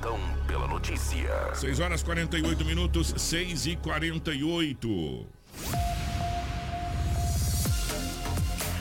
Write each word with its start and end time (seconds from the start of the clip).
Plantão 0.00 0.18
pela 0.46 0.66
notícia. 0.66 1.54
6 1.54 1.78
horas 1.78 2.02
48 2.02 2.64
minutos, 2.64 3.12
6 3.16 3.66
e 3.66 3.76
48. 3.76 5.26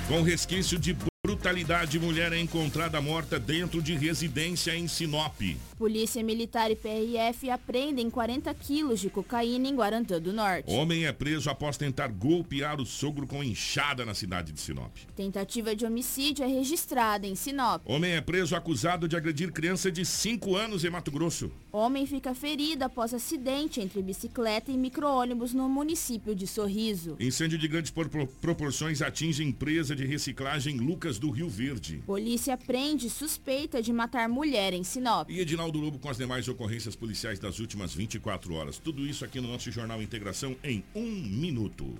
Com 0.07 0.21
resquício 0.21 0.79
de 0.79 0.95
brutalidade, 1.25 1.99
mulher 1.99 2.31
é 2.31 2.39
encontrada 2.39 3.01
morta 3.01 3.37
dentro 3.37 3.81
de 3.81 3.95
residência 3.95 4.73
em 4.75 4.87
Sinop. 4.87 5.41
Polícia 5.79 6.21
Militar 6.21 6.70
e 6.70 6.75
PRF 6.75 7.50
apreendem 7.50 8.09
40 8.09 8.54
quilos 8.54 9.00
de 9.00 9.09
cocaína 9.09 9.70
em 9.70 9.73
Guarantã 9.73 10.20
do 10.20 10.34
Norte. 10.34 10.70
Homem 10.70 11.05
é 11.05 11.13
preso 11.13 11.50
após 11.50 11.77
tentar 11.77 12.09
golpear 12.09 12.82
o 12.82 12.86
sogro 12.86 13.25
com 13.25 13.41
enxada 13.41 14.05
na 14.05 14.13
cidade 14.13 14.52
de 14.52 14.59
Sinop. 14.59 14.94
Tentativa 15.16 15.73
de 15.73 15.86
homicídio 15.86 16.44
é 16.44 16.48
registrada 16.50 17.26
em 17.26 17.34
Sinop. 17.34 17.81
Homem 17.86 18.12
é 18.12 18.20
preso 18.20 18.57
acusado 18.57 19.07
de 19.07 19.16
agredir 19.16 19.54
criança 19.54 19.89
de 19.89 20.05
5 20.05 20.54
anos 20.54 20.84
em 20.84 20.89
Mato 20.89 21.12
Grosso. 21.12 21.50
Homem 21.71 22.05
fica 22.05 22.36
ferido 22.36 22.84
após 22.84 23.14
acidente 23.14 23.80
entre 23.80 24.02
bicicleta 24.02 24.73
e 24.73 24.77
micro-ônibus 24.77 25.53
no 25.53 25.70
município 25.70 26.36
de 26.36 26.45
Sorriso. 26.45 27.16
Incêndio 27.22 27.58
de 27.58 27.70
grandes 27.70 27.94
proporções 28.41 29.02
atinge 29.02 29.45
empresa 29.45 29.95
de 29.95 30.05
reciclagem 30.05 30.77
Lucas 30.77 31.17
do 31.17 31.30
Rio 31.30 31.48
Verde. 31.48 32.03
Polícia 32.05 32.58
prende 32.58 33.09
suspeita 33.09 33.81
de 33.81 33.94
matar 33.94 34.27
mulher 34.27 34.73
em 34.73 34.84
Sinop. 34.84 35.30
E 35.30 35.39
Edinaldo 35.39 35.69
Lobo 35.78 36.00
com 36.00 36.09
as 36.09 36.18
demais 36.18 36.48
ocorrências 36.48 36.96
policiais 36.96 37.38
das 37.38 37.59
últimas 37.59 37.94
24 37.94 38.54
horas. 38.55 38.80
Tudo 38.80 39.05
isso 39.05 39.23
aqui 39.23 39.40
no 39.40 39.48
nosso 39.48 39.70
Jornal 39.70 40.02
Integração 40.02 40.55
em 40.64 40.84
um 40.95 41.05
minuto. 41.05 41.95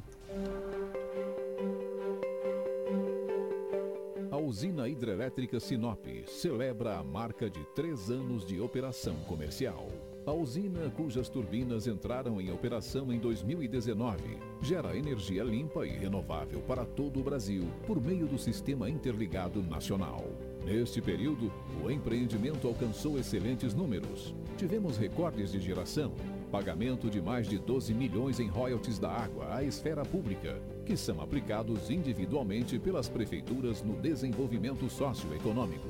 A 4.32 4.38
usina 4.38 4.88
hidrelétrica 4.88 5.60
Sinop 5.60 6.06
celebra 6.26 6.98
a 6.98 7.04
marca 7.04 7.50
de 7.50 7.64
três 7.76 8.10
anos 8.10 8.46
de 8.46 8.60
operação 8.62 9.16
comercial. 9.28 9.88
A 10.26 10.32
usina, 10.32 10.90
cujas 10.92 11.28
turbinas 11.28 11.88
entraram 11.88 12.40
em 12.40 12.52
operação 12.52 13.12
em 13.12 13.20
2019, 13.20 14.38
gera 14.62 14.96
energia 14.96 15.44
limpa 15.44 15.86
e 15.86 15.90
renovável 15.90 16.62
para 16.62 16.86
todo 16.86 17.20
o 17.20 17.24
Brasil 17.24 17.68
por 17.88 18.02
meio 18.02 18.28
do 18.28 18.38
Sistema 18.38 18.90
Interligado 18.90 19.62
Nacional. 19.64 20.24
Neste 20.66 21.02
período, 21.02 21.52
o 21.84 21.90
empreendimento 21.90 22.68
alcançou 22.68 23.18
excelentes 23.18 23.74
números. 23.74 24.36
Tivemos 24.58 24.98
recordes 24.98 25.52
de 25.52 25.60
geração, 25.60 26.12
pagamento 26.52 27.10
de 27.10 27.22
mais 27.22 27.48
de 27.48 27.58
12 27.58 27.94
milhões 27.94 28.40
em 28.40 28.48
royalties 28.48 29.00
da 29.00 29.10
água 29.10 29.56
à 29.56 29.64
esfera 29.64 30.04
pública, 30.04 30.62
que 30.86 30.98
são 30.98 31.22
aplicados 31.22 31.90
individualmente 31.90 32.78
pelas 32.78 33.08
prefeituras 33.08 33.82
no 33.82 33.96
desenvolvimento 33.96 34.90
socioeconômico. 34.90 35.90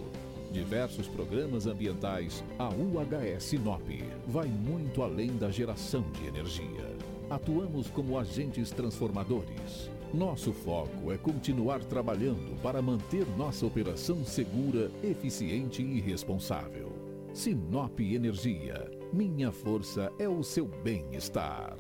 Diversos 0.51 1.07
programas 1.07 1.67
ambientais, 1.67 2.43
a 2.57 2.69
UHS 2.69 3.43
Sinop 3.43 3.87
vai 4.27 4.47
muito 4.47 5.03
além 5.03 5.35
da 5.37 5.51
geração 5.51 6.03
de 6.11 6.27
energia. 6.27 6.95
Atuamos 7.29 7.89
como 7.89 8.17
agentes 8.17 8.71
transformadores 8.71 9.89
nosso 10.13 10.51
foco 10.51 11.11
é 11.11 11.17
continuar 11.17 11.83
trabalhando 11.83 12.59
para 12.61 12.81
manter 12.81 13.27
nossa 13.37 13.65
operação 13.65 14.25
segura, 14.25 14.91
eficiente 15.03 15.81
e 15.81 15.99
responsável. 15.99 16.91
Sinop 17.33 17.99
Energia. 17.99 18.89
Minha 19.13 19.51
força 19.51 20.11
é 20.17 20.27
o 20.27 20.43
seu 20.43 20.65
bem-estar. 20.65 21.75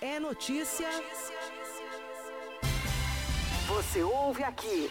É 0.00 0.20
notícia. 0.20 0.88
Você 3.66 4.02
ouve 4.02 4.42
aqui. 4.42 4.90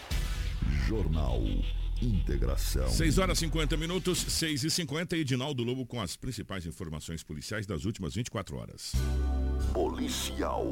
Jornal 0.86 1.40
Integração. 2.00 2.88
6 2.88 3.18
horas 3.18 3.38
50 3.38 3.76
minutos, 3.76 4.18
6 4.18 4.64
e 4.64 4.70
50 4.70 5.16
Edinaldo 5.16 5.64
Lobo 5.64 5.84
com 5.84 6.00
as 6.00 6.16
principais 6.16 6.64
informações 6.64 7.24
policiais 7.24 7.66
das 7.66 7.84
últimas 7.84 8.14
24 8.14 8.56
horas. 8.56 8.92
Policial. 9.72 10.64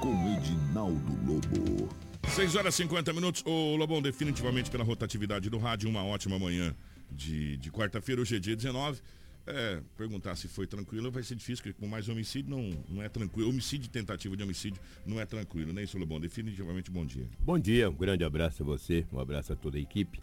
Com 0.00 0.36
Edinaldo 0.36 1.12
Lobo. 1.26 1.88
6 2.28 2.56
horas 2.56 2.74
50 2.74 3.12
minutos. 3.12 3.42
Ô 3.44 3.76
Lobão, 3.76 4.00
definitivamente 4.00 4.70
pela 4.70 4.84
rotatividade 4.84 5.50
do 5.50 5.58
rádio, 5.58 5.88
uma 5.88 6.04
ótima 6.04 6.38
manhã 6.38 6.74
de, 7.10 7.56
de 7.56 7.70
quarta-feira, 7.70 8.20
hoje 8.20 8.36
é 8.36 8.38
dia 8.38 8.56
19. 8.56 9.00
É, 9.46 9.82
perguntar 9.96 10.36
se 10.36 10.48
foi 10.48 10.66
tranquilo 10.66 11.10
vai 11.10 11.22
ser 11.22 11.34
difícil, 11.34 11.62
porque 11.62 11.78
com 11.78 11.86
mais 11.86 12.08
homicídio 12.08 12.50
não, 12.50 12.70
não 12.88 13.02
é 13.02 13.08
tranquilo. 13.08 13.50
Homicídio, 13.50 13.90
tentativa 13.90 14.36
de 14.36 14.42
homicídio 14.42 14.80
não 15.04 15.20
é 15.20 15.26
tranquilo, 15.26 15.72
né, 15.72 15.82
isso, 15.82 15.98
Lobão? 15.98 16.18
Definitivamente 16.18 16.90
bom 16.90 17.04
dia. 17.04 17.26
Bom 17.40 17.58
dia, 17.58 17.90
um 17.90 17.94
grande 17.94 18.24
abraço 18.24 18.62
a 18.62 18.66
você, 18.66 19.06
um 19.12 19.18
abraço 19.18 19.52
a 19.52 19.56
toda 19.56 19.76
a 19.76 19.80
equipe, 19.80 20.20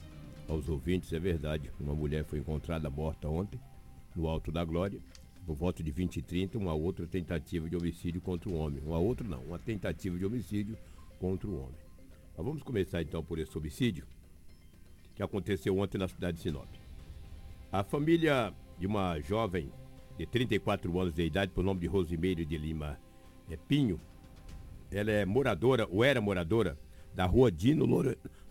aos 0.48 0.68
ouvintes, 0.68 1.14
é 1.14 1.20
verdade. 1.20 1.72
Uma 1.80 1.94
mulher 1.94 2.26
foi 2.26 2.40
encontrada 2.40 2.90
morta 2.90 3.28
ontem, 3.28 3.60
no 4.16 4.28
Alto 4.28 4.52
da 4.52 4.66
Glória, 4.66 5.00
por 5.46 5.56
volta 5.56 5.84
de 5.84 5.92
20 5.92 6.18
e 6.18 6.22
30, 6.22 6.58
uma 6.58 6.74
outra 6.74 7.06
tentativa 7.08 7.70
de 7.70 7.76
homicídio 7.76 8.22
contra 8.22 8.50
um 8.50 8.58
homem. 8.58 8.82
Uma 8.86 9.00
outra 9.00 9.28
não, 9.28 9.42
uma 9.44 9.60
tentativa 9.60 10.18
de 10.18 10.26
homicídio 10.26 10.78
contra 11.20 11.48
um 11.48 11.56
homem. 11.56 11.76
Mas 12.38 12.46
vamos 12.46 12.64
começar 12.64 13.02
então 13.02 13.24
por 13.24 13.40
esse 13.40 13.58
homicídio 13.58 14.06
que 15.16 15.24
aconteceu 15.24 15.78
ontem 15.78 15.98
na 15.98 16.08
cidade 16.08 16.38
de 16.38 16.44
Sinop. 16.44 16.68
A 17.72 17.84
família 17.84 18.54
de 18.78 18.88
uma 18.88 19.20
jovem 19.20 19.72
de 20.18 20.26
34 20.26 21.00
anos 21.00 21.14
de 21.14 21.24
idade, 21.24 21.52
por 21.52 21.64
nome 21.64 21.80
de 21.80 21.88
Rosimeiro 21.88 22.46
de 22.46 22.58
Lima 22.58 23.00
é 23.50 23.58
Pinho, 23.58 24.00
ela 24.92 25.12
é 25.12 25.26
moradora, 25.26 25.88
ou 25.90 26.04
era 26.04 26.22
moradora, 26.22 26.78
da 27.14 27.26
rua 27.26 27.52
Dino 27.52 27.86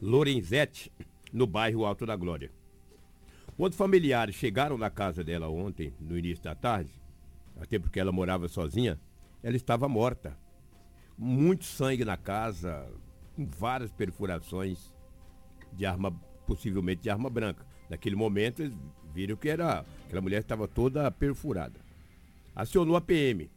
Lorenzetti, 0.00 0.92
no 1.32 1.46
bairro 1.46 1.84
Alto 1.84 2.04
da 2.04 2.16
Glória. 2.16 2.50
Quando 3.60 3.74
familiares 3.74 4.36
chegaram 4.36 4.78
na 4.78 4.88
casa 4.88 5.22
dela 5.22 5.46
ontem, 5.50 5.92
no 6.00 6.16
início 6.16 6.42
da 6.42 6.54
tarde, 6.54 6.90
até 7.60 7.78
porque 7.78 8.00
ela 8.00 8.10
morava 8.10 8.48
sozinha, 8.48 8.98
ela 9.42 9.54
estava 9.54 9.86
morta. 9.86 10.34
Muito 11.18 11.66
sangue 11.66 12.02
na 12.02 12.16
casa, 12.16 12.90
com 13.36 13.44
várias 13.44 13.92
perfurações 13.92 14.94
de 15.74 15.84
arma, 15.84 16.10
possivelmente 16.46 17.02
de 17.02 17.10
arma 17.10 17.28
branca. 17.28 17.66
Naquele 17.90 18.16
momento, 18.16 18.62
eles 18.62 18.74
viram 19.12 19.36
que 19.36 19.50
era, 19.50 19.84
aquela 20.06 20.22
mulher 20.22 20.40
estava 20.40 20.66
toda 20.66 21.10
perfurada. 21.10 21.78
Acionou 22.56 22.96
a 22.96 23.00
PM. 23.02 23.50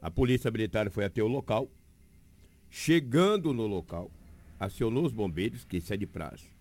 A 0.00 0.12
polícia 0.12 0.48
militar 0.48 0.88
foi 0.92 1.04
até 1.04 1.24
o 1.24 1.26
local. 1.26 1.68
Chegando 2.70 3.52
no 3.52 3.66
local, 3.66 4.12
acionou 4.60 5.04
os 5.04 5.12
bombeiros, 5.12 5.64
que 5.64 5.78
isso 5.78 5.92
é 5.92 5.96
de 5.96 6.06
praxe 6.06 6.59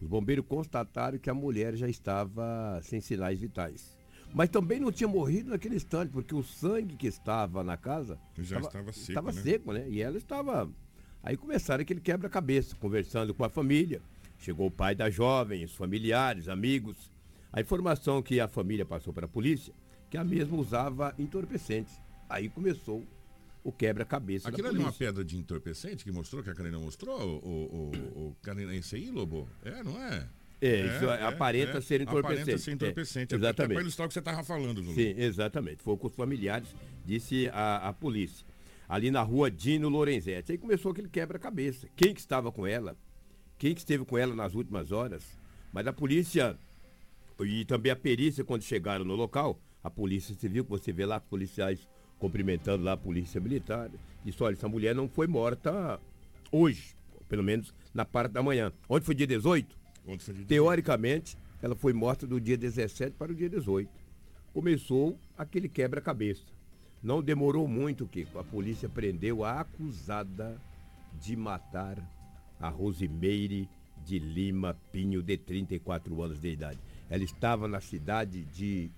os 0.00 0.06
bombeiros 0.06 0.44
constataram 0.46 1.18
que 1.18 1.30
a 1.30 1.34
mulher 1.34 1.74
já 1.74 1.88
estava 1.88 2.80
sem 2.82 3.00
sinais 3.00 3.40
vitais. 3.40 3.96
Mas 4.34 4.50
também 4.50 4.78
não 4.78 4.92
tinha 4.92 5.08
morrido 5.08 5.50
naquele 5.50 5.76
instante, 5.76 6.10
porque 6.10 6.34
o 6.34 6.42
sangue 6.42 6.96
que 6.96 7.06
estava 7.06 7.64
na 7.64 7.76
casa 7.76 8.18
já 8.36 8.58
estava, 8.58 8.66
estava 8.66 8.92
seco. 8.92 9.10
Estava 9.10 9.32
né? 9.32 9.42
seco, 9.42 9.72
né? 9.72 9.88
E 9.88 10.02
ela 10.02 10.18
estava. 10.18 10.70
Aí 11.22 11.36
começaram 11.36 11.82
aquele 11.82 12.00
quebra-cabeça, 12.00 12.76
conversando 12.76 13.32
com 13.32 13.44
a 13.44 13.48
família. 13.48 14.02
Chegou 14.38 14.66
o 14.66 14.70
pai 14.70 14.94
da 14.94 15.08
jovem, 15.08 15.64
os 15.64 15.74
familiares, 15.74 16.48
amigos. 16.48 17.10
A 17.50 17.60
informação 17.60 18.22
que 18.22 18.38
a 18.38 18.46
família 18.46 18.84
passou 18.84 19.12
para 19.12 19.24
a 19.24 19.28
polícia, 19.28 19.72
que 20.10 20.18
a 20.18 20.24
mesma 20.24 20.58
usava 20.58 21.14
entorpecentes. 21.18 21.98
Aí 22.28 22.50
começou 22.50 23.02
o 23.66 23.72
quebra-cabeça. 23.72 24.48
Aquilo 24.48 24.68
ali 24.68 24.78
é 24.78 24.80
uma 24.80 24.92
pedra 24.92 25.24
de 25.24 25.36
entorpecente 25.36 26.04
que 26.04 26.12
mostrou, 26.12 26.40
que 26.40 26.48
a 26.48 26.54
Karina 26.54 26.78
mostrou, 26.78 27.20
o, 27.20 27.90
o, 28.16 28.28
o 28.28 28.36
Karina, 28.40 28.72
esse 28.76 28.94
aí, 28.94 29.10
Lobo? 29.10 29.48
É, 29.64 29.82
não 29.82 30.00
é? 30.00 30.28
É, 30.60 30.86
isso 30.86 31.04
é, 31.06 31.24
aparenta 31.24 31.78
é, 31.78 31.80
ser 31.80 32.00
entorpecente. 32.00 32.42
Aparenta 32.42 32.58
ser 32.58 32.70
entorpecente. 32.70 33.34
É, 33.34 33.36
exatamente. 33.36 33.74
Para 33.74 33.82
ilustrar 33.82 34.06
o 34.06 34.08
que 34.08 34.14
você 34.14 34.20
estava 34.20 34.44
falando. 34.44 34.84
Sim, 34.94 35.14
exatamente. 35.16 35.82
Foi 35.82 35.96
com 35.96 36.06
os 36.06 36.14
familiares, 36.14 36.68
disse 37.04 37.48
a, 37.52 37.88
a 37.88 37.92
polícia. 37.92 38.46
Ali 38.88 39.10
na 39.10 39.22
rua 39.22 39.50
Dino 39.50 39.88
Lorenzetti. 39.88 40.52
Aí 40.52 40.58
começou 40.58 40.92
aquele 40.92 41.08
quebra-cabeça. 41.08 41.88
Quem 41.96 42.14
que 42.14 42.20
estava 42.20 42.52
com 42.52 42.64
ela? 42.64 42.96
Quem 43.58 43.74
que 43.74 43.80
esteve 43.80 44.04
com 44.04 44.16
ela 44.16 44.32
nas 44.32 44.54
últimas 44.54 44.92
horas? 44.92 45.24
Mas 45.72 45.88
a 45.88 45.92
polícia 45.92 46.56
e 47.40 47.64
também 47.64 47.90
a 47.90 47.96
perícia, 47.96 48.44
quando 48.44 48.62
chegaram 48.62 49.04
no 49.04 49.16
local, 49.16 49.60
a 49.82 49.90
polícia 49.90 50.36
civil, 50.36 50.64
que 50.64 50.70
você 50.70 50.92
vê 50.92 51.04
lá, 51.04 51.18
policiais 51.18 51.86
cumprimentando 52.18 52.84
lá 52.84 52.92
a 52.92 52.96
polícia 52.96 53.40
militar, 53.40 53.90
disse, 54.24 54.42
olha, 54.42 54.54
essa 54.54 54.68
mulher 54.68 54.94
não 54.94 55.08
foi 55.08 55.26
morta 55.26 56.00
hoje, 56.50 56.94
pelo 57.28 57.42
menos 57.42 57.74
na 57.92 58.04
parte 58.04 58.32
da 58.32 58.42
manhã. 58.42 58.72
Ontem 58.88 59.04
foi 59.04 59.14
dia 59.14 59.26
18? 59.26 59.76
Ontem 60.06 60.24
foi 60.24 60.34
dia 60.34 60.44
18. 60.44 60.48
Teoricamente, 60.48 61.36
ela 61.62 61.74
foi 61.74 61.92
morta 61.92 62.26
do 62.26 62.40
dia 62.40 62.56
17 62.56 63.12
para 63.16 63.32
o 63.32 63.34
dia 63.34 63.48
18. 63.48 63.88
Começou 64.52 65.18
aquele 65.36 65.68
quebra-cabeça. 65.68 66.44
Não 67.02 67.22
demorou 67.22 67.68
muito 67.68 68.06
que 68.06 68.26
a 68.34 68.42
polícia 68.42 68.88
prendeu 68.88 69.44
a 69.44 69.60
acusada 69.60 70.60
de 71.20 71.36
matar 71.36 71.98
a 72.58 72.68
Rosimeire 72.68 73.68
de 74.04 74.18
Lima 74.18 74.76
Pinho, 74.92 75.22
de 75.22 75.36
34 75.36 76.22
anos 76.22 76.40
de 76.40 76.48
idade. 76.48 76.78
Ela 77.10 77.24
estava 77.24 77.68
na 77.68 77.80
cidade 77.80 78.44
de 78.44 78.90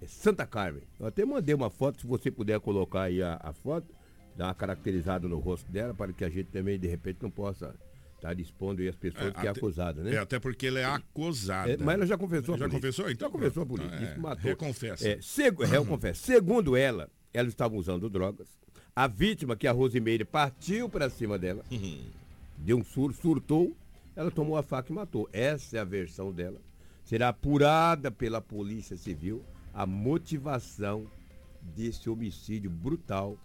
é 0.00 0.06
Santa 0.06 0.46
Carmen. 0.46 0.82
Eu 0.98 1.06
até 1.06 1.24
mandei 1.24 1.54
uma 1.54 1.70
foto, 1.70 2.00
se 2.00 2.06
você 2.06 2.30
puder 2.30 2.58
colocar 2.60 3.02
aí 3.02 3.22
a, 3.22 3.38
a 3.42 3.52
foto, 3.52 3.94
dar 4.36 4.46
uma 4.46 4.54
caracterizada 4.54 5.28
no 5.28 5.38
rosto 5.38 5.70
dela, 5.70 5.94
para 5.94 6.12
que 6.12 6.24
a 6.24 6.28
gente 6.30 6.46
também, 6.50 6.78
de 6.78 6.88
repente, 6.88 7.18
não 7.22 7.30
possa 7.30 7.74
Está 8.16 8.34
dispondo 8.34 8.82
aí 8.82 8.88
as 8.88 8.96
pessoas 8.96 9.28
É, 9.28 9.30
que 9.30 9.46
é 9.46 9.48
até- 9.48 9.58
acusada, 9.58 10.02
né? 10.02 10.14
É, 10.14 10.18
até 10.18 10.38
porque 10.38 10.66
ela 10.66 10.78
é 10.78 10.84
acusada. 10.84 11.70
É, 11.72 11.76
mas 11.78 11.94
ela 11.94 12.04
já 12.06 12.18
confessou 12.18 12.54
a 12.54 12.58
Já 12.58 12.68
confessou, 12.68 13.10
então? 13.10 13.28
Já 13.28 13.32
confessou 13.32 13.62
a 13.62 13.66
pronto. 13.66 13.78
polícia. 13.80 13.96
É, 13.96 14.00
Disse 14.00 14.14
que 14.14 14.20
matou. 14.20 14.44
reconfessa. 14.44 15.08
É, 15.08 15.18
segu, 15.22 15.64
réu 15.64 15.86
confessa. 15.86 16.26
Segundo 16.26 16.76
ela, 16.76 17.08
ela 17.32 17.48
estava 17.48 17.74
usando 17.74 18.10
drogas. 18.10 18.46
A 18.94 19.06
vítima, 19.06 19.56
que 19.56 19.66
é 19.66 19.70
a 19.70 19.72
Rosimeire, 19.72 20.26
partiu 20.26 20.86
para 20.86 21.08
cima 21.08 21.38
dela. 21.38 21.64
Uhum. 21.70 22.10
Deu 22.58 22.76
um 22.76 22.84
sur, 22.84 23.14
surtou. 23.14 23.74
Ela 24.14 24.30
tomou 24.30 24.58
a 24.58 24.62
faca 24.62 24.92
e 24.92 24.94
matou. 24.94 25.26
Essa 25.32 25.78
é 25.78 25.80
a 25.80 25.84
versão 25.84 26.30
dela. 26.30 26.60
Será 27.02 27.30
apurada 27.30 28.10
pela 28.10 28.42
Polícia 28.42 28.98
Civil 28.98 29.42
a 29.72 29.86
motivação 29.86 31.06
desse 31.62 32.08
homicídio 32.08 32.70
brutal 32.70 33.38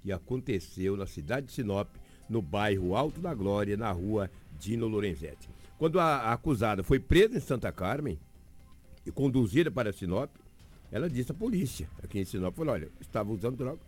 que 0.00 0.12
aconteceu 0.12 0.96
na 0.96 1.06
cidade 1.06 1.46
de 1.46 1.52
Sinop, 1.52 1.88
no 2.28 2.42
bairro 2.42 2.94
Alto 2.94 3.20
da 3.20 3.34
Glória, 3.34 3.76
na 3.76 3.90
rua 3.90 4.30
Dino 4.58 4.86
Lorenzetti. 4.86 5.48
Quando 5.78 5.98
a, 5.98 6.32
acusada 6.32 6.82
foi 6.82 6.98
presa 6.98 7.36
em 7.36 7.40
Santa 7.40 7.72
Carmen 7.72 8.18
e 9.04 9.10
conduzida 9.10 9.70
para 9.70 9.92
Sinop, 9.92 10.30
ela 10.92 11.08
disse 11.08 11.32
à 11.32 11.34
polícia 11.34 11.88
aqui 12.02 12.20
em 12.20 12.24
Sinop, 12.24 12.54
falou, 12.54 12.74
olha, 12.74 12.88
estava 13.00 13.32
usando 13.32 13.56
droga, 13.56 13.80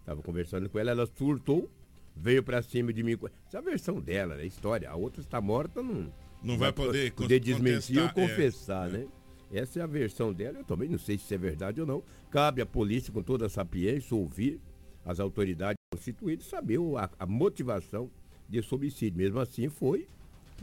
estava 0.00 0.22
conversando 0.22 0.68
com 0.68 0.78
ela, 0.78 0.90
ela 0.90 1.06
surtou, 1.06 1.70
veio 2.16 2.42
para 2.42 2.62
cima 2.62 2.92
de 2.92 3.02
mim. 3.02 3.18
Essa 3.46 3.56
é 3.56 3.58
a 3.58 3.62
versão 3.62 4.00
dela, 4.00 4.36
né? 4.36 4.42
a 4.42 4.46
história. 4.46 4.90
A 4.90 4.96
outra 4.96 5.20
está 5.20 5.40
morta, 5.40 5.82
não, 5.82 6.12
Não 6.42 6.58
vai 6.58 6.72
poder 6.72 7.12
poder 7.12 7.40
desmentir 7.40 7.98
ou 7.98 8.06
é. 8.06 8.12
confessar, 8.12 8.90
né? 8.90 9.06
Essa 9.52 9.80
é 9.80 9.82
a 9.82 9.86
versão 9.86 10.32
dela. 10.32 10.58
Eu 10.58 10.64
também 10.64 10.88
não 10.88 10.98
sei 10.98 11.18
se 11.18 11.34
é 11.34 11.38
verdade 11.38 11.80
ou 11.80 11.86
não. 11.86 12.02
Cabe 12.30 12.62
à 12.62 12.66
polícia, 12.66 13.12
com 13.12 13.22
toda 13.22 13.46
a 13.46 13.50
sapiência, 13.50 14.16
ouvir 14.16 14.58
as 15.04 15.20
autoridades 15.20 15.76
constituídas, 15.92 16.46
saber 16.46 16.78
a, 16.96 17.10
a 17.18 17.26
motivação 17.26 18.10
desse 18.48 18.74
homicídio. 18.74 19.18
Mesmo 19.18 19.38
assim, 19.38 19.68
foi 19.68 20.08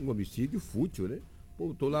um 0.00 0.10
homicídio 0.10 0.58
fútil, 0.58 1.08
né? 1.08 1.20
Pô, 1.56 1.74
tô 1.74 1.88
lá, 1.88 2.00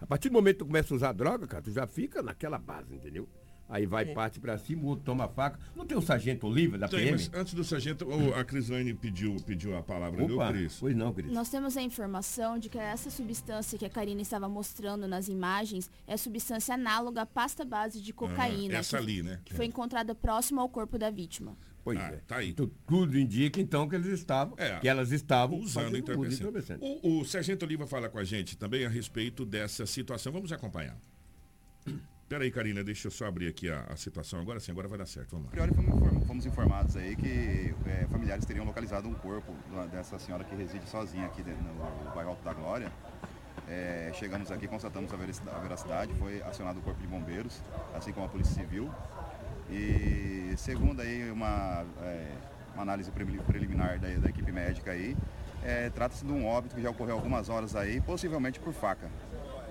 a 0.00 0.06
partir 0.06 0.28
do 0.28 0.32
momento 0.32 0.56
que 0.56 0.64
tu 0.64 0.66
começa 0.66 0.92
a 0.92 0.96
usar 0.96 1.12
droga, 1.12 1.46
cara, 1.46 1.62
tu 1.62 1.70
já 1.70 1.86
fica 1.86 2.20
naquela 2.22 2.58
base, 2.58 2.94
entendeu? 2.94 3.28
Aí 3.72 3.86
vai, 3.86 4.04
parte 4.06 4.38
pra 4.38 4.58
cima, 4.58 4.82
o 4.82 4.86
outro 4.88 5.02
toma 5.06 5.24
a 5.24 5.28
faca. 5.28 5.58
Não 5.74 5.86
tem 5.86 5.96
o 5.96 6.02
sargento 6.02 6.46
Oliva 6.46 6.76
da 6.76 6.86
Tem, 6.88 6.98
PM? 7.00 7.12
mas 7.12 7.30
antes 7.32 7.54
do 7.54 7.64
sargento, 7.64 8.06
a 8.34 8.44
Crislane 8.44 8.92
pediu, 8.92 9.34
pediu 9.46 9.74
a 9.74 9.82
palavra, 9.82 10.26
viu, 10.26 10.36
Opa, 10.36 10.52
Cris? 10.52 10.76
pois 10.78 10.94
não, 10.94 11.10
Cris. 11.12 11.32
Nós 11.32 11.48
temos 11.48 11.74
a 11.76 11.80
informação 11.82 12.58
de 12.58 12.68
que 12.68 12.76
essa 12.76 13.08
substância 13.10 13.78
que 13.78 13.86
a 13.86 13.90
Karina 13.90 14.20
estava 14.20 14.46
mostrando 14.46 15.08
nas 15.08 15.26
imagens 15.28 15.90
é 16.06 16.18
substância 16.18 16.74
análoga 16.74 17.22
à 17.22 17.26
pasta 17.26 17.64
base 17.64 18.00
de 18.02 18.12
cocaína. 18.12 18.74
Ah, 18.74 18.78
essa 18.80 18.98
que, 18.98 19.02
ali, 19.02 19.22
né? 19.22 19.40
Que 19.42 19.54
foi 19.54 19.64
encontrada 19.64 20.14
próximo 20.14 20.60
ao 20.60 20.68
corpo 20.68 20.98
da 20.98 21.10
vítima. 21.10 21.56
Pois 21.82 21.98
Ah, 21.98 22.12
é. 22.12 22.20
tá 22.28 22.36
aí. 22.36 22.52
Tu- 22.52 22.70
tudo 22.86 23.18
indica, 23.18 23.60
então, 23.60 23.88
que 23.88 23.94
eles 23.96 24.06
estavam, 24.08 24.54
É, 24.58 24.78
que 24.78 24.86
elas 24.86 25.10
estavam 25.10 25.58
Usando 25.58 25.96
entorpecente. 25.96 26.78
O, 27.02 27.20
o 27.20 27.24
Sargento 27.24 27.64
Oliva 27.64 27.86
fala 27.86 28.08
com 28.08 28.18
a 28.18 28.24
gente 28.24 28.56
também 28.56 28.84
a 28.84 28.88
respeito 28.88 29.44
dessa 29.44 29.84
situação. 29.86 30.30
Vamos 30.32 30.52
acompanhar. 30.52 30.96
Peraí, 32.32 32.50
Karina, 32.50 32.82
deixa 32.82 33.08
eu 33.08 33.10
só 33.10 33.26
abrir 33.26 33.46
aqui 33.46 33.68
a, 33.68 33.82
a 33.90 33.94
situação 33.94 34.40
agora. 34.40 34.58
Sim, 34.58 34.72
agora 34.72 34.88
vai 34.88 34.96
dar 34.96 35.04
certo. 35.04 35.32
Vamos 35.32 35.44
lá. 35.44 35.50
priori 35.50 35.74
fomos, 35.74 35.94
inform- 35.94 36.24
fomos 36.24 36.46
informados 36.46 36.96
aí 36.96 37.14
que 37.14 37.74
é, 37.84 38.06
familiares 38.10 38.46
teriam 38.46 38.64
localizado 38.64 39.06
um 39.06 39.12
corpo 39.12 39.52
dessa 39.90 40.18
senhora 40.18 40.42
que 40.42 40.54
reside 40.54 40.88
sozinha 40.88 41.26
aqui 41.26 41.42
dentro 41.42 41.62
no 41.62 42.10
bairro 42.14 42.30
Alto 42.30 42.42
da 42.42 42.54
Glória. 42.54 42.90
É, 43.68 44.10
chegamos 44.14 44.50
aqui, 44.50 44.66
constatamos 44.66 45.12
a 45.12 45.16
veraci- 45.18 45.42
a 45.46 45.58
veracidade, 45.58 46.14
foi 46.14 46.40
acionado 46.40 46.78
o 46.78 46.82
corpo 46.82 47.02
de 47.02 47.06
bombeiros, 47.06 47.60
assim 47.94 48.14
como 48.14 48.24
a 48.24 48.28
polícia 48.30 48.54
civil. 48.54 48.90
E 49.70 50.54
segundo 50.56 51.02
aí 51.02 51.30
uma, 51.30 51.84
é, 52.00 52.32
uma 52.72 52.82
análise 52.82 53.10
pre- 53.10 53.26
preliminar 53.46 53.98
da, 53.98 54.08
da 54.08 54.30
equipe 54.30 54.50
médica 54.50 54.92
aí, 54.92 55.14
é, 55.62 55.90
trata-se 55.90 56.24
de 56.24 56.32
um 56.32 56.46
óbito 56.46 56.74
que 56.74 56.80
já 56.80 56.88
ocorreu 56.88 57.14
algumas 57.14 57.50
horas 57.50 57.76
aí, 57.76 58.00
possivelmente 58.00 58.58
por 58.58 58.72
faca. 58.72 59.10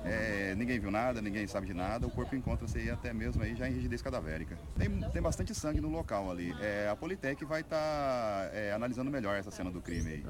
É, 0.04 0.56
ninguém 0.56 0.80
viu 0.80 0.90
nada, 0.90 1.22
ninguém 1.22 1.46
sabe 1.48 1.68
de 1.68 1.74
nada, 1.74 2.08
o 2.08 2.12
corpo 2.12 2.36
encontra-se 2.36 2.78
aí 2.78 2.90
até 2.90 3.14
mesmo 3.14 3.42
aí 3.44 3.56
já 3.56 3.70
em 3.70 3.74
rigidez 3.74 4.02
cadavérica. 4.02 4.58
Tem, 4.78 4.90
tem 5.12 5.22
bastante 5.22 5.54
sangue 5.54 5.80
no 5.80 5.90
local 5.90 6.32
ali. 6.32 6.52
É, 6.60 6.88
a 6.90 6.96
Politec 6.96 7.44
vai 7.46 7.62
estar 7.62 8.52
analisando 8.76 9.12
melhor 9.12 9.36
essa 9.38 9.52
cena 9.52 9.70
do 9.72 9.82
crime 9.82 10.12
aí. 10.12 10.26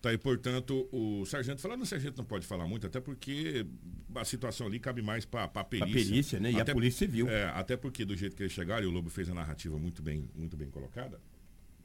Tá 0.00 0.08
aí, 0.08 0.18
portanto, 0.18 0.88
o 0.90 1.24
sargento 1.26 1.60
falando, 1.60 1.82
o 1.82 1.86
sargento 1.86 2.18
não 2.18 2.24
pode 2.24 2.44
falar 2.44 2.66
muito, 2.66 2.84
até 2.88 3.00
porque 3.00 3.64
a 4.16 4.24
situação 4.24 4.66
ali 4.66 4.80
cabe 4.80 5.00
mais 5.00 5.24
para 5.24 5.44
a 5.44 5.62
perícia. 5.62 5.94
perícia, 6.10 6.40
né? 6.40 6.50
E 6.50 6.58
a 6.58 6.62
Até- 6.62 6.72
Polícia 6.72 7.06
Civil. 7.06 7.28
É, 7.30 7.44
até 7.50 7.76
porque 7.76 8.04
do 8.04 8.16
jeito 8.16 8.34
que 8.34 8.42
eles 8.42 8.52
chegaram, 8.52 8.82
e 8.82 8.86
o 8.86 8.90
Lobo 8.90 9.08
fez 9.10 9.30
a 9.30 9.34
narrativa 9.34 9.78
muito 9.78 10.02
bem, 10.02 10.28
muito 10.34 10.56
bem 10.56 10.68
colocada, 10.70 11.20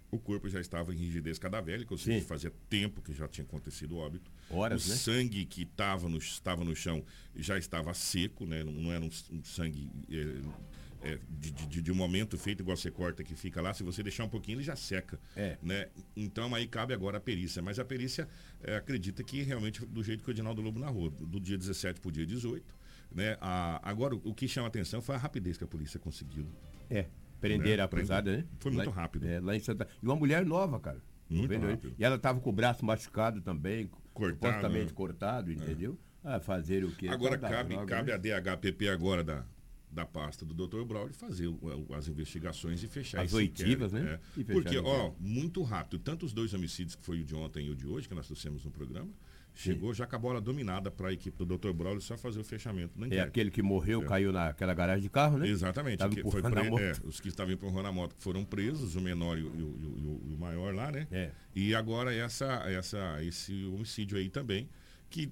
o 0.10 0.18
corpo 0.18 0.48
já 0.50 0.60
estava 0.60 0.94
em 0.94 0.98
rigidez 0.98 1.38
cadavérica, 1.38 1.94
ou 1.94 1.98
seja, 1.98 2.20
Sim. 2.20 2.26
fazia 2.26 2.52
tempo 2.70 3.02
que 3.02 3.14
já 3.14 3.28
tinha 3.28 3.46
acontecido 3.46 3.96
o 3.96 3.98
óbito. 3.98 4.32
Horas, 4.50 4.86
o 4.86 4.90
né? 4.90 4.96
sangue 4.96 5.46
que 5.46 5.64
estava 5.64 6.08
no, 6.08 6.18
estava 6.18 6.64
no 6.64 6.76
chão 6.76 7.04
já 7.36 7.58
estava 7.58 7.94
seco, 7.94 8.46
né? 8.46 8.64
Não, 8.64 8.72
não 8.72 8.92
era 8.92 9.04
um, 9.04 9.10
um 9.32 9.44
sangue 9.44 9.92
é, 10.10 11.10
é, 11.10 11.20
de, 11.30 11.52
de, 11.52 11.82
de 11.82 11.92
um 11.92 11.96
momento 11.96 12.38
feito 12.38 12.62
igual 12.62 12.76
você 12.76 12.90
corta 12.90 13.24
que 13.24 13.36
fica 13.36 13.62
lá. 13.62 13.74
Se 13.74 13.84
você 13.84 14.02
deixar 14.02 14.24
um 14.24 14.30
pouquinho, 14.30 14.58
ele 14.58 14.64
já 14.64 14.76
seca. 14.76 15.20
É. 15.36 15.58
Né? 15.62 15.88
Então 16.16 16.54
aí 16.56 16.68
cabe 16.68 16.94
agora 16.94 17.18
a 17.18 17.22
perícia. 17.22 17.62
Mas 17.62 17.78
a 17.78 17.86
perícia 17.86 18.28
é, 18.64 18.78
acredita 18.78 19.24
que 19.24 19.42
realmente 19.44 19.86
do 19.86 20.04
jeito 20.04 20.24
que 20.24 20.30
o 20.30 20.32
Edinaldo 20.32 20.62
Lobo 20.62 20.80
narrou, 20.80 21.10
do 21.10 21.40
dia 21.40 21.58
17 21.58 22.00
para 22.00 22.10
o 22.10 22.12
dia 22.12 22.26
18. 22.26 22.76
Né? 23.12 23.38
A, 23.40 23.80
agora, 23.90 24.16
o 24.16 24.34
que 24.34 24.48
chama 24.48 24.68
atenção 24.68 25.02
foi 25.02 25.16
a 25.16 25.18
rapidez 25.18 25.58
que 25.58 25.64
a 25.64 25.68
polícia 25.68 26.00
conseguiu. 26.00 26.46
É, 26.90 27.08
prenderam 27.40 27.78
Né? 27.78 27.82
a 27.84 27.86
acusada, 27.86 28.38
né? 28.38 28.46
Foi 28.60 28.72
muito 28.72 28.90
Lá- 28.90 28.96
rápido. 28.96 29.26
É, 29.28 29.40
lá 29.40 29.56
em 29.56 29.60
Santa... 29.60 29.88
E 30.02 30.06
uma 30.06 30.16
mulher 30.16 30.46
nova, 30.46 30.80
cara. 30.80 31.02
Muito 31.30 31.58
rápido. 31.58 31.94
E 31.98 32.04
ela 32.04 32.18
tava 32.18 32.40
com 32.40 32.50
o 32.50 32.54
braço 32.54 32.86
machucado 32.86 33.42
também, 33.42 33.90
Cortado, 34.14 34.36
supostamente 34.54 34.86
né? 34.88 34.94
cortado, 34.96 35.52
entendeu? 35.52 35.98
Ah, 36.24 36.40
fazer 36.40 36.84
o 36.84 36.92
quê? 36.92 37.08
Agora 37.08 37.38
dar 37.38 37.50
cabe, 37.50 37.76
droga, 37.76 37.96
cabe 37.96 38.10
né? 38.12 38.16
a 38.16 38.40
DHPP 38.42 38.90
agora 38.90 39.24
da, 39.24 39.46
da 39.92 40.06
pasta 40.06 40.44
do 40.46 40.54
Dr. 40.68 40.84
Braulio 40.84 41.14
fazer 41.14 41.48
o- 41.48 41.88
as 41.94 42.08
investigações 42.08 42.82
e 42.84 42.88
fechar 42.88 43.22
As 43.22 43.34
oitivas, 43.34 43.94
inquérito, 43.94 44.10
né? 44.12 44.20
é. 44.38 44.44
Porque, 44.54 44.78
ó, 44.80 45.12
muito 45.20 45.62
rápido, 45.64 46.00
tanto 46.00 46.26
os 46.26 46.34
dois 46.34 46.54
homicídios 46.54 46.96
que 46.96 47.04
foi 47.06 47.22
o 47.22 47.24
de 47.26 47.36
ontem 47.36 47.68
e 47.68 47.70
o 47.70 47.76
de 47.76 47.86
hoje, 47.88 48.08
que 48.08 48.16
nós 48.16 48.26
trouxemos 48.26 48.64
no 48.66 48.72
programa, 48.72 49.10
chegou 49.60 49.94
já 49.94 50.06
com 50.06 50.16
a 50.16 50.20
bola 50.20 50.40
dominada 50.42 50.92
para 50.92 51.10
a 51.10 51.14
equipe 51.14 51.38
do 51.44 51.58
Dr. 51.58 51.72
Braulio 51.74 52.02
só 52.02 52.18
fazer 52.18 52.40
o 52.40 52.44
fechamento 52.44 52.94
É 53.16 53.20
aquele 53.22 53.50
que 53.52 53.62
morreu, 53.62 54.02
caiu 54.04 54.32
naquela 54.32 54.74
garagem 54.74 55.02
de 55.02 55.10
carro, 55.10 55.38
né? 55.38 55.48
Exatamente. 55.48 56.02
Que 56.16 56.22
foi 56.32 56.42
pre- 56.42 56.52
é, 56.80 56.92
os 57.04 57.20
que 57.20 57.28
estavam 57.30 57.54
empurrando 57.54 57.88
a 57.88 57.92
moto 57.92 58.16
que 58.16 58.24
foram 58.24 58.46
presos, 58.46 58.96
o 58.96 59.02
menor 59.02 59.38
e 59.38 59.44
o, 59.44 59.48
e 59.56 59.62
o- 59.64 60.22
e 60.30 60.34
o- 60.34 60.38
maior 60.38 60.74
lá, 60.74 60.92
né? 60.92 61.08
É. 61.12 61.32
E 61.56 61.74
agora 61.74 62.14
essa, 62.14 62.46
essa, 62.70 63.24
esse 63.24 63.66
homicídio 63.66 64.18
aí 64.18 64.30
também, 64.30 64.70
que 65.10 65.32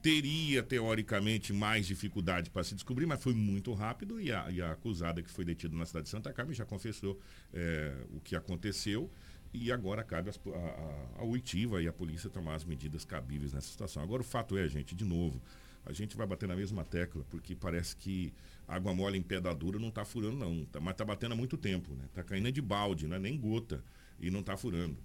teria, 0.00 0.62
teoricamente, 0.62 1.52
mais 1.52 1.86
dificuldade 1.86 2.50
para 2.50 2.62
se 2.64 2.74
descobrir, 2.74 3.04
mas 3.06 3.22
foi 3.22 3.34
muito 3.34 3.72
rápido 3.74 4.20
e 4.20 4.30
a, 4.32 4.50
e 4.50 4.60
a 4.62 4.72
acusada 4.72 5.22
que 5.22 5.30
foi 5.30 5.44
detida 5.44 5.76
na 5.76 5.84
cidade 5.84 6.04
de 6.04 6.10
Santa 6.10 6.32
Carmen 6.32 6.54
já 6.54 6.64
confessou 6.64 7.18
é, 7.52 7.94
o 8.10 8.20
que 8.20 8.36
aconteceu. 8.36 9.10
E 9.52 9.72
agora 9.72 10.02
cabe 10.04 10.28
as- 10.30 10.40
a, 10.46 11.18
a, 11.18 11.20
a 11.20 11.24
oitiva 11.24 11.82
e 11.82 11.88
a 11.88 11.92
polícia 11.92 12.28
tomar 12.28 12.54
as 12.54 12.64
medidas 12.64 13.04
cabíveis 13.04 13.52
nessa 13.52 13.68
situação. 13.68 14.02
Agora 14.02 14.20
o 14.22 14.24
fato 14.24 14.56
é, 14.58 14.68
gente, 14.68 14.94
de 14.94 15.04
novo, 15.04 15.40
a 15.86 15.92
gente 15.92 16.16
vai 16.16 16.26
bater 16.26 16.46
na 16.46 16.54
mesma 16.54 16.84
tecla, 16.84 17.24
porque 17.30 17.54
parece 17.54 17.96
que 17.96 18.32
água 18.66 18.94
mole 18.94 19.16
em 19.16 19.22
pedra 19.22 19.54
dura 19.54 19.78
não 19.78 19.88
está 19.88 20.04
furando, 20.04 20.36
não. 20.36 20.64
Tá- 20.66 20.80
mas 20.80 20.92
está 20.92 21.04
batendo 21.04 21.32
há 21.32 21.36
muito 21.36 21.56
tempo, 21.56 21.94
né? 21.94 22.04
Está 22.06 22.22
caindo 22.22 22.52
de 22.52 22.60
balde, 22.60 23.06
não 23.06 23.16
é 23.16 23.18
nem 23.18 23.38
gota, 23.38 23.82
e 24.20 24.30
não 24.30 24.40
está 24.40 24.56
furando. 24.56 24.96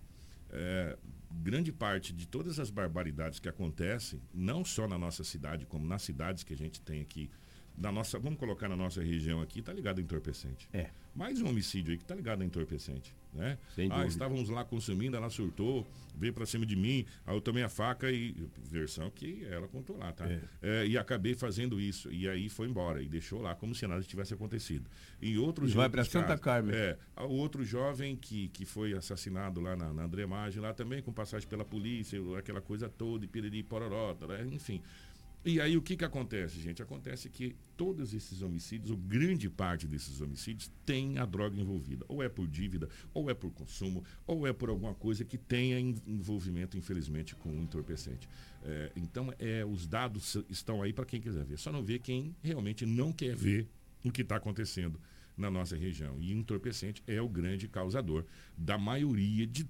É, 0.50 0.98
grande 1.32 1.72
parte 1.72 2.14
de 2.14 2.28
todas 2.28 2.60
as 2.60 2.70
barbaridades 2.70 3.40
que 3.40 3.48
acontecem, 3.50 4.22
não 4.34 4.64
só 4.66 4.88
na 4.88 4.98
nossa 4.98 5.24
cidade, 5.24 5.66
como 5.66 5.88
nas 5.88 6.04
cidades 6.04 6.44
que 6.44 6.54
a 6.54 6.58
gente 6.58 6.80
tem 6.82 7.02
aqui, 7.02 7.30
na 7.78 7.92
nossa, 7.92 8.20
vamos 8.20 8.38
colocar 8.38 8.68
na 8.70 8.76
nossa 8.76 9.02
região 9.02 9.42
aqui, 9.42 9.60
está 9.62 9.74
ligado 9.74 9.98
a 9.98 10.02
entorpecente. 10.02 10.70
É. 10.72 10.92
Mais 11.16 11.42
um 11.42 11.48
homicídio 11.48 11.92
aí 11.92 11.98
que 11.98 12.04
está 12.04 12.14
ligado 12.14 12.42
a 12.42 12.46
entorpecente. 12.46 13.16
Né? 13.34 13.58
Sem 13.75 13.88
ah, 13.88 13.96
dúvida. 13.96 14.10
estávamos 14.10 14.50
lá 14.50 14.63
consumindo, 14.63 15.18
ela 15.18 15.30
surtou, 15.30 15.88
veio 16.16 16.34
para 16.34 16.46
cima 16.46 16.66
de 16.66 16.75
mim, 16.75 17.06
aí 17.25 17.36
eu 17.36 17.42
tomei 17.42 17.63
a 17.63 17.70
faca 17.70 18.12
e. 18.12 18.36
Versão 18.70 19.10
que 19.10 19.46
ela 19.46 19.68
contou 19.68 19.98
lá, 19.98 20.12
tá? 20.12 20.28
É. 20.28 20.42
É, 20.62 20.88
e 20.88 20.98
acabei 20.98 21.34
fazendo 21.36 21.80
isso. 21.80 22.12
E 22.12 22.28
aí 22.28 22.50
foi 22.50 22.68
embora 22.68 23.02
e 23.02 23.08
deixou 23.08 23.42
lá 23.42 23.56
como 23.56 23.74
se 23.74 23.86
nada 23.88 24.02
tivesse 24.04 24.34
acontecido. 24.34 24.90
E 25.22 25.36
vai 25.36 25.46
outros 25.46 25.74
pra 25.92 26.06
Santa 26.06 26.38
Carmen. 26.38 26.75
É, 26.75 26.98
o 27.18 27.34
outro 27.34 27.63
jovem 27.63 28.16
que, 28.16 28.50
que 28.50 28.66
foi 28.66 28.94
assassinado 28.94 29.62
lá 29.62 29.75
na, 29.75 29.94
na 29.94 30.04
Andremagem, 30.04 30.62
lá 30.62 30.74
também 30.74 31.02
com 31.02 31.12
passagem 31.12 31.48
pela 31.48 31.66
polícia, 31.66 32.20
aquela 32.38 32.62
coisa 32.62 32.90
toda, 32.90 33.25
e 33.25 33.28
piriri 33.28 33.63
pororota, 33.63 34.28
né? 34.28 34.48
enfim. 34.52 34.82
E 35.46 35.60
aí 35.60 35.76
o 35.76 35.82
que 35.82 35.98
que 35.98 36.06
acontece, 36.06 36.58
gente? 36.62 36.82
Acontece 36.82 37.30
que 37.30 37.54
todos 37.76 38.14
esses 38.14 38.42
homicídios, 38.42 38.92
ou 38.92 38.98
grande 38.98 39.50
parte 39.50 39.86
desses 39.86 40.22
homicídios, 40.22 40.72
tem 40.86 41.18
a 41.18 41.26
droga 41.26 41.60
envolvida. 41.60 42.06
Ou 42.08 42.24
é 42.24 42.30
por 42.30 42.48
dívida, 42.48 42.88
ou 43.14 43.30
é 43.30 43.34
por 43.34 43.52
consumo, 43.52 44.06
ou 44.26 44.48
é 44.48 44.54
por 44.54 44.70
alguma 44.70 44.94
coisa 44.94 45.26
que 45.26 45.38
tenha 45.38 45.78
en- 45.80 45.98
envolvimento, 46.08 46.78
infelizmente, 46.78 47.36
com 47.36 47.50
o 47.50 47.62
entorpecente. 47.62 48.28
É, 48.64 48.92
então, 48.96 49.34
é, 49.38 49.66
os 49.66 49.86
dados 49.86 50.38
estão 50.50 50.82
aí 50.82 50.94
para 50.94 51.04
quem 51.06 51.20
quiser 51.20 51.44
ver. 51.44 51.58
Só 51.58 51.74
não 51.74 51.84
vê 51.84 52.00
quem 52.00 52.34
realmente 52.42 52.86
não 52.86 53.12
quer 53.12 53.36
ver 53.36 53.68
o 54.02 54.12
que 54.12 54.22
está 54.22 54.38
acontecendo 54.38 54.98
na 55.38 55.52
nossa 55.52 55.76
região. 55.76 56.16
E 56.22 56.32
entorpecente 56.32 57.04
é 57.06 57.22
o 57.22 57.28
grande 57.28 57.68
causador 57.68 58.24
da 58.58 58.78
maioria 58.78 59.46
de, 59.46 59.68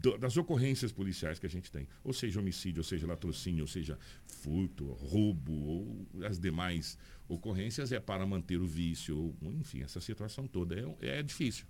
do- 0.00 0.16
das 0.18 0.36
ocorrências 0.36 0.92
policiais 0.92 1.38
que 1.38 1.46
a 1.46 1.48
gente 1.48 1.70
tem. 1.70 1.86
Ou 2.02 2.12
seja, 2.12 2.40
homicídio, 2.40 2.80
ou 2.80 2.84
seja, 2.84 3.06
latrocínio, 3.06 3.62
ou 3.64 3.68
seja, 3.68 3.98
furto, 4.26 4.84
roubo, 4.92 5.52
ou 5.52 6.06
as 6.24 6.38
demais 6.38 6.96
ocorrências, 7.28 7.92
é 7.92 8.00
para 8.00 8.26
manter 8.26 8.58
o 8.60 8.66
vício, 8.66 9.16
ou, 9.16 9.36
enfim, 9.54 9.82
essa 9.82 10.00
situação 10.00 10.46
toda 10.46 10.74
é, 11.00 11.18
é 11.18 11.22
difícil. 11.22 11.66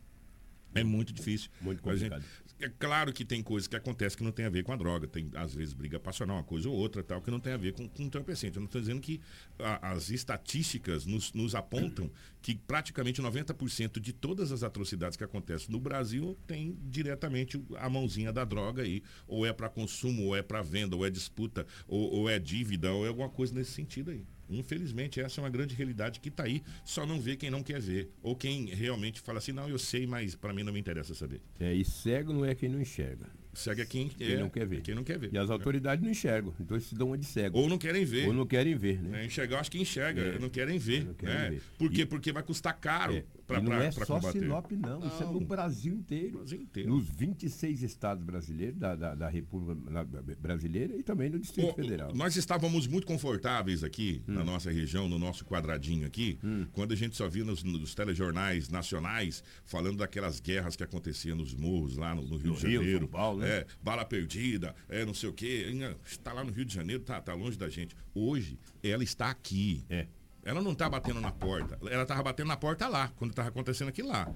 É 0.75 0.85
muito 0.85 1.13
difícil. 1.13 1.51
Muito 1.61 1.89
A 1.89 1.97
gente- 1.97 2.11
complicado. 2.11 2.25
é 2.61 2.69
claro 2.79 3.13
que 3.13 3.25
tem 3.25 3.43
coisas 3.43 3.67
que 3.67 3.75
acontecem 3.75 4.17
que 4.19 4.23
não 4.25 4.31
tem 4.33 4.45
a 4.45 4.51
ver 4.51 4.63
com 4.63 4.73
a 4.73 4.77
droga. 4.77 5.07
Tem, 5.09 5.29
às 5.35 5.55
vezes, 5.55 5.73
briga 5.75 5.99
passional, 5.99 6.37
uma 6.37 6.45
coisa 6.45 6.69
ou 6.69 6.77
outra, 6.77 7.03
tal, 7.03 7.21
que 7.21 7.31
não 7.31 7.41
tem 7.41 7.53
a 7.53 7.57
ver 7.57 7.73
com, 7.73 7.89
com 7.89 8.03
o 8.03 8.07
entorpecente. 8.07 8.57
Eu 8.57 8.61
não 8.61 8.67
estou 8.67 8.81
dizendo 8.81 9.01
que 9.01 9.21
a- 9.59 9.91
as 9.93 10.11
estatísticas 10.11 11.05
nos, 11.07 11.33
nos 11.33 11.55
apontam 11.55 12.11
que 12.43 12.55
praticamente 12.55 13.21
90% 13.21 13.99
de 14.01 14.13
todas 14.13 14.53
as 14.53 14.63
atrocidades 14.63 15.17
que 15.17 15.25
acontecem 15.25 15.71
no 15.71 15.81
Brasil 15.81 16.39
tem 16.47 16.77
diretamente 16.85 17.61
a 17.77 17.89
mãozinha 17.91 18.33
da 18.33 18.45
droga 18.45 18.83
aí. 18.83 19.03
Ou 19.27 19.45
é 19.45 19.53
para 19.53 19.69
consumo, 19.69 20.25
ou 20.27 20.37
é 20.37 20.43
para 20.43 20.63
venda, 20.63 20.95
ou 20.97 21.05
é 21.05 21.11
disputa, 21.11 21.67
ou, 21.89 22.11
ou 22.13 22.29
é 22.31 22.39
dívida, 22.39 22.93
ou 22.93 23.05
é 23.05 23.09
alguma 23.09 23.29
coisa 23.29 23.53
nesse 23.55 23.73
sentido 23.73 24.11
aí. 24.11 24.25
Infelizmente, 24.51 25.21
essa 25.21 25.41
é 25.41 25.45
uma 25.45 25.51
grande 25.51 25.75
realidade 25.75 26.21
que 26.21 26.29
está 26.29 26.45
aí, 26.45 26.63
só 26.85 27.07
não 27.07 27.21
vê 27.21 27.37
quem 27.37 27.51
não 27.51 27.63
quer 27.63 27.81
ver. 27.81 28.11
Ou 28.23 28.35
quem 28.37 28.67
realmente 28.67 29.21
fala 29.21 29.39
assim, 29.39 29.53
não, 29.53 29.69
eu 29.69 29.79
sei, 29.79 30.07
mas 30.07 30.35
para 30.35 30.53
mim 30.53 30.63
não 30.63 30.73
me 30.73 30.81
interessa 30.81 31.15
saber. 31.15 31.41
É, 31.59 31.73
e 31.75 31.85
cego 31.85 32.33
não 32.33 32.45
é 32.45 32.55
quem 32.55 32.69
não 32.69 32.81
enxerga. 32.81 33.27
Segue 33.53 33.83
a 33.83 33.87
quem, 33.87 34.07
Quem 34.09 34.35
é, 34.35 34.37
não 34.39 34.49
quer 34.49 34.65
ver. 34.65 34.81
Quem 34.81 34.95
não 34.95 35.03
quer 35.03 35.19
ver. 35.19 35.31
E 35.33 35.37
as 35.39 35.51
autoridades 35.51 36.05
não 36.05 36.11
enxergam. 36.11 36.55
Então 36.61 36.77
eles 36.77 36.87
se 36.87 36.95
dão 36.95 37.09
uma 37.09 37.19
de 37.19 37.27
cego. 37.27 37.59
Ou 37.59 37.69
não 37.69 37.79
querem 37.79 38.05
ver. 38.05 38.29
Ou 38.29 38.33
não 38.33 38.47
querem 38.47 38.77
ver, 38.77 39.03
né? 39.03 39.23
É, 39.23 39.27
enxergar, 39.27 39.59
acho 39.59 39.71
que 39.73 39.79
enxerga, 39.81 40.21
É. 40.21 40.39
não 40.39 40.49
querem 40.49 40.79
ver. 40.79 41.05
Não 41.05 41.15
querem 41.15 41.35
né? 41.35 41.51
ver. 41.51 41.63
Por 41.77 41.91
quê? 41.91 42.03
E- 42.03 42.07
Porque 42.07 42.31
vai 42.31 42.45
custar 42.45 42.79
caro 42.79 43.21
Para 43.51 43.61
e 43.61 43.63
não 43.65 43.73
é 43.75 43.91
só 43.91 44.07
combater. 44.07 44.41
Sinop, 44.41 44.71
não. 44.73 45.07
Isso 45.07 45.23
é 45.23 45.27
no 45.27 45.41
Não. 45.41 45.47
Brasil 45.47 45.95
inteiro. 45.95 46.39
Brasil 46.39 46.61
inteiro. 46.61 46.89
Nos 46.91 47.09
26 47.09 47.83
estados 47.83 48.25
brasileiros, 48.25 48.79
da, 48.79 48.95
da, 48.95 49.15
da 49.15 49.29
República 49.29 50.07
Brasileira 50.41 50.97
e 50.97 51.03
também 51.03 51.31
no 51.31 51.39
Distrito 51.39 51.71
Ô, 51.71 51.75
Federal. 51.75 52.11
Hum. 52.13 52.17
Nós 52.17 52.37
estávamos 52.37 52.87
muito 52.87 53.07
confortáveis 53.07 53.83
aqui 53.83 54.23
na 54.27 54.45
nossa 54.45 54.71
região, 54.71 55.09
no 55.09 55.19
nosso 55.19 55.45
quadradinho 55.45 56.07
aqui, 56.07 56.39
quando 56.73 56.93
a 56.93 56.97
gente 56.97 57.17
só 57.17 57.29
via 57.29 57.45
nos, 57.45 57.63
nos 57.63 57.95
telejornais 57.95 58.69
nacionais 58.69 59.43
falando 59.65 59.99
daquelas 59.99 60.41
guerras 60.41 60.77
que 60.77 60.85
aconteciam 60.85 61.37
nos 61.37 61.55
morros 61.55 61.97
lá 61.97 62.15
no, 62.15 62.23
no 62.23 62.37
Rio 62.37 62.53
No 62.53 62.59
de 62.59 62.67
Rio, 62.67 62.81
Janeiro. 62.81 62.99
São 63.01 63.09
Paulo, 63.09 63.41
né? 63.41 63.49
É, 63.49 63.67
bala 63.83 64.05
perdida, 64.05 64.75
é 64.89 65.05
não 65.05 65.15
sei 65.15 65.29
o 65.29 65.33
quê. 65.33 65.67
Está 66.05 66.33
lá 66.33 66.45
no 66.45 66.53
Rio 66.53 66.65
de 66.65 66.75
Janeiro, 66.75 67.03
tá, 67.03 67.21
tá 67.21 67.35
longe 67.35 67.59
da 67.59 67.69
gente. 67.69 67.95
Hoje, 68.15 68.59
ela 68.83 69.03
está 69.03 69.31
aqui. 69.31 69.85
É. 69.89 70.07
Ela 70.51 70.61
não 70.61 70.73
está 70.73 70.91
batendo 70.91 71.21
na 71.21 71.31
porta. 71.31 71.79
Ela 71.89 72.03
estava 72.03 72.25
batendo 72.25 72.49
na 72.49 72.57
porta 72.57 72.89
lá, 72.89 73.07
quando 73.17 73.31
estava 73.31 73.51
acontecendo 73.51 73.87
aqui 73.87 74.03
lá. 74.03 74.29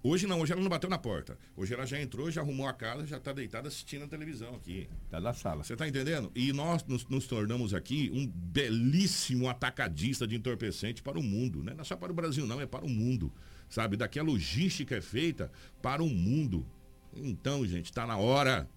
Hoje 0.00 0.24
não, 0.24 0.40
hoje 0.40 0.52
ela 0.52 0.62
não 0.62 0.68
bateu 0.68 0.88
na 0.88 0.96
porta. 0.96 1.36
Hoje 1.56 1.74
ela 1.74 1.84
já 1.84 2.00
entrou, 2.00 2.30
já 2.30 2.40
arrumou 2.40 2.68
a 2.68 2.72
casa, 2.72 3.04
já 3.04 3.16
está 3.16 3.32
deitada 3.32 3.66
assistindo 3.66 4.04
a 4.04 4.06
televisão 4.06 4.54
aqui. 4.54 4.88
Tá 5.10 5.20
na 5.20 5.34
sala. 5.34 5.64
Você 5.64 5.72
está 5.72 5.88
entendendo? 5.88 6.30
E 6.36 6.52
nós 6.52 6.84
nos, 6.84 7.04
nos 7.08 7.26
tornamos 7.26 7.74
aqui 7.74 8.12
um 8.14 8.28
belíssimo 8.28 9.48
atacadista 9.48 10.24
de 10.24 10.36
entorpecente 10.36 11.02
para 11.02 11.18
o 11.18 11.22
mundo. 11.22 11.64
Né? 11.64 11.74
Não 11.74 11.80
é 11.80 11.84
só 11.84 11.96
para 11.96 12.12
o 12.12 12.14
Brasil, 12.14 12.46
não, 12.46 12.60
é 12.60 12.66
para 12.66 12.84
o 12.84 12.88
mundo. 12.88 13.32
Sabe? 13.68 13.96
Daqui 13.96 14.20
a 14.20 14.22
logística 14.22 14.94
é 14.94 15.00
feita 15.00 15.50
para 15.82 16.00
o 16.00 16.08
mundo. 16.08 16.64
Então, 17.12 17.66
gente, 17.66 17.86
está 17.86 18.06
na 18.06 18.16
hora 18.16 18.68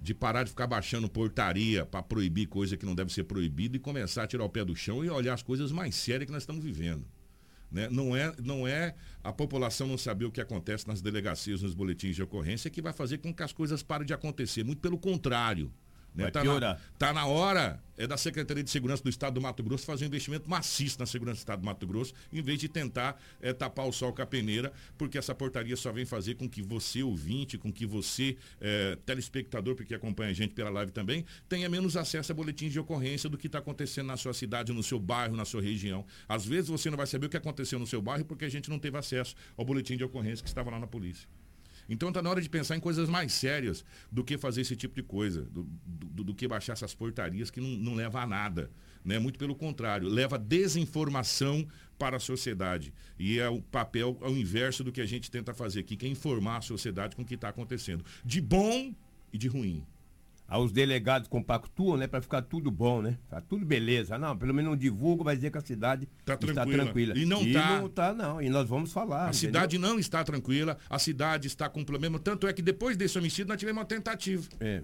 de 0.00 0.14
parar 0.14 0.44
de 0.44 0.50
ficar 0.50 0.66
baixando 0.66 1.08
portaria 1.08 1.84
para 1.84 2.02
proibir 2.02 2.46
coisa 2.46 2.76
que 2.76 2.86
não 2.86 2.94
deve 2.94 3.12
ser 3.12 3.24
proibida 3.24 3.76
e 3.76 3.80
começar 3.80 4.22
a 4.22 4.26
tirar 4.26 4.44
o 4.44 4.48
pé 4.48 4.64
do 4.64 4.74
chão 4.74 5.04
e 5.04 5.10
olhar 5.10 5.34
as 5.34 5.42
coisas 5.42 5.70
mais 5.70 5.94
sérias 5.94 6.26
que 6.26 6.32
nós 6.32 6.42
estamos 6.42 6.64
vivendo. 6.64 7.04
né? 7.70 7.88
Não, 7.90 8.16
é, 8.16 8.34
não 8.42 8.66
é 8.66 8.94
a 9.22 9.32
população 9.32 9.86
não 9.86 9.98
saber 9.98 10.24
o 10.24 10.30
que 10.30 10.40
acontece 10.40 10.88
nas 10.88 11.02
delegacias, 11.02 11.62
nos 11.62 11.74
boletins 11.74 12.16
de 12.16 12.22
ocorrência 12.22 12.70
que 12.70 12.80
vai 12.80 12.92
fazer 12.92 13.18
com 13.18 13.32
que 13.32 13.42
as 13.42 13.52
coisas 13.52 13.82
parem 13.82 14.06
de 14.06 14.14
acontecer. 14.14 14.64
Muito 14.64 14.80
pelo 14.80 14.98
contrário. 14.98 15.70
Né? 16.14 16.24
Vai 16.24 16.32
Tá, 16.32 16.40
na, 16.40 16.50
piorar. 16.50 16.80
tá 16.98 17.12
na 17.12 17.26
hora 17.26 17.80
é 18.00 18.06
da 18.06 18.16
Secretaria 18.16 18.64
de 18.64 18.70
Segurança 18.70 19.02
do 19.02 19.10
Estado 19.10 19.34
do 19.34 19.42
Mato 19.42 19.62
Grosso 19.62 19.84
fazer 19.84 20.06
um 20.06 20.08
investimento 20.08 20.48
maciço 20.48 20.98
na 20.98 21.04
segurança 21.04 21.36
do 21.36 21.40
Estado 21.40 21.60
do 21.60 21.66
Mato 21.66 21.86
Grosso, 21.86 22.14
em 22.32 22.40
vez 22.40 22.58
de 22.58 22.66
tentar 22.66 23.20
é, 23.42 23.52
tapar 23.52 23.86
o 23.86 23.92
sol 23.92 24.10
com 24.14 24.22
a 24.22 24.26
peneira, 24.26 24.72
porque 24.96 25.18
essa 25.18 25.34
portaria 25.34 25.76
só 25.76 25.92
vem 25.92 26.06
fazer 26.06 26.36
com 26.36 26.48
que 26.48 26.62
você, 26.62 27.02
ouvinte, 27.02 27.58
com 27.58 27.70
que 27.70 27.84
você, 27.84 28.38
é, 28.58 28.96
telespectador, 29.04 29.74
porque 29.74 29.94
acompanha 29.94 30.30
a 30.30 30.32
gente 30.32 30.54
pela 30.54 30.70
live 30.70 30.90
também, 30.90 31.26
tenha 31.46 31.68
menos 31.68 31.94
acesso 31.94 32.32
a 32.32 32.34
boletins 32.34 32.72
de 32.72 32.80
ocorrência 32.80 33.28
do 33.28 33.36
que 33.36 33.48
está 33.48 33.58
acontecendo 33.58 34.06
na 34.06 34.16
sua 34.16 34.32
cidade, 34.32 34.72
no 34.72 34.82
seu 34.82 34.98
bairro, 34.98 35.36
na 35.36 35.44
sua 35.44 35.60
região. 35.60 36.06
Às 36.26 36.46
vezes 36.46 36.70
você 36.70 36.88
não 36.88 36.96
vai 36.96 37.06
saber 37.06 37.26
o 37.26 37.28
que 37.28 37.36
aconteceu 37.36 37.78
no 37.78 37.86
seu 37.86 38.00
bairro 38.00 38.24
porque 38.24 38.46
a 38.46 38.48
gente 38.48 38.70
não 38.70 38.78
teve 38.78 38.96
acesso 38.96 39.36
ao 39.58 39.64
boletim 39.64 39.98
de 39.98 40.04
ocorrência 40.04 40.42
que 40.42 40.48
estava 40.48 40.70
lá 40.70 40.78
na 40.78 40.86
polícia. 40.86 41.28
Então 41.90 42.08
está 42.08 42.22
na 42.22 42.30
hora 42.30 42.40
de 42.40 42.48
pensar 42.48 42.76
em 42.76 42.80
coisas 42.80 43.08
mais 43.08 43.32
sérias 43.32 43.84
do 44.10 44.22
que 44.24 44.38
fazer 44.38 44.60
esse 44.62 44.76
tipo 44.76 44.94
de 44.94 45.02
coisa, 45.02 45.42
do, 45.42 45.64
do- 45.84 46.24
do 46.24 46.34
que 46.34 46.46
baixar 46.48 46.72
essas 46.74 46.94
portarias 46.94 47.50
que 47.50 47.60
não, 47.60 47.68
não 47.68 47.94
leva 47.94 48.22
a 48.22 48.26
nada. 48.26 48.70
Né? 49.04 49.18
Muito 49.18 49.38
pelo 49.38 49.54
contrário, 49.54 50.08
leva 50.08 50.38
desinformação 50.38 51.66
para 51.98 52.16
a 52.16 52.20
sociedade. 52.20 52.92
E 53.18 53.38
é 53.38 53.48
o 53.48 53.60
papel 53.60 54.16
ao 54.20 54.32
inverso 54.36 54.82
do 54.84 54.92
que 54.92 55.00
a 55.00 55.06
gente 55.06 55.30
tenta 55.30 55.52
fazer 55.52 55.80
aqui, 55.80 55.96
que 55.96 56.06
é 56.06 56.08
informar 56.08 56.58
a 56.58 56.62
sociedade 56.62 57.14
com 57.16 57.22
o 57.22 57.24
que 57.24 57.34
está 57.34 57.48
acontecendo. 57.48 58.04
De 58.24 58.40
bom 58.40 58.94
e 59.32 59.38
de 59.38 59.48
ruim. 59.48 59.84
Aí 60.50 60.60
os 60.60 60.72
delegados 60.72 61.28
compactuam, 61.28 61.96
né, 61.96 62.08
para 62.08 62.20
ficar 62.20 62.42
tudo 62.42 62.72
bom, 62.72 63.00
né? 63.00 63.16
Tá 63.28 63.40
tudo 63.40 63.64
beleza. 63.64 64.18
Não, 64.18 64.36
pelo 64.36 64.52
menos 64.52 64.68
não 64.72 64.76
divulga, 64.76 65.22
vai 65.22 65.36
dizer 65.36 65.52
que 65.52 65.58
a 65.58 65.60
cidade 65.60 66.08
Tá 66.24 66.34
está 66.34 66.66
tranquila. 66.66 67.16
E 67.16 67.24
não 67.24 67.52
tá. 67.52 67.80
não 67.80 67.88
tá, 67.88 68.12
não. 68.12 68.42
E 68.42 68.50
nós 68.50 68.68
vamos 68.68 68.92
falar. 68.92 69.28
A 69.28 69.32
cidade 69.32 69.78
não 69.78 69.96
está 69.96 70.24
tranquila, 70.24 70.76
a 70.88 70.98
cidade 70.98 71.46
está 71.46 71.68
com 71.68 71.84
problema. 71.84 72.18
Tanto 72.18 72.48
é 72.48 72.52
que 72.52 72.62
depois 72.62 72.96
desse 72.96 73.16
homicídio 73.16 73.46
nós 73.46 73.58
tivemos 73.60 73.78
uma 73.78 73.86
tentativa 73.86 74.48
É, 74.58 74.82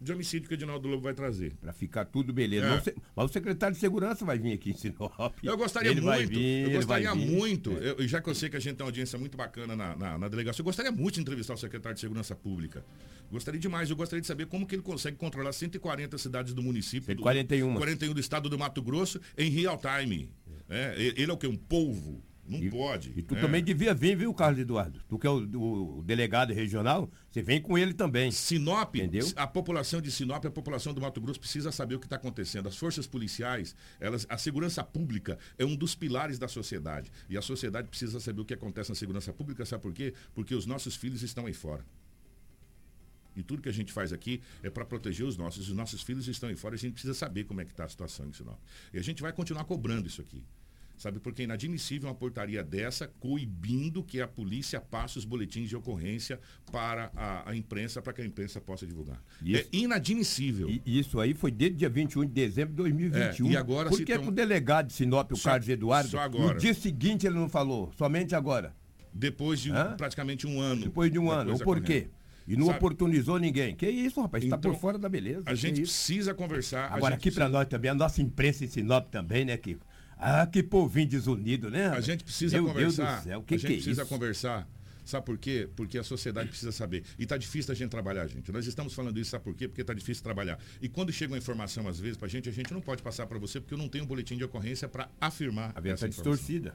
de 0.00 0.12
homicídio 0.12 0.48
que 0.48 0.54
o 0.54 0.56
Edinaldo 0.56 0.86
Lobo 0.88 1.02
vai 1.02 1.14
trazer. 1.14 1.54
para 1.60 1.72
ficar 1.72 2.04
tudo 2.04 2.32
beleza. 2.32 2.66
É. 2.66 2.70
Mas, 2.70 2.80
o 2.80 2.84
se- 2.84 2.94
mas 3.14 3.30
o 3.30 3.32
secretário 3.32 3.74
de 3.74 3.80
segurança 3.80 4.24
vai 4.24 4.38
vir 4.38 4.52
aqui 4.52 4.70
em 4.70 4.74
Sinop. 4.74 5.10
Eu 5.42 5.56
gostaria 5.56 5.90
Ele 5.90 6.00
muito, 6.00 6.28
vir, 6.28 6.64
eu 6.68 6.70
gostaria 6.72 7.14
muito, 7.14 7.72
eu- 7.72 8.00
e 8.00 8.08
já 8.08 8.20
que 8.20 8.28
eu 8.28 8.34
sei 8.34 8.48
que 8.50 8.56
a 8.56 8.60
gente 8.60 8.76
tem 8.76 8.84
uma 8.84 8.88
audiência 8.88 9.18
muito 9.18 9.36
bacana 9.36 9.74
na, 9.74 9.96
na, 9.96 10.18
na 10.18 10.28
delegacia, 10.28 10.60
eu 10.60 10.64
gostaria 10.64 10.92
muito 10.92 11.14
de 11.14 11.20
entrevistar 11.22 11.54
o 11.54 11.56
secretário 11.56 11.94
de 11.94 12.00
Segurança 12.00 12.34
Pública. 12.34 12.84
Gostaria 13.30 13.58
demais, 13.60 13.90
eu 13.90 13.96
gostaria 13.96 14.20
de 14.20 14.26
saber 14.26 14.46
como 14.46 14.66
que 14.66 14.74
ele 14.74 14.82
consegue 14.82 15.16
controlar 15.16 15.52
140 15.52 16.16
cidades 16.18 16.52
do 16.54 16.62
município. 16.62 17.14
do- 17.14 17.22
141. 17.22 17.74
41 17.76 18.12
do 18.14 18.20
estado 18.20 18.48
do 18.48 18.58
Mato 18.58 18.82
Grosso 18.82 19.20
em 19.36 19.50
real 19.50 19.78
time. 19.78 20.30
É, 20.68 20.94
ele 21.16 21.30
é 21.30 21.32
o 21.32 21.36
que? 21.36 21.46
Um 21.46 21.56
polvo? 21.56 22.22
Não 22.48 22.58
E- 22.62 22.70
pode. 22.70 23.12
E 23.16 23.22
tu 23.22 23.34
né? 23.34 23.40
também 23.40 23.62
devia 23.62 23.92
vir, 23.92 24.16
viu, 24.16 24.32
Carlos 24.32 24.60
Eduardo? 24.60 25.00
Tu 25.08 25.18
que 25.18 25.26
é 25.26 25.30
o, 25.30 25.98
o 25.98 26.02
delegado 26.04 26.52
regional, 26.52 27.10
você 27.30 27.42
vem 27.42 27.60
com 27.60 27.76
ele 27.76 27.92
também. 27.92 28.30
Sinop, 28.30 28.94
Entendeu? 28.94 29.26
a 29.36 29.46
população 29.46 30.00
de 30.00 30.10
Sinop, 30.10 30.44
a 30.44 30.50
população 30.50 30.94
do 30.94 31.00
Mato 31.00 31.20
Grosso 31.20 31.40
precisa 31.40 31.72
saber 31.72 31.96
o 31.96 31.98
que 31.98 32.06
está 32.06 32.16
acontecendo. 32.16 32.68
As 32.68 32.76
forças 32.76 33.06
policiais, 33.06 33.74
elas, 33.98 34.26
a 34.28 34.38
segurança 34.38 34.84
pública 34.84 35.38
é 35.58 35.64
um 35.64 35.74
dos 35.74 35.94
pilares 35.94 36.38
da 36.38 36.46
sociedade. 36.48 37.10
E 37.28 37.36
a 37.36 37.42
sociedade 37.42 37.88
precisa 37.88 38.20
saber 38.20 38.40
o 38.40 38.44
que 38.44 38.54
acontece 38.54 38.90
na 38.90 38.94
segurança 38.94 39.32
pública, 39.32 39.64
sabe 39.66 39.82
por 39.82 39.92
quê? 39.92 40.14
Porque 40.34 40.54
os 40.54 40.66
nossos 40.66 40.94
filhos 40.94 41.22
estão 41.22 41.46
aí 41.46 41.52
fora. 41.52 41.84
E 43.36 43.42
tudo 43.42 43.60
que 43.60 43.68
a 43.68 43.72
gente 43.72 43.92
faz 43.92 44.12
aqui 44.14 44.40
é 44.62 44.70
para 44.70 44.84
proteger 44.84 45.26
os 45.26 45.36
nossos. 45.36 45.68
Os 45.68 45.74
nossos 45.76 46.00
filhos 46.02 46.26
estão 46.26 46.48
aí 46.48 46.56
fora 46.56 46.74
e 46.74 46.76
a 46.76 46.78
gente 46.78 46.92
precisa 46.92 47.12
saber 47.12 47.44
como 47.44 47.60
é 47.60 47.64
que 47.66 47.70
está 47.70 47.84
a 47.84 47.88
situação 47.88 48.26
em 48.26 48.32
Sinop. 48.32 48.58
E 48.94 48.98
a 48.98 49.02
gente 49.02 49.20
vai 49.20 49.30
continuar 49.32 49.64
cobrando 49.64 50.06
isso 50.06 50.22
aqui. 50.22 50.42
Sabe, 50.98 51.20
porque 51.20 51.42
é 51.42 51.44
inadmissível 51.44 52.08
uma 52.08 52.14
portaria 52.14 52.64
dessa 52.64 53.06
coibindo 53.20 54.02
que 54.02 54.18
a 54.20 54.26
polícia 54.26 54.80
passe 54.80 55.18
os 55.18 55.26
boletins 55.26 55.68
de 55.68 55.76
ocorrência 55.76 56.40
para 56.72 57.10
a, 57.14 57.50
a 57.50 57.54
imprensa, 57.56 58.00
para 58.00 58.14
que 58.14 58.22
a 58.22 58.24
imprensa 58.24 58.60
possa 58.62 58.86
divulgar. 58.86 59.22
Isso. 59.44 59.68
É 59.72 59.76
inadmissível. 59.76 60.70
E 60.70 60.98
isso 60.98 61.20
aí 61.20 61.34
foi 61.34 61.50
desde 61.50 61.76
dia 61.78 61.88
21 61.90 62.22
de 62.24 62.32
dezembro 62.32 62.70
de 62.70 62.76
2021. 62.76 63.48
É, 63.48 63.50
e 63.52 63.56
agora 63.56 63.90
Por 63.90 63.98
que, 64.02 64.14
tão- 64.14 64.28
o 64.28 64.30
delegado 64.30 64.86
de 64.86 64.94
Sinop, 64.94 65.30
o 65.32 65.36
Só- 65.36 65.50
Carlos 65.50 65.68
Eduardo, 65.68 66.08
só 66.10 66.18
agora. 66.20 66.54
no 66.54 66.60
dia 66.60 66.72
seguinte 66.74 67.26
ele 67.26 67.36
não 67.36 67.48
falou? 67.48 67.92
Somente 67.98 68.34
agora? 68.34 68.74
Depois 69.12 69.60
de 69.60 69.70
um- 69.72 69.96
praticamente 69.96 70.46
um 70.46 70.60
ano. 70.60 70.82
Depois 70.84 71.10
de 71.12 71.18
um 71.18 71.30
ano. 71.30 71.50
coisa 71.50 71.62
Ou 71.62 71.64
por 71.64 71.80
quê? 71.82 72.00
correndo. 72.02 72.16
E 72.48 72.56
não 72.56 72.66
Sabe, 72.66 72.78
oportunizou 72.78 73.38
ninguém. 73.38 73.74
Que 73.74 73.88
isso, 73.90 74.20
rapaz? 74.20 74.44
Está 74.44 74.56
Então, 74.56 74.72
por 74.72 74.78
fora 74.80 74.96
da 74.98 75.08
beleza. 75.08 75.42
A 75.46 75.54
gente 75.54 75.82
isso? 75.82 75.92
precisa 75.92 76.32
conversar. 76.32 76.92
Agora 76.92 77.16
aqui 77.16 77.30
para 77.30 77.44
precisa- 77.44 77.48
nós 77.58 77.66
também, 77.68 77.90
a 77.90 77.94
nossa 77.94 78.22
imprensa 78.22 78.64
em 78.64 78.68
Sinop 78.68 79.08
também, 79.10 79.44
né, 79.44 79.56
Kiko? 79.56 79.84
Ah, 80.16 80.46
que 80.46 80.62
povinho 80.62 81.08
desunido, 81.08 81.70
né? 81.70 81.88
A 81.88 82.00
gente 82.00 82.24
precisa 82.24 82.56
Meu 82.56 82.68
conversar. 82.68 83.04
Deus 83.04 83.18
do 83.18 83.24
céu, 83.24 83.38
o 83.40 83.42
que, 83.42 83.54
a 83.54 83.58
gente 83.58 83.66
que 83.66 83.72
é 83.72 83.76
precisa 83.76 84.02
isso? 84.02 84.08
conversar. 84.08 84.68
Sabe 85.04 85.24
por 85.24 85.38
quê? 85.38 85.68
Porque 85.76 85.98
a 85.98 86.02
sociedade 86.02 86.48
precisa 86.48 86.72
saber. 86.72 87.04
E 87.16 87.22
está 87.22 87.36
difícil 87.36 87.70
a 87.70 87.76
gente 87.76 87.90
trabalhar, 87.90 88.26
gente. 88.26 88.50
Nós 88.50 88.66
estamos 88.66 88.92
falando 88.92 89.20
isso, 89.20 89.30
sabe 89.30 89.44
por 89.44 89.54
quê? 89.54 89.68
Porque 89.68 89.82
está 89.82 89.94
difícil 89.94 90.20
trabalhar. 90.24 90.58
E 90.82 90.88
quando 90.88 91.12
chega 91.12 91.32
uma 91.32 91.38
informação, 91.38 91.86
às 91.86 92.00
vezes, 92.00 92.16
para 92.16 92.26
a 92.26 92.28
gente, 92.28 92.48
a 92.48 92.52
gente 92.52 92.72
não 92.72 92.80
pode 92.80 93.04
passar 93.04 93.24
para 93.26 93.38
você, 93.38 93.60
porque 93.60 93.74
eu 93.74 93.78
não 93.78 93.88
tenho 93.88 94.02
um 94.02 94.06
boletim 94.06 94.36
de 94.36 94.42
ocorrência 94.42 94.88
para 94.88 95.08
afirmar. 95.20 95.70
A 95.76 95.80
verdade 95.80 95.92
essa 95.92 96.06
está 96.08 96.22
distorcida. 96.22 96.74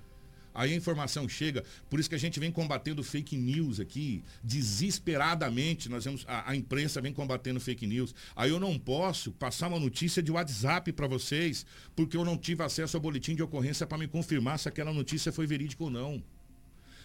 Aí 0.53 0.73
a 0.73 0.75
informação 0.75 1.27
chega, 1.29 1.63
por 1.89 1.99
isso 1.99 2.09
que 2.09 2.15
a 2.15 2.19
gente 2.19 2.39
vem 2.39 2.51
combatendo 2.51 3.03
fake 3.03 3.37
news 3.37 3.79
aqui, 3.79 4.21
desesperadamente, 4.43 5.87
nós 5.87 6.03
vemos, 6.03 6.25
a, 6.27 6.51
a 6.51 6.55
imprensa 6.55 7.01
vem 7.01 7.13
combatendo 7.13 7.59
fake 7.59 7.87
news. 7.87 8.13
Aí 8.35 8.49
eu 8.49 8.59
não 8.59 8.77
posso 8.77 9.31
passar 9.31 9.67
uma 9.67 9.79
notícia 9.79 10.21
de 10.21 10.31
WhatsApp 10.31 10.91
para 10.91 11.07
vocês, 11.07 11.65
porque 11.95 12.17
eu 12.17 12.25
não 12.25 12.37
tive 12.37 12.63
acesso 12.63 12.97
ao 12.97 13.01
boletim 13.01 13.35
de 13.35 13.43
ocorrência 13.43 13.87
para 13.87 13.97
me 13.97 14.07
confirmar 14.07 14.59
se 14.59 14.67
aquela 14.67 14.93
notícia 14.93 15.31
foi 15.31 15.47
verídica 15.47 15.83
ou 15.83 15.89
não. 15.89 16.21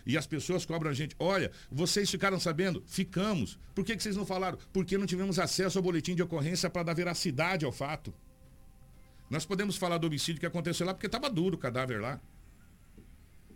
E 0.06 0.16
as 0.16 0.26
pessoas 0.26 0.64
cobram 0.64 0.90
a 0.90 0.94
gente. 0.94 1.16
Olha, 1.18 1.50
vocês 1.70 2.08
ficaram 2.08 2.38
sabendo? 2.38 2.82
Ficamos. 2.86 3.58
Por 3.74 3.84
que, 3.84 3.96
que 3.96 4.02
vocês 4.02 4.14
não 4.14 4.24
falaram? 4.24 4.56
Porque 4.72 4.96
não 4.96 5.04
tivemos 5.04 5.38
acesso 5.38 5.78
ao 5.78 5.82
boletim 5.82 6.14
de 6.14 6.22
ocorrência 6.22 6.70
para 6.70 6.84
dar 6.84 6.94
veracidade 6.94 7.64
ao 7.64 7.72
fato. 7.72 8.14
Nós 9.28 9.44
podemos 9.44 9.76
falar 9.76 9.98
do 9.98 10.06
homicídio 10.06 10.38
que 10.38 10.46
aconteceu 10.46 10.86
lá 10.86 10.94
porque 10.94 11.06
estava 11.06 11.28
duro 11.28 11.56
o 11.56 11.58
cadáver 11.58 12.00
lá. 12.00 12.20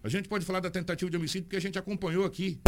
A 0.03 0.09
gente 0.09 0.29
pode 0.29 0.45
falar 0.45 0.61
da 0.61 0.71
tentativa 0.71 1.11
de 1.11 1.17
homicídio 1.17 1.45
porque 1.45 1.57
a 1.57 1.61
gente 1.61 1.79
acompanhou 1.79 2.25
aqui. 2.25 2.59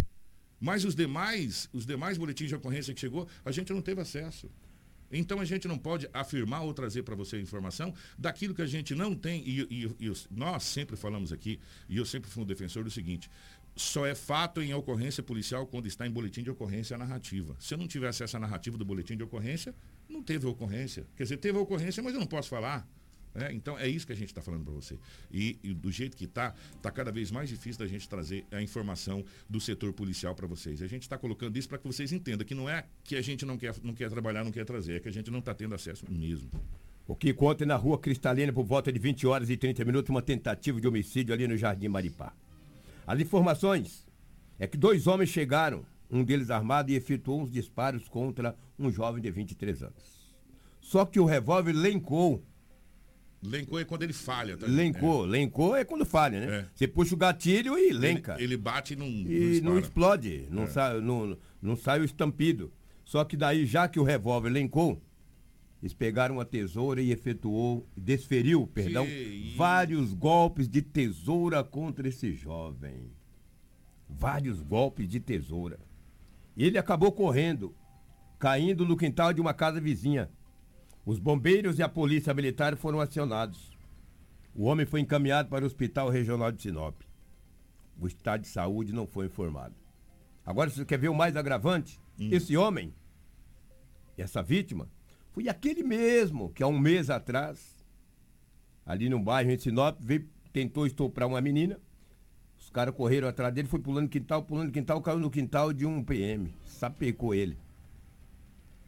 Mas 0.61 0.85
os 0.85 0.95
demais, 0.95 1.69
os 1.73 1.85
demais 1.85 2.17
boletins 2.17 2.49
de 2.49 2.55
ocorrência 2.55 2.95
que 2.95 3.01
chegou, 3.01 3.27
a 3.45 3.51
gente 3.51 3.73
não 3.73 3.83
teve 3.83 4.01
acesso. 4.01 4.49
Então 5.11 5.41
a 5.41 5.45
gente 5.45 5.69
não 5.69 5.77
pode 5.77 6.09
afirmar 6.13 6.63
ou 6.63 6.73
trazer 6.73 7.03
para 7.03 7.15
você 7.15 7.39
informação 7.41 7.93
daquilo 8.19 8.55
que 8.55 8.63
a 8.63 8.67
gente 8.67 8.95
não 8.95 9.15
tem. 9.15 9.43
E, 9.47 9.61
e, 9.69 10.07
e, 10.07 10.13
nós 10.31 10.63
sempre 10.63 10.97
falamos 10.97 11.33
aqui, 11.33 11.61
e 11.89 11.99
eu 11.99 12.05
sempre 12.07 12.31
fui 12.31 12.43
um 12.43 12.47
defensor 12.47 12.85
do 12.85 12.91
seguinte: 12.91 13.29
só 13.77 14.07
é 14.07 14.15
fato 14.15 14.63
em 14.63 14.73
ocorrência 14.73 15.23
policial 15.23 15.67
quando 15.67 15.87
está 15.87 16.07
em 16.07 16.11
boletim 16.11 16.43
de 16.43 16.51
ocorrência 16.51 16.95
a 16.95 16.99
narrativa. 16.99 17.55
Se 17.59 17.75
eu 17.75 17.79
não 17.79 17.87
tiver 17.87 18.09
acesso 18.09 18.37
à 18.37 18.41
narrativa 18.41 18.79
do 18.79 18.85
boletim 18.85 19.17
de 19.17 19.23
ocorrência, 19.23 19.75
não 20.09 20.23
teve 20.23 20.47
ocorrência. 20.47 21.07
Quer 21.17 21.25
dizer, 21.25 21.37
teve 21.39 21.59
ocorrência, 21.59 22.03
mas 22.03 22.15
eu 22.15 22.21
não 22.21 22.27
posso 22.27 22.49
falar. 22.49 22.89
É, 23.35 23.53
então 23.53 23.79
é 23.79 23.89
isso 23.89 24.07
que 24.07 24.13
a 24.13 24.17
gente 24.17 24.29
está 24.29 24.43
falando 24.43 24.65
para 24.65 24.75
você. 24.75 24.99
E, 25.31 25.59
e, 25.63 25.73
do 25.73 25.91
jeito 25.91 26.17
que 26.17 26.25
está, 26.25 26.55
está 26.77 26.91
cada 26.91 27.11
vez 27.11 27.31
mais 27.31 27.49
difícil 27.49 27.79
da 27.79 27.87
gente 27.87 28.09
trazer 28.09 28.45
a 28.51 28.61
informação 28.61 29.25
do 29.49 29.61
setor 29.61 29.93
policial 29.93 30.35
para 30.35 30.47
vocês. 30.47 30.83
A 30.83 30.87
gente 30.87 31.03
está 31.03 31.17
colocando 31.17 31.57
isso 31.57 31.69
para 31.69 31.79
que 31.79 31.87
vocês 31.87 32.13
entendam 32.13 32.47
que 32.47 32.55
não 32.55 32.69
é 32.69 32.85
que 33.03 33.17
a 33.17 33.23
gente 33.23 33.47
não 33.47 33.57
quer, 33.57 33.75
não 33.83 33.95
quer 33.95 34.11
trabalhar, 34.11 34.45
não 34.45 34.53
quer 34.53 34.65
trazer, 34.65 34.97
é 34.97 35.01
que 35.01 35.09
a 35.09 35.13
gente 35.13 35.31
não 35.31 35.39
está 35.39 35.55
tendo 35.55 35.75
acesso 35.75 36.05
mesmo. 36.11 36.51
O 37.07 37.17
que 37.17 37.33
conta 37.33 37.67
na 37.67 37.77
rua 37.77 37.99
Cristalina 37.99 38.53
por 38.53 38.65
volta 38.65 38.93
de 38.93 38.99
20 38.99 39.27
horas 39.27 39.51
e 39.51 39.57
30 39.57 39.85
minutos, 39.85 40.11
uma 40.11 40.23
tentativa 40.23 40.81
de 40.81 40.87
homicídio 40.87 41.35
ali 41.35 41.49
no 41.49 41.57
Jardim 41.57 41.89
Maripá. 41.89 42.33
As 43.07 43.19
informações 43.19 44.07
é 44.59 44.67
que 44.67 44.77
dois 44.77 45.07
homens 45.07 45.31
chegaram, 45.31 45.85
um 46.11 46.23
deles 46.23 46.51
armado, 46.51 46.93
e 46.93 46.95
efetuou 46.95 47.43
uns 47.43 47.51
disparos 47.51 48.09
contra 48.09 48.57
um 48.79 48.91
jovem 48.91 49.21
de 49.21 49.31
23 49.31 49.83
anos. 49.83 50.33
Só 50.81 51.05
que 51.05 51.19
o 51.19 51.25
revólver 51.25 51.73
lencou 51.73 52.45
Lencou 53.43 53.81
é 53.81 53.85
quando 53.85 54.05
ele 54.05 54.13
falha, 54.13 54.57
tá? 54.57 54.67
Lencou, 54.67 55.25
é. 55.25 55.29
lencou 55.29 55.77
é 55.77 55.85
quando 55.85 56.07
falha, 56.07 56.41
né? 56.41 56.57
É. 56.59 56.67
Você 56.73 56.87
puxa 56.87 57.15
o 57.15 57.19
gatilho 57.19 57.77
e 57.77 57.93
lenca. 57.93 58.35
Ele, 58.35 58.45
ele 58.45 58.57
bate 58.57 58.93
e 58.93 58.97
não, 58.97 59.07
e 59.07 59.61
não, 59.61 59.73
não 59.73 59.79
explode, 59.81 60.47
não, 60.49 60.63
é. 60.63 60.67
sai, 60.69 61.01
não, 61.01 61.37
não 61.61 61.75
sai 61.75 62.01
o 62.01 62.05
estampido. 62.05 62.73
Só 63.05 63.25
que 63.25 63.37
daí, 63.37 63.67
já 63.67 63.89
que 63.89 63.99
o 63.99 64.05
revólver 64.05 64.49
lencou, 64.49 65.03
eles 65.83 65.93
pegaram 65.93 66.37
uma 66.37 66.45
tesoura 66.45 67.03
e 67.03 67.11
efetuou, 67.11 67.85
desferiu, 67.97 68.65
perdão, 68.69 69.05
que 69.05 69.55
vários 69.57 70.15
golpes 70.15 70.69
de 70.69 70.81
tesoura 70.81 71.65
contra 71.65 72.07
esse 72.07 72.33
jovem. 72.33 73.11
Vários 74.09 74.63
golpes 74.63 75.09
de 75.09 75.19
tesoura. 75.19 75.81
Ele 76.57 76.79
acabou 76.79 77.11
correndo, 77.11 77.75
caindo 78.39 78.87
no 78.87 78.97
quintal 78.97 79.33
de 79.33 79.41
uma 79.41 79.53
casa 79.53 79.81
vizinha. 79.81 80.31
Os 81.05 81.19
bombeiros 81.19 81.79
e 81.79 81.83
a 81.83 81.89
polícia 81.89 82.33
militar 82.33 82.77
foram 82.77 83.01
acionados. 83.01 83.77
O 84.55 84.65
homem 84.65 84.87
foi 84.87 85.01
encaminhado 85.01 85.49
para 85.49 85.65
o 85.65 85.67
Hospital 85.67 86.09
Regional 86.09 86.53
de 86.53 86.63
Sinop. 86.63 87.01
O 88.01 88.07
estado 88.07 88.43
de 88.43 88.49
saúde 88.49 88.93
não 88.93 89.07
foi 89.07 89.27
informado. 89.27 89.75
Agora, 90.45 90.71
você 90.71 90.85
quer 90.85 90.99
ver 90.99 91.09
o 91.09 91.15
mais 91.15 91.37
agravante? 91.37 92.01
Hum. 92.19 92.29
Esse 92.31 92.57
homem, 92.57 92.95
essa 94.17 94.43
vítima, 94.43 94.89
foi 95.33 95.49
aquele 95.49 95.83
mesmo 95.83 96.51
que 96.51 96.63
há 96.63 96.67
um 96.67 96.79
mês 96.79 97.11
atrás, 97.11 97.77
ali 98.85 99.09
no 99.09 99.19
bairro 99.19 99.51
em 99.51 99.59
Sinop, 99.59 99.99
veio, 100.01 100.29
tentou 100.53 100.87
estuprar 100.87 101.29
uma 101.29 101.41
menina. 101.41 101.81
Os 102.59 102.71
caras 102.71 102.95
correram 102.95 103.27
atrás 103.27 103.53
dele, 103.53 103.67
foi 103.67 103.81
pulando 103.81 104.09
quintal, 104.09 104.43
pulando 104.43 104.71
quintal, 104.71 105.01
caiu 105.01 105.19
no 105.19 105.31
quintal 105.31 105.73
de 105.73 105.85
um 105.85 106.03
PM. 106.05 106.55
Sapecou 106.67 107.35
ele. 107.35 107.57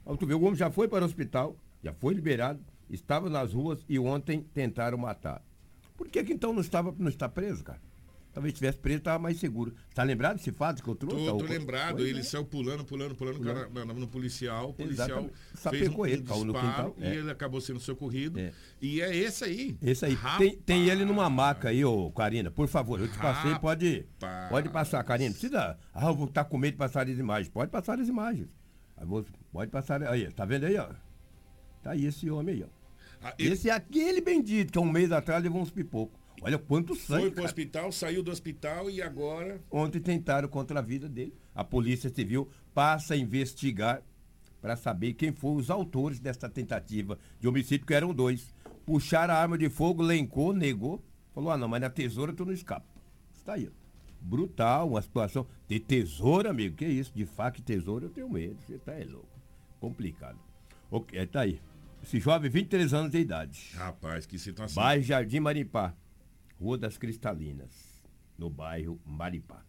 Aí 0.07 0.17
tu 0.17 0.27
vê, 0.27 0.35
o 0.35 0.43
homem 0.43 0.55
já 0.55 0.71
foi 0.71 0.87
para 0.87 1.03
o 1.03 1.07
hospital, 1.07 1.57
já 1.85 1.93
foi 1.93 2.15
liberado, 2.15 2.61
estava 2.89 3.29
nas 3.29 3.53
ruas 3.53 3.85
e 3.89 3.99
ontem 3.99 4.43
tentaram 4.55 4.97
matar. 4.97 5.45
Por 5.97 6.09
que, 6.09 6.25
que 6.25 6.33
então 6.33 6.53
não 6.53 6.63
estava 6.63 6.95
não 6.99 7.09
está 7.09 7.29
preso, 7.29 7.63
cara? 7.63 7.81
Talvez 8.33 8.53
tivesse 8.53 8.79
preso, 8.79 8.99
estava 8.99 9.17
mais 9.21 9.39
seguro. 9.39 9.73
Está 9.89 10.03
lembrado 10.03 10.39
desse 10.39 10.51
fato 10.51 10.83
que 10.83 10.89
eu 10.89 10.97
trouxe? 10.97 11.25
Tô, 11.25 11.37
tô 11.39 11.45
lembrado, 11.45 11.99
pois 11.99 12.09
ele 12.09 12.19
é. 12.19 12.23
saiu 12.25 12.45
pulando, 12.45 12.85
pulando, 12.85 13.15
pulando, 13.15 13.39
pulando. 13.39 13.71
Cara, 13.71 13.95
no 13.95 14.09
policial, 14.09 14.71
o 14.71 14.75
policial 14.75 15.31
fez 15.71 15.89
um, 15.89 16.05
ele, 16.05 16.17
um 16.17 16.25
disparo, 16.25 16.45
no 16.45 16.53
quintal, 16.53 16.97
e 16.99 17.05
é. 17.05 17.15
ele 17.15 17.31
acabou 17.31 17.61
sendo 17.61 17.79
socorrido. 17.79 18.41
É. 18.41 18.53
E 18.83 19.01
é 19.01 19.15
esse 19.15 19.45
aí. 19.45 19.79
Esse 19.81 20.07
aí. 20.07 20.19
Tem, 20.37 20.57
tem, 20.57 20.89
ele 20.89 21.05
numa 21.05 21.31
maca 21.31 21.69
aí, 21.69 21.85
ô 21.85 22.11
Karina, 22.11 22.51
por 22.51 22.67
favor, 22.67 22.99
eu 22.99 23.07
te 23.07 23.17
passei, 23.19 23.57
pode, 23.61 24.05
pode 24.51 24.69
passar, 24.69 25.05
Karina. 25.05 25.31
Precisa, 25.31 25.79
ah, 25.93 26.07
eu 26.07 26.15
vou 26.17 26.27
estar 26.27 26.45
com 26.45 26.59
medo 26.59 26.73
de 26.73 26.79
passar 26.79 27.09
as 27.09 27.17
imagens. 27.17 27.49
Pode 27.51 27.71
passar 27.71 28.01
as 28.01 28.09
imagens. 28.09 28.49
Pode 29.53 29.71
passar, 29.71 30.03
aí, 30.03 30.29
tá 30.33 30.45
vendo 30.45 30.65
aí, 30.67 30.77
ó? 30.77 30.89
Tá 31.85 31.91
aí 31.91 32.07
esse 32.07 32.31
homem 32.31 32.55
aí, 32.55 32.65
ó. 32.65 32.67
Ah, 33.23 33.35
ele... 33.39 33.53
Esse 33.53 33.69
é 33.69 33.73
aquele 33.73 34.23
bendito 34.23 34.73
que 34.73 34.79
há 34.79 34.81
um 34.81 34.91
mês 34.91 35.13
atrás 35.13 35.43
levou 35.43 35.61
uns 35.61 35.71
pipocos. 35.71 36.19
Olha 36.41 36.59
quanto 36.59 36.95
sangue. 36.95 37.21
Foi 37.21 37.31
pro 37.31 37.37
cara. 37.37 37.47
hospital, 37.47 37.93
saiu 37.93 38.23
do 38.23 38.31
hospital 38.31 38.91
e 38.91 39.03
agora. 39.03 39.61
Ontem 39.71 40.01
tentaram 40.01 40.49
contra 40.49 40.79
a 40.79 40.83
vida 40.83 41.09
dele. 41.09 41.35
A 41.55 41.63
Polícia 41.63 42.09
Civil 42.09 42.49
passa 42.73 43.13
a 43.13 43.17
investigar 43.17 44.03
para 44.63 44.77
saber 44.77 45.13
quem 45.13 45.31
foram 45.31 45.57
os 45.57 45.71
autores 45.71 46.19
dessa 46.19 46.49
tentativa 46.49 47.19
de 47.39 47.47
homicídio, 47.47 47.87
que 47.87 47.93
eram 47.93 48.15
dois. 48.15 48.53
Puxaram 48.87 49.35
a 49.35 49.37
arma 49.37 49.59
de 49.59 49.69
fogo, 49.69 50.03
lencou, 50.03 50.55
negou. 50.55 51.03
Falou: 51.35 51.51
ah, 51.51 51.57
não, 51.57 51.69
mas 51.69 51.83
na 51.83 51.91
tesoura 51.91 52.33
tu 52.33 52.47
não 52.47 52.53
escapa. 52.53 52.87
Está 53.35 53.55
aí. 53.55 53.71
Brutal, 54.23 54.89
uma 54.89 55.03
situação. 55.03 55.47
De 55.69 55.79
tesoura, 55.79 56.49
amigo, 56.49 56.77
que 56.77 56.87
isso? 56.87 57.13
De 57.15 57.27
faca 57.27 57.61
e 57.61 57.63
tesoura 57.63 58.07
eu 58.07 58.11
tenho 58.11 58.29
medo. 58.29 58.57
Você 58.67 58.79
tá 58.79 58.93
é 58.93 59.05
louco. 59.05 59.29
Complicado. 59.79 60.39
Ok, 60.91 61.27
tá 61.27 61.41
aí. 61.41 61.61
Esse 62.05 62.21
jovem, 62.21 62.51
23 62.51 62.93
anos 62.93 63.11
de 63.11 63.19
idade. 63.19 63.71
Rapaz, 63.77 64.27
que 64.27 64.39
situação. 64.39 64.83
Bairro 64.83 65.03
Jardim 65.03 65.41
Maripá, 65.41 65.97
Rua 66.61 66.77
das 66.77 66.99
Cristalinas, 66.99 68.05
no 68.37 68.51
bairro 68.51 69.01
Maripá. 69.07 69.65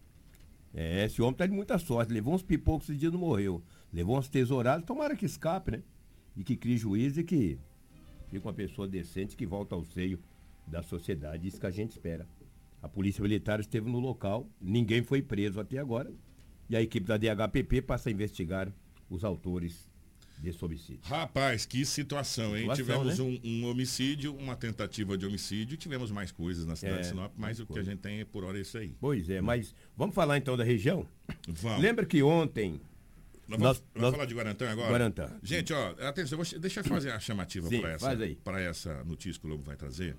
É, 0.73 1.05
esse 1.05 1.21
homem 1.21 1.35
tá 1.35 1.45
de 1.45 1.53
muita 1.53 1.79
sorte. 1.79 2.11
Levou 2.11 2.33
uns 2.33 2.43
pipocos 2.43 2.89
esse 2.89 2.99
dia 2.99 3.09
não 3.09 3.19
morreu. 3.19 3.63
Levou 3.91 4.19
uns 4.19 4.27
tesourados, 4.27 4.85
tomara 4.85 5.15
que 5.15 5.25
escape, 5.25 5.71
né? 5.71 5.83
E 6.35 6.43
que 6.43 6.57
crie 6.57 6.77
juízo 6.77 7.21
e 7.21 7.23
que 7.23 7.57
fique 8.29 8.45
uma 8.45 8.53
pessoa 8.53 8.85
decente 8.85 9.37
que 9.37 9.45
volta 9.45 9.73
ao 9.73 9.85
seio 9.85 10.19
da 10.67 10.83
sociedade. 10.83 11.47
Isso 11.47 11.61
que 11.61 11.67
a 11.67 11.71
gente 11.71 11.91
espera. 11.91 12.27
A 12.81 12.89
polícia 12.89 13.21
militar 13.21 13.61
esteve 13.61 13.89
no 13.89 13.99
local, 13.99 14.45
ninguém 14.59 15.01
foi 15.01 15.21
preso 15.21 15.57
até 15.57 15.77
agora. 15.77 16.11
E 16.69 16.75
a 16.75 16.81
equipe 16.81 17.07
da 17.07 17.15
DHPP 17.15 17.81
passa 17.81 18.09
a 18.09 18.11
investigar 18.11 18.69
os 19.09 19.23
autores 19.23 19.89
desse 20.37 20.63
homicídio. 20.63 21.01
Rapaz, 21.03 21.65
que 21.65 21.85
situação, 21.85 22.55
hein? 22.55 22.63
Situação, 22.63 22.85
tivemos 22.85 23.19
né? 23.19 23.23
um, 23.23 23.49
um, 23.49 23.69
homicídio, 23.69 24.35
uma 24.35 24.55
tentativa 24.55 25.17
de 25.17 25.25
homicídio, 25.25 25.77
tivemos 25.77 26.11
mais 26.11 26.31
coisas 26.31 26.65
na 26.65 26.75
cidade 26.75 26.99
é, 26.99 27.01
de 27.01 27.07
Sinop, 27.07 27.31
mas 27.37 27.59
o 27.59 27.65
coisa. 27.65 27.83
que 27.83 27.89
a 27.89 27.91
gente 27.91 28.01
tem 28.01 28.19
é 28.19 28.25
por 28.25 28.43
hora 28.43 28.57
é 28.57 28.61
isso 28.61 28.77
aí. 28.77 28.95
Pois 28.99 29.29
é, 29.29 29.41
mas 29.41 29.73
vamos 29.95 30.13
falar 30.13 30.37
então 30.37 30.55
da 30.55 30.63
região? 30.63 31.07
Vamos. 31.47 31.81
Lembra 31.81 32.05
que 32.05 32.21
ontem. 32.21 32.79
Nós, 33.47 33.59
vamos, 33.59 33.83
nós, 33.93 34.11
falar 34.11 34.25
de 34.25 34.33
Guarantã 34.33 34.69
agora? 34.71 34.89
Guarantã. 34.89 35.39
Gente, 35.43 35.71
ó, 35.71 35.95
atenção, 36.07 36.39
deixa 36.59 36.79
eu 36.79 36.83
fazer 36.83 37.11
a 37.11 37.19
chamativa 37.19 37.69
para 37.69 38.59
essa, 38.59 38.91
essa 38.91 39.03
notícia 39.03 39.39
que 39.39 39.45
o 39.45 39.49
Lobo 39.49 39.63
vai 39.63 39.75
trazer. 39.75 40.15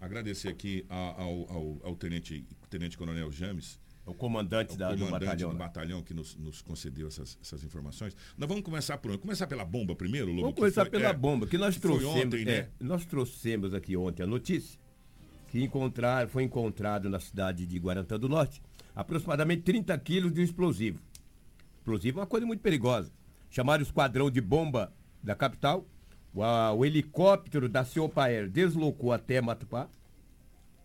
Agradecer 0.00 0.48
aqui 0.48 0.84
ao, 0.88 1.50
ao, 1.50 1.80
ao 1.84 1.96
tenente, 1.96 2.44
tenente 2.70 2.96
Coronel 2.96 3.30
James, 3.30 3.78
o 4.04 4.12
comandante, 4.12 4.76
da, 4.76 4.88
comandante 4.88 5.06
do 5.06 5.10
batalhão. 5.10 5.50
do 5.50 5.56
batalhão 5.56 6.02
que 6.02 6.12
nos, 6.12 6.34
nos 6.36 6.60
concedeu 6.60 7.06
essas, 7.06 7.38
essas, 7.40 7.62
informações. 7.62 8.16
Nós 8.36 8.48
vamos 8.48 8.64
começar 8.64 8.98
por 8.98 9.16
começar 9.18 9.46
pela 9.46 9.64
bomba 9.64 9.94
primeiro, 9.94 10.28
Lobo? 10.28 10.40
Vamos 10.42 10.56
começar 10.56 10.82
foi, 10.82 10.90
pela 10.90 11.08
é, 11.10 11.12
bomba, 11.12 11.46
que 11.46 11.56
nós 11.56 11.76
que 11.76 11.80
trouxemos. 11.80 12.16
Ontem, 12.16 12.44
né? 12.44 12.52
é, 12.52 12.70
nós 12.80 13.04
trouxemos 13.04 13.72
aqui 13.74 13.96
ontem 13.96 14.24
a 14.24 14.26
notícia 14.26 14.78
que 15.48 15.62
encontrar, 15.62 16.28
foi 16.28 16.42
encontrado 16.42 17.08
na 17.08 17.20
cidade 17.20 17.66
de 17.66 17.78
Guarantã 17.78 18.18
do 18.18 18.28
Norte 18.28 18.60
aproximadamente 18.94 19.62
30 19.62 19.96
quilos 19.98 20.32
de 20.32 20.40
um 20.40 20.44
explosivo. 20.44 21.00
Explosivo 21.76 22.18
é 22.18 22.22
uma 22.22 22.26
coisa 22.26 22.46
muito 22.46 22.60
perigosa. 22.60 23.12
Chamaram 23.50 23.82
o 23.82 23.86
esquadrão 23.86 24.30
de 24.30 24.40
bomba 24.40 24.92
da 25.22 25.34
capital. 25.34 25.86
O, 26.34 26.42
a, 26.42 26.72
o 26.72 26.84
helicóptero 26.84 27.68
da 27.68 27.84
Ciopaer 27.84 28.48
deslocou 28.48 29.12
até 29.12 29.40
Matupá 29.40 29.88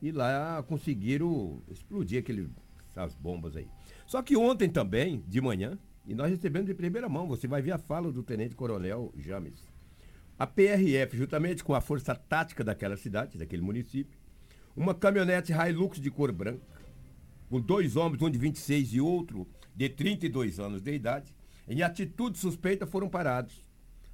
e 0.02 0.12
lá 0.12 0.62
conseguiram 0.64 1.62
explodir 1.70 2.20
aquele 2.20 2.50
as 2.98 3.16
bombas 3.16 3.56
aí. 3.56 3.68
Só 4.06 4.22
que 4.22 4.36
ontem 4.36 4.70
também, 4.70 5.24
de 5.28 5.40
manhã, 5.40 5.78
e 6.06 6.16
nós 6.16 6.30
recebemos 6.30 6.68
de 6.68 6.74
primeira 6.74 7.08
mão, 7.10 7.28
você 7.28 7.48
vai 7.48 7.62
ver 7.62 7.72
a 7.72 7.78
fala 7.78 8.12
do 8.12 8.24
Tenente 8.24 8.56
Coronel 8.56 9.14
James. 9.18 9.68
A 10.40 10.48
PRF, 10.48 11.18
juntamente 11.18 11.64
com 11.64 11.74
a 11.74 11.82
força 11.82 12.16
tática 12.16 12.64
daquela 12.64 12.96
cidade, 12.96 13.38
daquele 13.38 13.62
município, 13.62 14.18
uma 14.76 14.94
caminhonete 14.94 15.52
Hilux 15.52 16.00
de 16.00 16.10
cor 16.10 16.32
branca, 16.32 16.62
com 17.50 17.60
dois 17.60 17.96
homens, 17.96 18.22
um 18.22 18.30
de 18.30 18.38
26 18.38 18.94
e 18.94 19.02
outro 19.02 19.48
de 19.76 19.90
32 19.90 20.60
anos 20.60 20.82
de 20.82 20.94
idade, 20.94 21.36
em 21.68 21.82
atitude 21.82 22.38
suspeita 22.38 22.86
foram 22.86 23.10
parados. 23.10 23.66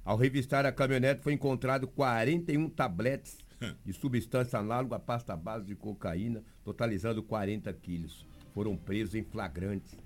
Ao 0.04 0.16
revistar 0.16 0.66
a 0.66 0.72
caminhonete 0.72 1.22
foi 1.22 1.32
encontrado 1.32 1.86
41 1.86 2.68
tabletes 2.70 3.38
de 3.84 3.92
substância 3.92 4.58
análoga 4.58 4.96
à 4.96 4.98
pasta 4.98 5.36
base 5.36 5.66
de 5.66 5.74
cocaína, 5.74 6.42
totalizando 6.64 7.22
40 7.22 7.72
quilos 7.74 8.26
foram 8.54 8.76
presos 8.76 9.16
em 9.16 9.24
flagrante. 9.24 9.98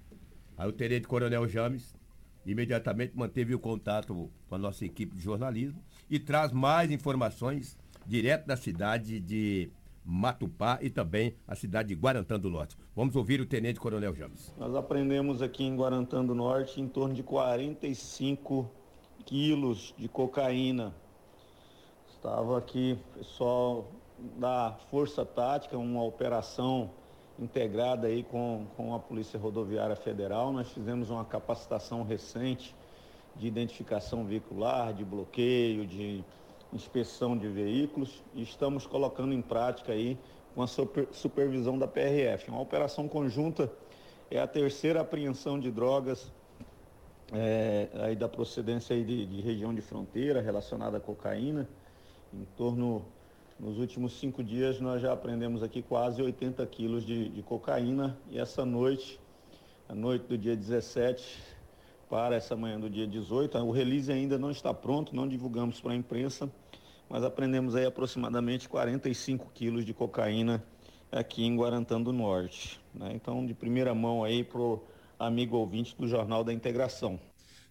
Aí 0.57 0.67
o 0.67 0.73
tenente 0.73 1.07
coronel 1.07 1.47
James 1.47 1.95
imediatamente 2.45 3.13
manteve 3.15 3.55
o 3.55 3.59
contato 3.59 4.31
com 4.49 4.55
a 4.55 4.59
nossa 4.59 4.85
equipe 4.85 5.15
de 5.15 5.23
jornalismo 5.23 5.81
e 6.09 6.19
traz 6.19 6.51
mais 6.51 6.91
informações 6.91 7.79
direto 8.07 8.47
da 8.47 8.57
cidade 8.57 9.21
de 9.21 9.71
Matupá 10.03 10.79
e 10.81 10.89
também 10.89 11.37
a 11.47 11.55
cidade 11.55 11.91
de 11.91 11.95
Guarantã 11.95 12.41
do 12.41 12.49
Norte. 12.49 12.75
Vamos 12.97 13.15
ouvir 13.15 13.39
o 13.43 13.47
Tenente 13.47 13.79
Coronel 13.79 14.15
James. 14.15 14.55
Nós 14.57 14.75
aprendemos 14.75 15.43
aqui 15.43 15.63
em 15.63 15.77
Guarantã 15.77 16.25
do 16.25 16.35
Norte 16.35 16.81
em 16.81 16.89
torno 16.89 17.15
de 17.15 17.23
45 17.23 18.71
quilos 19.27 19.95
de 19.99 20.09
cocaína. 20.09 20.95
Estava 22.09 22.57
aqui 22.57 22.99
pessoal 23.15 23.93
da 24.39 24.79
Força 24.91 25.27
Tática, 25.27 25.77
uma 25.77 26.03
operação 26.03 26.91
integrada 27.39 28.07
aí 28.07 28.23
com, 28.23 28.67
com 28.77 28.95
a 28.95 28.99
Polícia 28.99 29.39
Rodoviária 29.39 29.97
Federal. 29.97 30.53
Nós 30.53 30.69
fizemos 30.71 31.11
uma 31.11 31.25
capacitação 31.25 32.03
recente 32.03 32.75
de 33.37 33.47
identificação 33.47 34.25
veicular, 34.25 34.93
de 34.93 35.05
bloqueio, 35.05 35.87
de 35.87 36.25
inspeção 36.73 37.37
de 37.37 37.49
veículos 37.49 38.23
e 38.35 38.43
estamos 38.43 38.87
colocando 38.87 39.33
em 39.33 39.41
prática 39.41 39.93
aí 39.93 40.19
com 40.55 40.63
a 40.63 40.67
super, 40.67 41.09
supervisão 41.13 41.79
da 41.79 41.87
PRF. 41.87 42.51
Uma 42.51 42.61
operação 42.61 43.09
conjunta 43.09 43.71
é 44.31 44.39
a 44.39 44.47
terceira 44.47 45.01
apreensão 45.01 45.59
de 45.59 45.71
drogas 45.71 46.31
é, 47.33 47.89
aí 47.95 48.17
da 48.17 48.29
procedência 48.29 48.95
aí 48.95 49.05
de, 49.05 49.27
de 49.27 49.41
região 49.41 49.75
de 49.75 49.81
fronteira 49.81 50.41
relacionada 50.41 50.97
à 50.97 51.01
cocaína. 51.01 51.69
Em 52.33 52.45
torno, 52.57 53.05
nos 53.59 53.77
últimos 53.79 54.13
cinco 54.13 54.43
dias, 54.43 54.81
nós 54.81 55.03
já 55.03 55.13
apreendemos 55.13 55.63
aqui 55.63 55.83
quase 55.83 56.23
80 56.23 56.65
quilos 56.67 57.05
de, 57.05 57.29
de 57.29 57.43
cocaína 57.43 58.17
e 58.31 58.39
essa 58.39 58.65
noite, 58.65 59.19
a 59.89 59.95
noite 59.95 60.27
do 60.27 60.39
dia 60.39 60.55
17, 60.55 61.43
para 62.09 62.37
essa 62.37 62.55
manhã 62.55 62.79
do 62.79 62.89
dia 62.89 63.07
18. 63.07 63.59
O 63.59 63.73
release 63.73 64.13
ainda 64.13 64.39
não 64.39 64.51
está 64.51 64.73
pronto, 64.73 65.15
não 65.15 65.27
divulgamos 65.27 65.81
para 65.81 65.93
a 65.93 65.97
imprensa, 65.97 66.49
mas 67.09 67.25
aprendemos 67.25 67.75
aí 67.75 67.85
aproximadamente 67.85 68.69
45 68.69 69.51
quilos 69.53 69.85
de 69.85 69.93
cocaína 69.93 70.63
aqui 71.11 71.45
em 71.45 71.57
Guarantã 71.57 72.01
do 72.01 72.13
Norte. 72.13 72.81
Né? 72.95 73.11
Então, 73.15 73.45
de 73.45 73.55
primeira 73.55 73.93
mão 73.93 74.23
aí 74.23 74.45
para 74.45 74.61
o 74.61 74.81
amigo 75.19 75.57
ouvinte 75.57 75.97
do 75.99 76.07
Jornal 76.07 76.45
da 76.45 76.53
Integração. 76.53 77.19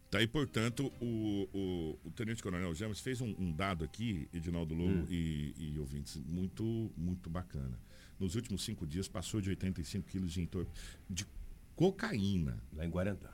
Tá 0.10 0.20
aí, 0.20 0.28
portanto, 0.28 0.91
o, 1.02 1.50
o, 1.54 2.08
o 2.08 2.12
Tenente 2.12 2.41
Coronel 2.41 2.74
James 2.74 3.00
fez 3.02 3.20
um, 3.20 3.36
um, 3.38 3.52
dado 3.52 3.84
aqui, 3.84 4.30
Edinaldo 4.34 4.74
Lobo 4.74 5.04
hum. 5.04 5.08
e, 5.10 5.54
e, 5.58 5.80
ouvintes, 5.80 6.15
muito, 6.15 6.91
muito 6.96 7.30
bacana. 7.30 7.78
Nos 8.17 8.36
últimos 8.36 8.63
cinco 8.63 8.88
dias 8.88 9.08
passou 9.08 9.41
de 9.41 9.50
85 9.50 10.08
quilos 10.08 10.32
de, 10.32 10.50
de 11.10 11.28
cocaína. 11.76 12.58
Lá 12.74 12.86
em 12.86 12.89
Guarantã 12.89 13.30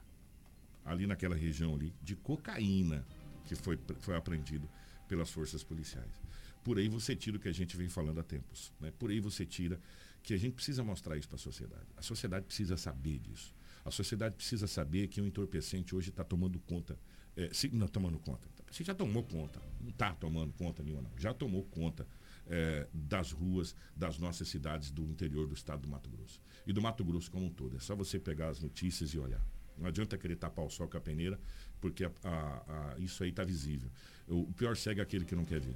ali 0.86 1.08
naquela 1.08 1.36
região 1.36 1.76
ali, 1.76 1.94
de 2.02 2.16
cocaína 2.16 3.06
que 3.46 3.56
foi, 3.56 3.80
foi 4.00 4.16
apreendido 4.16 4.70
pelas 5.08 5.30
forças 5.30 5.64
policiais. 5.64 6.22
Por 6.64 6.78
aí 6.78 6.88
você 6.88 7.16
tira 7.16 7.38
o 7.38 7.40
que 7.40 7.50
a 7.50 7.54
gente 7.54 7.76
vem 7.76 7.90
falando 7.90 8.20
há 8.20 8.24
tempos. 8.24 8.72
Né? 8.80 8.92
Por 8.98 9.10
aí 9.10 9.20
você 9.20 9.46
tira 9.46 9.80
que 10.22 10.34
a 10.34 10.38
gente 10.38 10.54
precisa 10.54 10.84
mostrar 10.84 11.18
isso 11.18 11.28
para 11.28 11.36
a 11.36 11.40
sociedade. 11.40 11.86
A 11.98 12.02
sociedade 12.02 12.46
precisa 12.46 12.78
saber 12.78 13.20
disso. 13.20 13.54
A 13.86 13.92
sociedade 13.92 14.36
precisa 14.36 14.68
saber 14.68 15.08
que 15.08 15.22
o 15.22 15.26
entorpecente 15.26 15.96
hoje 15.96 16.10
está 16.10 16.24
tomando 16.24 16.60
conta. 16.60 16.98
É, 17.36 17.50
se, 17.54 17.68
não 17.70 17.88
tomando 17.88 18.20
conta. 18.20 18.48
Você 18.72 18.84
já 18.84 18.94
tomou 18.94 19.24
conta. 19.24 19.62
Não 19.82 19.90
está 19.90 20.14
tomando 20.14 20.54
conta 20.54 20.82
nenhuma, 20.82 21.02
não. 21.02 21.12
Já 21.18 21.34
tomou 21.34 21.64
conta 21.64 22.08
é, 22.48 22.88
das 22.94 23.32
ruas 23.32 23.76
das 23.96 24.18
nossas 24.18 24.48
cidades 24.48 24.92
do 24.92 25.04
interior 25.04 25.48
do 25.48 25.54
estado 25.54 25.82
do 25.82 25.88
Mato 25.88 26.10
Grosso. 26.10 26.40
E 26.66 26.72
do 26.72 26.82
Mato 26.82 27.04
Grosso 27.04 27.30
como 27.30 27.46
um 27.46 27.50
todo. 27.50 27.76
É 27.76 27.80
só 27.80 27.96
você 27.96 28.20
pegar 28.20 28.50
as 28.50 28.60
notícias 28.60 29.12
e 29.12 29.20
olhar. 29.20 29.46
Não 29.78 29.88
adianta 29.88 30.18
querer 30.18 30.36
tapar 30.36 30.66
o 30.66 30.70
sol 30.70 30.88
com 30.88 30.98
a 30.98 31.02
peneira, 31.02 31.40
porque 31.82 32.06
a, 32.06 32.12
a, 32.24 32.94
a, 32.94 33.00
isso 33.00 33.24
aí 33.24 33.30
está 33.30 33.44
visível. 33.44 33.90
O 34.28 34.54
pior 34.54 34.76
é 34.76 35.02
aquele 35.02 35.26
que 35.26 35.36
não 35.36 35.44
quer 35.44 35.60
ver. 35.60 35.76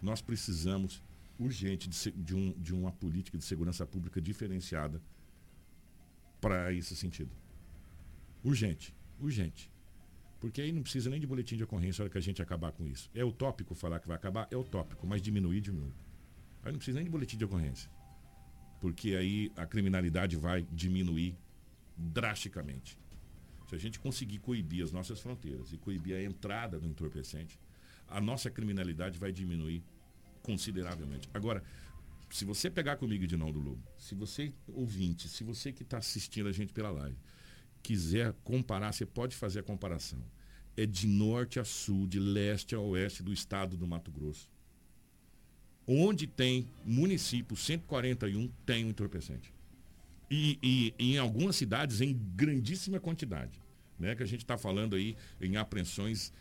Nós 0.00 0.22
precisamos 0.22 1.02
urgente 1.38 1.88
de, 1.88 2.10
de, 2.12 2.34
um, 2.34 2.52
de 2.58 2.74
uma 2.74 2.90
política 2.90 3.38
de 3.38 3.44
segurança 3.44 3.86
pública 3.86 4.20
diferenciada 4.20 5.00
para 6.40 6.72
esse 6.72 6.94
sentido. 6.96 7.30
Urgente, 8.44 8.94
urgente. 9.20 9.70
Porque 10.40 10.60
aí 10.60 10.70
não 10.70 10.82
precisa 10.82 11.10
nem 11.10 11.18
de 11.18 11.26
boletim 11.26 11.56
de 11.56 11.64
ocorrência 11.64 12.00
na 12.00 12.04
hora 12.04 12.12
que 12.12 12.18
a 12.18 12.20
gente 12.20 12.40
acabar 12.40 12.70
com 12.72 12.86
isso. 12.86 13.10
É 13.14 13.24
utópico 13.24 13.74
falar 13.74 13.98
que 13.98 14.06
vai 14.06 14.16
acabar? 14.16 14.46
É 14.50 14.56
utópico, 14.56 15.06
mas 15.06 15.20
diminuir, 15.20 15.60
diminui. 15.60 15.92
Aí 16.62 16.70
não 16.70 16.78
precisa 16.78 16.98
nem 16.98 17.04
de 17.04 17.10
boletim 17.10 17.36
de 17.36 17.44
ocorrência. 17.44 17.90
Porque 18.80 19.16
aí 19.16 19.50
a 19.56 19.66
criminalidade 19.66 20.36
vai 20.36 20.66
diminuir 20.72 21.36
drasticamente. 21.96 22.96
Se 23.68 23.74
a 23.74 23.78
gente 23.78 23.98
conseguir 23.98 24.38
coibir 24.38 24.84
as 24.84 24.92
nossas 24.92 25.20
fronteiras 25.20 25.72
e 25.72 25.76
coibir 25.76 26.16
a 26.16 26.22
entrada 26.22 26.78
do 26.78 26.86
entorpecente, 26.86 27.58
a 28.06 28.20
nossa 28.20 28.48
criminalidade 28.48 29.18
vai 29.18 29.32
diminuir 29.32 29.82
consideravelmente. 30.42 31.28
Agora, 31.34 31.62
se 32.30 32.44
você 32.44 32.70
pegar 32.70 32.96
comigo 32.96 33.26
de 33.26 33.36
não 33.36 33.50
do 33.50 33.58
Lobo, 33.58 33.82
se 33.96 34.14
você, 34.14 34.52
ouvinte, 34.68 35.28
se 35.28 35.42
você 35.44 35.72
que 35.72 35.82
está 35.82 35.98
assistindo 35.98 36.48
a 36.48 36.52
gente 36.52 36.72
pela 36.72 36.90
live, 36.90 37.16
quiser 37.82 38.34
comparar, 38.44 38.92
você 38.92 39.06
pode 39.06 39.34
fazer 39.34 39.60
a 39.60 39.62
comparação. 39.62 40.22
É 40.76 40.86
de 40.86 41.06
norte 41.06 41.58
a 41.58 41.64
sul, 41.64 42.06
de 42.06 42.20
leste 42.20 42.74
a 42.74 42.80
oeste 42.80 43.22
do 43.22 43.32
estado 43.32 43.76
do 43.76 43.86
Mato 43.86 44.10
Grosso. 44.10 44.50
Onde 45.86 46.26
tem 46.26 46.68
município 46.84 47.56
141, 47.56 48.48
tem 48.66 48.84
um 48.84 48.90
entorpecente. 48.90 49.52
E, 50.30 50.58
e, 50.62 50.94
e, 50.98 51.14
em 51.14 51.18
algumas 51.18 51.56
cidades 51.56 52.00
em 52.00 52.12
grandíssima 52.36 53.00
quantidade. 53.00 53.60
Né? 53.98 54.14
Que 54.14 54.22
a 54.22 54.26
gente 54.26 54.42
está 54.42 54.58
falando 54.58 54.94
aí 54.94 55.16
em 55.40 55.56
apreensões 55.56 56.32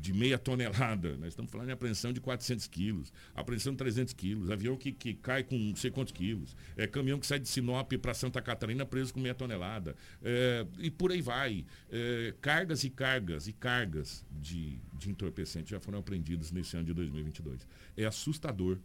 de 0.00 0.12
meia 0.12 0.38
tonelada. 0.38 1.16
Nós 1.16 1.28
estamos 1.28 1.50
falando 1.50 1.68
em 1.68 1.72
apreensão 1.72 2.12
de 2.12 2.20
400 2.20 2.66
quilos, 2.66 3.12
apreensão 3.34 3.72
de 3.72 3.78
300 3.78 4.14
quilos, 4.14 4.50
avião 4.50 4.76
que, 4.76 4.92
que 4.92 5.14
cai 5.14 5.42
com 5.42 5.56
não 5.56 5.76
sei 5.76 5.90
quantos 5.90 6.12
quilos, 6.12 6.56
é, 6.76 6.86
caminhão 6.86 7.18
que 7.18 7.26
sai 7.26 7.38
de 7.38 7.48
Sinop 7.48 7.92
para 8.00 8.14
Santa 8.14 8.40
Catarina 8.40 8.86
preso 8.86 9.12
com 9.12 9.20
meia 9.20 9.34
tonelada. 9.34 9.94
É, 10.22 10.66
e 10.78 10.90
por 10.90 11.12
aí 11.12 11.20
vai. 11.20 11.64
É, 11.90 12.34
cargas 12.40 12.84
e 12.84 12.90
cargas 12.90 13.46
e 13.48 13.52
cargas 13.52 14.24
de, 14.30 14.78
de 14.94 15.10
entorpecente 15.10 15.70
já 15.70 15.80
foram 15.80 15.98
apreendidos 15.98 16.50
nesse 16.50 16.76
ano 16.76 16.86
de 16.86 16.94
2022. 16.94 17.66
É 17.96 18.06
assustador. 18.06 18.78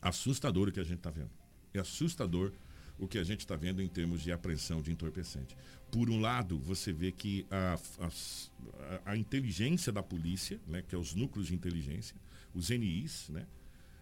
Assustador 0.00 0.68
o 0.68 0.72
que 0.72 0.80
a 0.80 0.84
gente 0.84 0.98
está 0.98 1.10
vendo. 1.10 1.30
É 1.74 1.80
assustador 1.80 2.52
o 2.98 3.06
que 3.06 3.18
a 3.18 3.24
gente 3.24 3.40
está 3.40 3.56
vendo 3.56 3.82
em 3.82 3.88
termos 3.88 4.22
de 4.22 4.32
apreensão 4.32 4.80
de 4.80 4.90
entorpecente. 4.90 5.56
Por 5.90 6.10
um 6.10 6.20
lado, 6.20 6.58
você 6.58 6.92
vê 6.92 7.12
que 7.12 7.46
a, 7.50 7.78
a, 8.00 9.12
a 9.12 9.16
inteligência 9.16 9.92
da 9.92 10.02
polícia, 10.02 10.60
né, 10.66 10.82
que 10.82 10.94
é 10.94 10.98
os 10.98 11.14
núcleos 11.14 11.48
de 11.48 11.54
inteligência, 11.54 12.16
os 12.54 12.70
NIs, 12.70 13.28
né, 13.28 13.46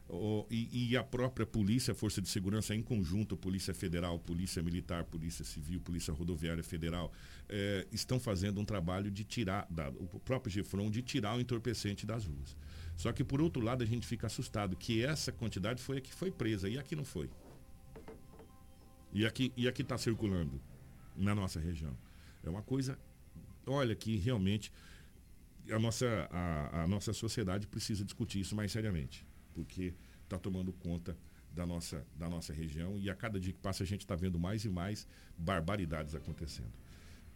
o, 0.09 0.47
e, 0.51 0.91
e, 0.91 0.97
a 0.97 1.03
própria 1.03 1.47
polícia, 1.47 1.95
Força 1.95 2.21
de 2.21 2.29
Segurança 2.29 2.75
em 2.75 2.83
conjunto, 2.83 3.37
Polícia 3.37 3.73
Federal, 3.73 4.19
Polícia 4.19 4.63
Militar, 4.63 5.05
Polícia 5.05 5.45
Civil, 5.45 5.81
Polícia 5.81 6.13
Rodoviária 6.13 6.63
Federal, 6.63 7.11
é, 7.49 7.87
estão 7.91 8.21
fazendo 8.21 8.61
um 8.61 8.65
trabalho 8.67 9.11
de 9.11 9.25
tirar, 9.25 9.67
da, 9.71 9.89
o 9.89 10.21
próprio 10.21 10.53
GEFRON, 10.53 10.91
de 10.91 11.01
tirar 11.01 11.37
o 11.37 11.41
entorpecente 11.41 12.05
das 12.05 12.27
ruas. 12.27 12.55
Só 12.97 13.13
que, 13.13 13.25
por 13.25 13.41
outro 13.41 13.63
lado, 13.63 13.83
a 13.83 13.87
gente 13.87 14.07
fica 14.07 14.27
assustado 14.27 14.77
que 14.77 15.03
essa 15.03 15.33
quantidade 15.33 15.83
foi 15.83 15.99
a 15.99 16.01
que 16.01 16.13
foi 16.13 16.31
presa 16.31 16.69
e 16.69 16.79
aqui 16.79 16.95
não 16.95 17.05
foi. 17.05 17.31
E 19.15 19.25
aqui 19.25 19.53
e 19.57 19.69
aqui 19.69 19.83
está 19.83 19.97
circulando 19.97 20.61
na 21.17 21.35
nossa 21.35 21.61
região. 21.61 21.97
É 22.43 22.51
uma 22.51 22.63
coisa, 22.63 22.99
olha, 23.67 23.95
que 23.95 24.17
realmente 24.17 24.73
a 25.71 25.79
nossa, 25.79 26.29
a, 26.31 26.83
a 26.83 26.89
nossa 26.89 27.13
sociedade 27.13 27.67
precisa 27.67 28.05
discutir 28.05 28.41
isso 28.41 28.55
mais 28.55 28.73
seriamente, 28.73 29.27
porque 29.55 29.95
está 30.25 30.39
tomando 30.39 30.73
conta 30.73 31.17
da 31.53 31.65
nossa, 31.65 32.05
da 32.17 32.29
nossa 32.29 32.53
região 32.53 32.99
e 32.99 33.09
a 33.09 33.15
cada 33.15 33.39
dia 33.39 33.53
que 33.53 33.61
passa 33.61 33.85
a 33.85 33.87
gente 33.87 34.01
está 34.01 34.17
vendo 34.17 34.39
mais 34.39 34.65
e 34.65 34.69
mais 34.69 35.07
barbaridades 35.39 36.15
acontecendo. 36.15 36.73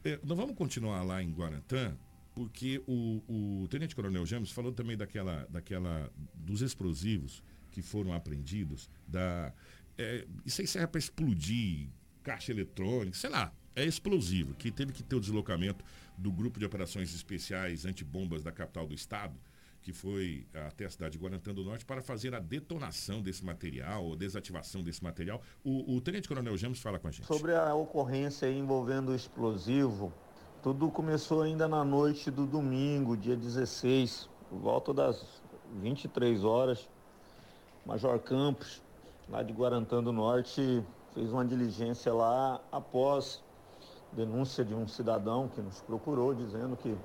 É, 0.05 0.19
nós 0.25 0.37
vamos 0.37 0.57
continuar 0.57 1.03
lá 1.05 1.23
em 1.23 1.31
Guarantã, 1.31 1.97
porque 2.35 2.83
o, 2.87 3.63
o 3.63 3.69
Tenente 3.69 3.95
Coronel 3.95 4.27
James 4.27 4.51
falou 4.51 4.73
também 4.73 4.97
daquela, 4.97 5.47
daquela 5.49 6.13
dos 6.35 6.61
explosivos 6.61 7.43
que 7.71 7.83
foram 7.83 8.13
apreendidos, 8.13 8.89
da, 9.07 9.53
é, 9.99 10.25
isso 10.47 10.61
aí 10.61 10.67
serve 10.67 10.87
para 10.87 10.99
explodir 10.99 11.89
caixa 12.23 12.53
eletrônica, 12.53 13.17
sei 13.17 13.31
lá, 13.31 13.53
é 13.75 13.85
explosivo, 13.85 14.55
que 14.55 14.71
teve 14.71 14.93
que 14.93 15.03
ter 15.03 15.17
o 15.17 15.21
deslocamento 15.21 15.85
do 16.17 16.33
grupo 16.33 16.59
de 16.59 16.65
operações 16.65 17.15
especiais 17.15 17.85
antibombas 17.85 18.43
da 18.43 18.53
capital 18.53 18.87
do 18.87 18.95
estado, 18.95 19.39
que 19.81 19.93
foi 19.93 20.47
até 20.67 20.85
a 20.85 20.91
cidade 20.91 21.13
de 21.13 21.19
Guarantã 21.19 21.55
do 21.55 21.65
Norte, 21.65 21.85
para 21.85 22.03
fazer 22.03 22.35
a 22.35 22.41
detonação 22.41 23.23
desse 23.23 23.45
material, 23.45 24.05
ou 24.05 24.17
desativação 24.17 24.83
desse 24.83 25.03
material. 25.03 25.41
O, 25.65 25.97
o 25.97 26.01
Tenente 26.01 26.29
Coronel 26.29 26.57
James 26.57 26.81
fala 26.81 26.99
com 26.99 27.09
a 27.09 27.11
gente. 27.11 27.27
Sobre 27.27 27.55
a 27.55 27.75
ocorrência 27.75 28.51
envolvendo 28.51 29.11
o 29.11 29.15
explosivo, 29.15 30.13
tudo 30.63 30.91
começou 30.91 31.43
ainda 31.43 31.69
na 31.69 31.85
noite 31.85 32.31
do 32.31 32.47
domingo, 32.47 33.17
dia 33.17 33.37
16, 33.37 34.29
por 34.51 34.59
volta 34.59 34.93
das 34.93 35.41
23 35.81 36.43
horas. 36.45 36.91
Major 37.87 38.19
Campos 38.19 38.83
lá 39.31 39.43
de 39.43 39.53
Guarantã 39.53 40.03
do 40.03 40.13
Norte 40.13 40.83
fez 41.13 41.33
uma 41.33 41.45
diligência 41.45 42.13
lá 42.13 42.61
após 42.73 43.43
denúncia 44.13 44.65
de 44.65 44.75
um 44.75 44.87
cidadão 44.89 45.49
que 45.49 45.61
nos 45.61 45.81
procurou 45.83 46.35
dizendo 46.35 46.77
que 46.77 46.97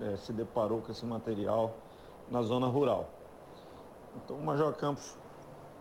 é, 0.00 0.16
se 0.16 0.32
deparou 0.32 0.80
com 0.80 0.90
esse 0.92 1.04
material 1.04 1.74
na 2.30 2.42
zona 2.42 2.66
rural. 2.66 3.08
Então 4.16 4.36
o 4.36 4.44
Major 4.44 4.72
Campos 4.74 5.16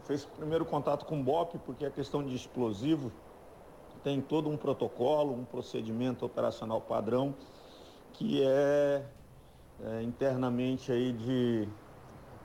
fez 0.04 0.26
primeiro 0.26 0.65
contato 0.65 1.06
com 1.06 1.20
o 1.20 1.24
BOP, 1.24 1.58
porque 1.65 1.86
a 1.86 1.91
questão 1.91 2.24
de 2.24 2.36
explosivo 2.36 3.12
tem 4.04 4.22
todo 4.22 4.50
um 4.50 4.58
protocolo, 4.58 5.34
um 5.34 5.46
procedimento 5.46 6.26
operacional 6.26 6.82
padrão 6.82 7.34
que 8.13 8.44
é, 8.44 9.04
é 9.84 10.04
internamente 10.04 10.91
aí 10.91 11.12
de 11.12 11.68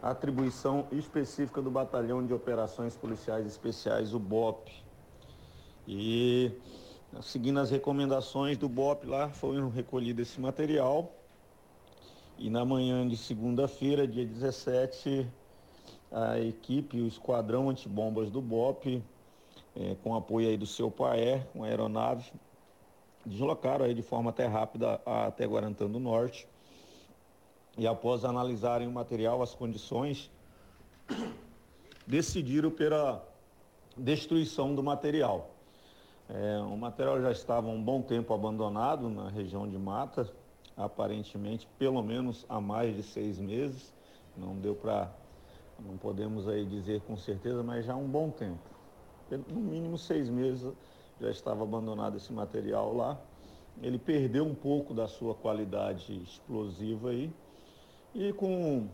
atribuição 0.02 0.86
específica 0.92 1.60
do 1.60 1.70
Batalhão 1.70 2.24
de 2.24 2.32
Operações 2.32 2.96
Policiais 2.96 3.46
Especiais, 3.46 4.14
o 4.14 4.18
BOP. 4.18 4.70
E 5.86 6.52
seguindo 7.20 7.60
as 7.60 7.70
recomendações 7.70 8.56
do 8.56 8.68
BOP 8.68 9.04
lá, 9.06 9.28
foi 9.28 9.60
recolhido 9.70 10.22
esse 10.22 10.40
material. 10.40 11.12
E 12.38 12.48
na 12.48 12.64
manhã 12.64 13.06
de 13.06 13.16
segunda-feira, 13.16 14.06
dia 14.06 14.24
17, 14.24 15.28
a 16.10 16.40
equipe, 16.40 17.00
o 17.00 17.06
esquadrão 17.06 17.68
antibombas 17.68 18.30
do 18.30 18.40
BOP, 18.40 19.02
é, 19.76 19.94
com 20.02 20.14
apoio 20.14 20.48
aí 20.48 20.56
do 20.56 20.66
seu 20.66 20.90
PAE, 20.90 21.46
com 21.52 21.62
a 21.62 21.66
aeronave, 21.66 22.32
deslocaram 23.26 23.84
aí 23.84 23.92
de 23.92 24.02
forma 24.02 24.30
até 24.30 24.46
rápida 24.46 25.00
até 25.04 25.46
Guarantã 25.46 25.86
do 25.86 26.00
Norte. 26.00 26.48
E 27.78 27.87
após 27.87 28.24
analisarem 28.24 28.87
o 28.87 28.92
material, 28.92 29.42
as 29.42 29.54
condições, 29.54 30.30
decidiram 32.06 32.70
pela 32.70 33.26
destruição 33.96 34.74
do 34.74 34.83
material. 34.83 35.50
É, 36.28 36.61
o 36.61 36.76
material 36.76 37.20
já 37.20 37.33
estava 37.33 37.68
um 37.68 37.83
bom 37.83 38.02
tempo 38.02 38.33
abandonado 38.33 39.09
na 39.09 39.28
região 39.28 39.68
de 39.68 39.76
mata, 39.76 40.30
aparentemente 40.76 41.66
pelo 41.78 42.02
menos 42.02 42.46
há 42.48 42.61
mais 42.61 42.94
de 42.94 43.02
seis 43.02 43.38
meses. 43.38 43.92
Não 44.37 44.54
deu 44.56 44.74
para, 44.74 45.12
não 45.78 45.96
podemos 45.96 46.48
aí 46.48 46.64
dizer 46.64 47.00
com 47.02 47.16
certeza, 47.16 47.62
mas 47.62 47.85
já 47.85 47.94
há 47.94 47.96
um 47.96 48.09
bom 48.09 48.30
tempo. 48.30 48.61
No 49.48 49.61
mínimo 49.61 49.98
seis 49.98 50.28
meses 50.28 50.72
já 51.20 51.30
estava 51.30 51.62
abandonado 51.62 52.16
esse 52.16 52.33
material 52.33 52.94
lá. 52.94 53.20
Ele 53.83 53.98
perdeu 53.98 54.44
um 54.44 54.54
pouco 54.54 54.94
da 54.94 55.06
sua 55.06 55.35
qualidade 55.35 56.22
explosiva 56.22 57.11
aí. 57.11 57.33
E 58.14 58.33
com, 58.33 58.88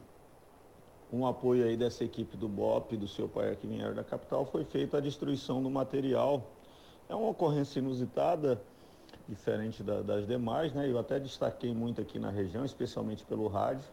o 1.11 1.27
apoio 1.27 1.65
aí 1.65 1.77
dessa 1.77 2.05
equipe 2.05 2.37
do 2.37 2.49
BOP, 2.49 2.97
do 2.97 3.09
seu 3.09 3.27
pai 3.29 3.53
aqui 3.53 3.67
Vinheiro 3.67 3.95
da 3.95 4.05
capital, 4.05 4.45
foi 4.45 4.65
feita 4.65 4.99
a 4.99 5.01
destruição 5.01 5.63
do 5.63 5.71
material. 5.71 6.51
É 7.09 7.15
uma 7.15 7.31
ocorrência 7.31 7.79
inusitada, 7.79 8.61
diferente 9.27 9.83
da, 9.83 10.03
das 10.03 10.27
demais, 10.27 10.75
né? 10.75 10.91
Eu 10.91 10.99
até 10.99 11.19
destaquei 11.19 11.73
muito 11.73 12.01
aqui 12.01 12.19
na 12.19 12.31
região, 12.31 12.65
especialmente 12.65 13.25
pelo 13.25 13.49
rádio, 13.49 13.89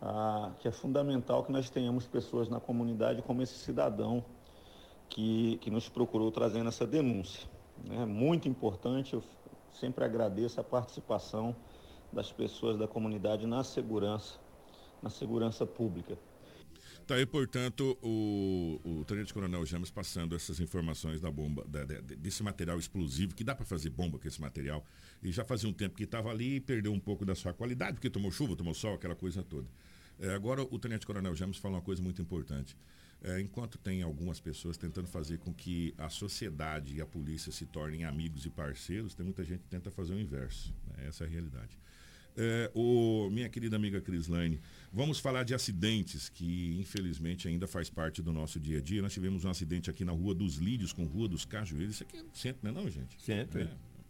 ah, 0.00 0.52
que 0.60 0.68
é 0.68 0.70
fundamental 0.70 1.42
que 1.42 1.50
nós 1.50 1.68
tenhamos 1.68 2.06
pessoas 2.06 2.48
na 2.48 2.60
comunidade 2.60 3.20
como 3.22 3.42
esse 3.42 3.54
cidadão 3.54 4.24
que, 5.08 5.58
que 5.58 5.70
nos 5.70 5.88
procurou 5.88 6.30
trazendo 6.30 6.68
essa 6.68 6.86
denúncia. 6.86 7.48
É 7.90 8.04
muito 8.04 8.48
importante, 8.48 9.14
eu 9.14 9.22
sempre 9.72 10.04
agradeço 10.04 10.60
a 10.60 10.64
participação 10.64 11.56
das 12.12 12.30
pessoas 12.30 12.76
da 12.76 12.86
comunidade 12.86 13.46
na 13.46 13.64
segurança, 13.64 14.41
na 15.02 15.10
segurança 15.10 15.66
pública. 15.66 16.16
Tá 17.06 17.16
aí, 17.16 17.26
portanto, 17.26 17.98
o, 18.00 18.80
o 18.84 19.04
Tenente 19.04 19.34
Coronel 19.34 19.66
James 19.66 19.90
passando 19.90 20.36
essas 20.36 20.60
informações 20.60 21.20
da 21.20 21.30
bomba, 21.30 21.64
da, 21.66 21.84
da, 21.84 22.00
desse 22.00 22.42
material 22.42 22.78
explosivo, 22.78 23.34
que 23.34 23.42
dá 23.42 23.54
para 23.54 23.64
fazer 23.64 23.90
bomba 23.90 24.18
com 24.18 24.28
esse 24.28 24.40
material. 24.40 24.84
E 25.22 25.32
já 25.32 25.44
fazia 25.44 25.68
um 25.68 25.72
tempo 25.72 25.96
que 25.96 26.04
estava 26.04 26.30
ali 26.30 26.56
e 26.56 26.60
perdeu 26.60 26.92
um 26.92 27.00
pouco 27.00 27.24
da 27.24 27.34
sua 27.34 27.52
qualidade, 27.52 27.94
porque 27.94 28.08
tomou 28.08 28.30
chuva, 28.30 28.54
tomou 28.54 28.72
sol, 28.72 28.94
aquela 28.94 29.16
coisa 29.16 29.42
toda. 29.42 29.68
É, 30.18 30.32
agora, 30.32 30.62
o 30.62 30.78
Tenente 30.78 31.04
Coronel 31.04 31.34
James 31.34 31.56
fala 31.56 31.74
uma 31.74 31.82
coisa 31.82 32.00
muito 32.00 32.22
importante. 32.22 32.76
É, 33.24 33.40
enquanto 33.40 33.78
tem 33.78 34.02
algumas 34.02 34.40
pessoas 34.40 34.76
tentando 34.76 35.06
fazer 35.06 35.38
com 35.38 35.52
que 35.52 35.94
a 35.98 36.08
sociedade 36.08 36.94
e 36.96 37.00
a 37.00 37.06
polícia 37.06 37.52
se 37.52 37.66
tornem 37.66 38.04
amigos 38.04 38.44
e 38.46 38.50
parceiros, 38.50 39.14
tem 39.14 39.24
muita 39.24 39.44
gente 39.44 39.60
que 39.60 39.68
tenta 39.68 39.90
fazer 39.90 40.14
o 40.14 40.20
inverso. 40.20 40.74
Né? 40.88 41.06
Essa 41.08 41.24
é 41.24 41.26
a 41.26 41.30
realidade. 41.30 41.78
É, 42.36 42.70
o, 42.74 43.28
minha 43.30 43.48
querida 43.48 43.76
amiga 43.76 44.00
Crislaine, 44.00 44.60
vamos 44.92 45.18
falar 45.18 45.42
de 45.42 45.54
acidentes 45.54 46.28
que 46.28 46.78
infelizmente 46.78 47.46
ainda 47.46 47.66
faz 47.66 47.90
parte 47.90 48.22
do 48.22 48.32
nosso 48.32 48.58
dia 48.58 48.78
a 48.78 48.80
dia. 48.80 49.02
Nós 49.02 49.12
tivemos 49.12 49.44
um 49.44 49.50
acidente 49.50 49.90
aqui 49.90 50.04
na 50.04 50.12
Rua 50.12 50.34
dos 50.34 50.56
Lírios 50.56 50.92
com 50.92 51.04
Rua 51.04 51.28
dos 51.28 51.44
Cajueiros. 51.44 51.96
Isso 51.96 52.04
aqui 52.04 52.16
é 52.16 52.22
no 52.22 52.34
centro, 52.34 52.60
não 52.62 52.70
é 52.70 52.84
não, 52.84 52.90
gente? 52.90 53.20
Centro. 53.20 53.60
É. 53.60 53.64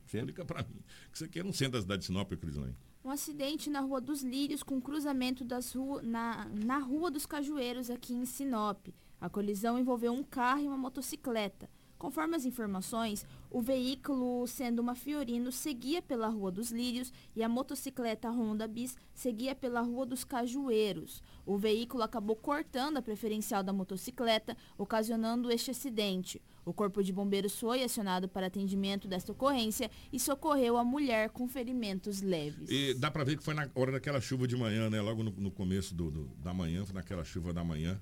Centro. 0.07 0.31
Explica 0.31 0.45
para 0.45 0.63
mim. 0.63 0.81
Isso 1.13 1.25
aqui 1.25 1.41
é 1.41 1.43
no 1.43 1.53
centro 1.53 1.73
da 1.73 1.83
cidade 1.83 2.01
de 2.01 2.07
Sinop, 2.07 2.33
Crislaine. 2.33 2.77
Um 3.05 3.11
acidente 3.11 3.69
na 3.69 3.81
Rua 3.81 4.01
dos 4.01 4.23
Lírios 4.23 4.63
com 4.63 4.81
cruzamento 4.81 5.45
das 5.45 5.73
rua, 5.73 6.01
na, 6.03 6.49
na 6.49 6.79
Rua 6.79 7.11
dos 7.11 7.27
Cajueiros 7.27 7.91
aqui 7.91 8.15
em 8.15 8.25
Sinop. 8.25 8.87
A 9.21 9.29
colisão 9.29 9.79
envolveu 9.79 10.13
um 10.13 10.23
carro 10.23 10.61
e 10.61 10.67
uma 10.69 10.77
motocicleta. 10.77 11.69
Conforme 12.03 12.35
as 12.35 12.45
informações, 12.45 13.25
o 13.49 13.63
veículo, 13.63 14.45
sendo 14.49 14.81
uma 14.81 14.97
Fiorino, 14.97 15.53
seguia 15.53 16.03
pela 16.03 16.27
Rua 16.27 16.51
dos 16.51 16.73
Lírios 16.73 17.13
e 17.37 17.45
a 17.45 17.49
motocicleta 17.49 18.29
Honda 18.29 18.67
Bis 18.67 18.97
seguia 19.15 19.55
pela 19.55 19.83
Rua 19.83 20.05
dos 20.05 20.25
Cajueiros. 20.25 21.23
O 21.47 21.57
veículo 21.57 22.03
acabou 22.03 22.35
cortando 22.35 22.97
a 22.97 23.03
preferencial 23.03 23.63
da 23.63 23.73
motocicleta, 23.73 24.57
ocasionando 24.77 25.49
este 25.49 25.71
acidente. 25.71 26.43
O 26.65 26.73
Corpo 26.73 27.05
de 27.05 27.13
Bombeiros 27.13 27.57
foi 27.57 27.85
acionado 27.85 28.29
para 28.29 28.49
atendimento 28.49 29.07
desta 29.07 29.31
ocorrência 29.31 29.89
e 30.13 30.19
socorreu 30.19 30.77
a 30.77 30.83
mulher 30.83 31.31
com 31.31 31.47
ferimentos 31.47 32.21
leves. 32.21 32.69
E 32.69 32.95
dá 32.95 33.13
para 33.13 33.23
ver 33.23 33.37
que 33.37 33.45
foi 33.45 33.55
na 33.55 33.71
hora 33.77 33.93
daquela 33.93 34.21
chuva 34.21 34.49
de 34.49 34.57
manhã, 34.57 34.91
né? 34.91 35.01
Logo 35.01 35.23
no, 35.23 35.31
no 35.31 35.53
começo 35.53 35.95
do, 35.95 36.11
do, 36.11 36.25
da 36.43 36.53
manhã, 36.53 36.85
foi 36.85 36.97
naquela 36.97 37.25
chuva 37.25 37.53
da 37.53 37.63
manhã. 37.63 38.01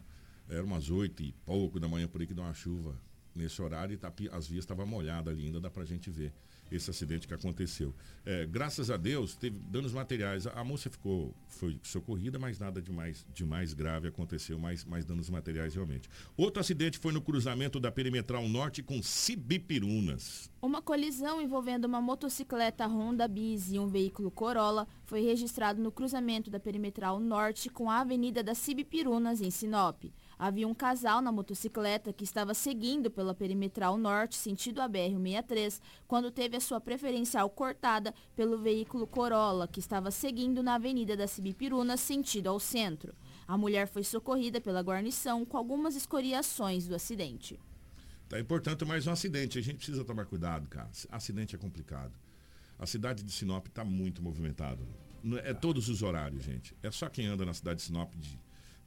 Era 0.49 0.65
umas 0.65 0.89
oito 0.89 1.23
e 1.23 1.33
pouco 1.45 1.79
da 1.79 1.87
manhã 1.87 2.09
por 2.09 2.23
aí 2.23 2.27
que 2.27 2.33
deu 2.33 2.43
uma 2.43 2.55
chuva 2.55 2.99
nesse 3.35 3.61
horário 3.63 3.95
e 3.95 3.97
tá, 3.97 4.13
as 4.33 4.47
vias 4.47 4.65
estavam 4.65 4.87
molhadas 4.87 5.33
ali 5.33 5.47
ainda, 5.47 5.61
dá 5.61 5.71
para 5.71 5.83
a 5.83 5.87
gente 5.87 6.11
ver 6.11 6.33
esse 6.71 6.89
acidente 6.91 7.27
que 7.27 7.35
aconteceu. 7.35 7.93
É, 8.25 8.47
graças 8.47 8.91
a 8.91 8.97
Deus, 8.97 9.35
teve 9.35 9.59
danos 9.59 9.93
materiais. 9.93 10.47
A, 10.47 10.61
a, 10.61 10.65
moça 10.65 10.89
ficou, 10.89 11.35
foi 11.49 11.79
socorrida, 11.83 12.39
mas 12.39 12.59
nada 12.59 12.81
de 12.81 12.93
mais, 12.93 13.27
de 13.35 13.45
mais 13.45 13.75
grave 13.75 14.09
aconteceu, 14.09 14.59
mais, 14.59 14.85
mais 14.85 15.05
danos 15.05 15.29
materiais 15.29 15.75
realmente. 15.75 16.09
Outro 16.37 16.61
acidente 16.61 16.99
foi 16.99 17.13
no 17.13 17.21
cruzamento 17.21 17.81
da 17.81 17.91
Perimetral 17.91 18.49
Norte 18.49 18.83
com 18.83 19.03
Cibipirunas. 19.03 20.51
Uma 20.63 20.81
colisão 20.81 21.41
envolvendo 21.41 21.87
uma 21.87 22.01
motocicleta 22.01 22.87
Honda 22.87 23.27
Bis 23.27 23.73
e 23.73 23.79
um 23.79 23.89
veículo 23.89 24.31
Corolla 24.31 24.87
foi 25.05 25.23
registrado 25.23 25.83
no 25.83 25.91
cruzamento 25.91 26.51
da 26.51 26.61
Perimetral 26.61 27.19
Norte 27.19 27.69
com 27.69 27.91
a 27.91 28.01
Avenida 28.01 28.43
das 28.43 28.59
Cibipirunas, 28.59 29.41
em 29.41 29.51
Sinop. 29.51 30.05
Havia 30.41 30.67
um 30.67 30.73
casal 30.73 31.21
na 31.21 31.31
motocicleta 31.31 32.15
que 32.15 32.25
estava 32.25 32.55
seguindo 32.55 33.11
pela 33.11 33.35
perimetral 33.35 33.99
norte, 33.99 34.37
sentido 34.37 34.81
a 34.81 34.89
BR-63, 34.89 35.79
quando 36.09 36.31
teve 36.31 36.57
a 36.57 36.61
sua 36.61 36.81
preferencial 36.81 37.51
cortada 37.51 38.15
pelo 38.35 38.57
veículo 38.57 39.07
Corolla, 39.07 39.69
que 39.69 39.81
estava 39.81 40.11
seguindo 40.11 40.63
na 40.63 40.77
Avenida 40.77 41.15
da 41.15 41.27
Cibipiruna, 41.27 41.99
sentido 41.99 42.47
ao 42.47 42.59
centro. 42.59 43.15
A 43.47 43.59
mulher 43.59 43.87
foi 43.87 44.03
socorrida 44.03 44.63
pela 44.63 44.81
guarnição 44.81 45.45
com 45.45 45.59
algumas 45.59 45.95
escoriações 45.95 46.89
do 46.89 46.95
acidente. 46.95 47.61
Tá, 48.27 48.39
e, 48.39 48.43
portanto, 48.43 48.87
mais 48.87 49.07
um 49.07 49.13
acidente. 49.13 49.59
A 49.59 49.63
gente 49.63 49.77
precisa 49.77 50.07
tomar 50.07 50.25
cuidado, 50.25 50.67
cara. 50.69 50.89
Acidente 51.11 51.55
é 51.55 51.59
complicado. 51.59 52.15
A 52.79 52.87
cidade 52.87 53.23
de 53.23 53.31
Sinop 53.31 53.67
está 53.67 53.85
muito 53.85 54.23
movimentada. 54.23 54.81
É 55.45 55.53
todos 55.53 55.91
os 55.91 56.01
horários, 56.03 56.43
gente. 56.43 56.75
É 56.83 56.91
só 56.91 57.11
quem 57.11 57.27
anda 57.27 57.45
na 57.45 57.53
cidade 57.53 57.81
de 57.81 57.83
Sinop 57.83 58.15
de 58.15 58.39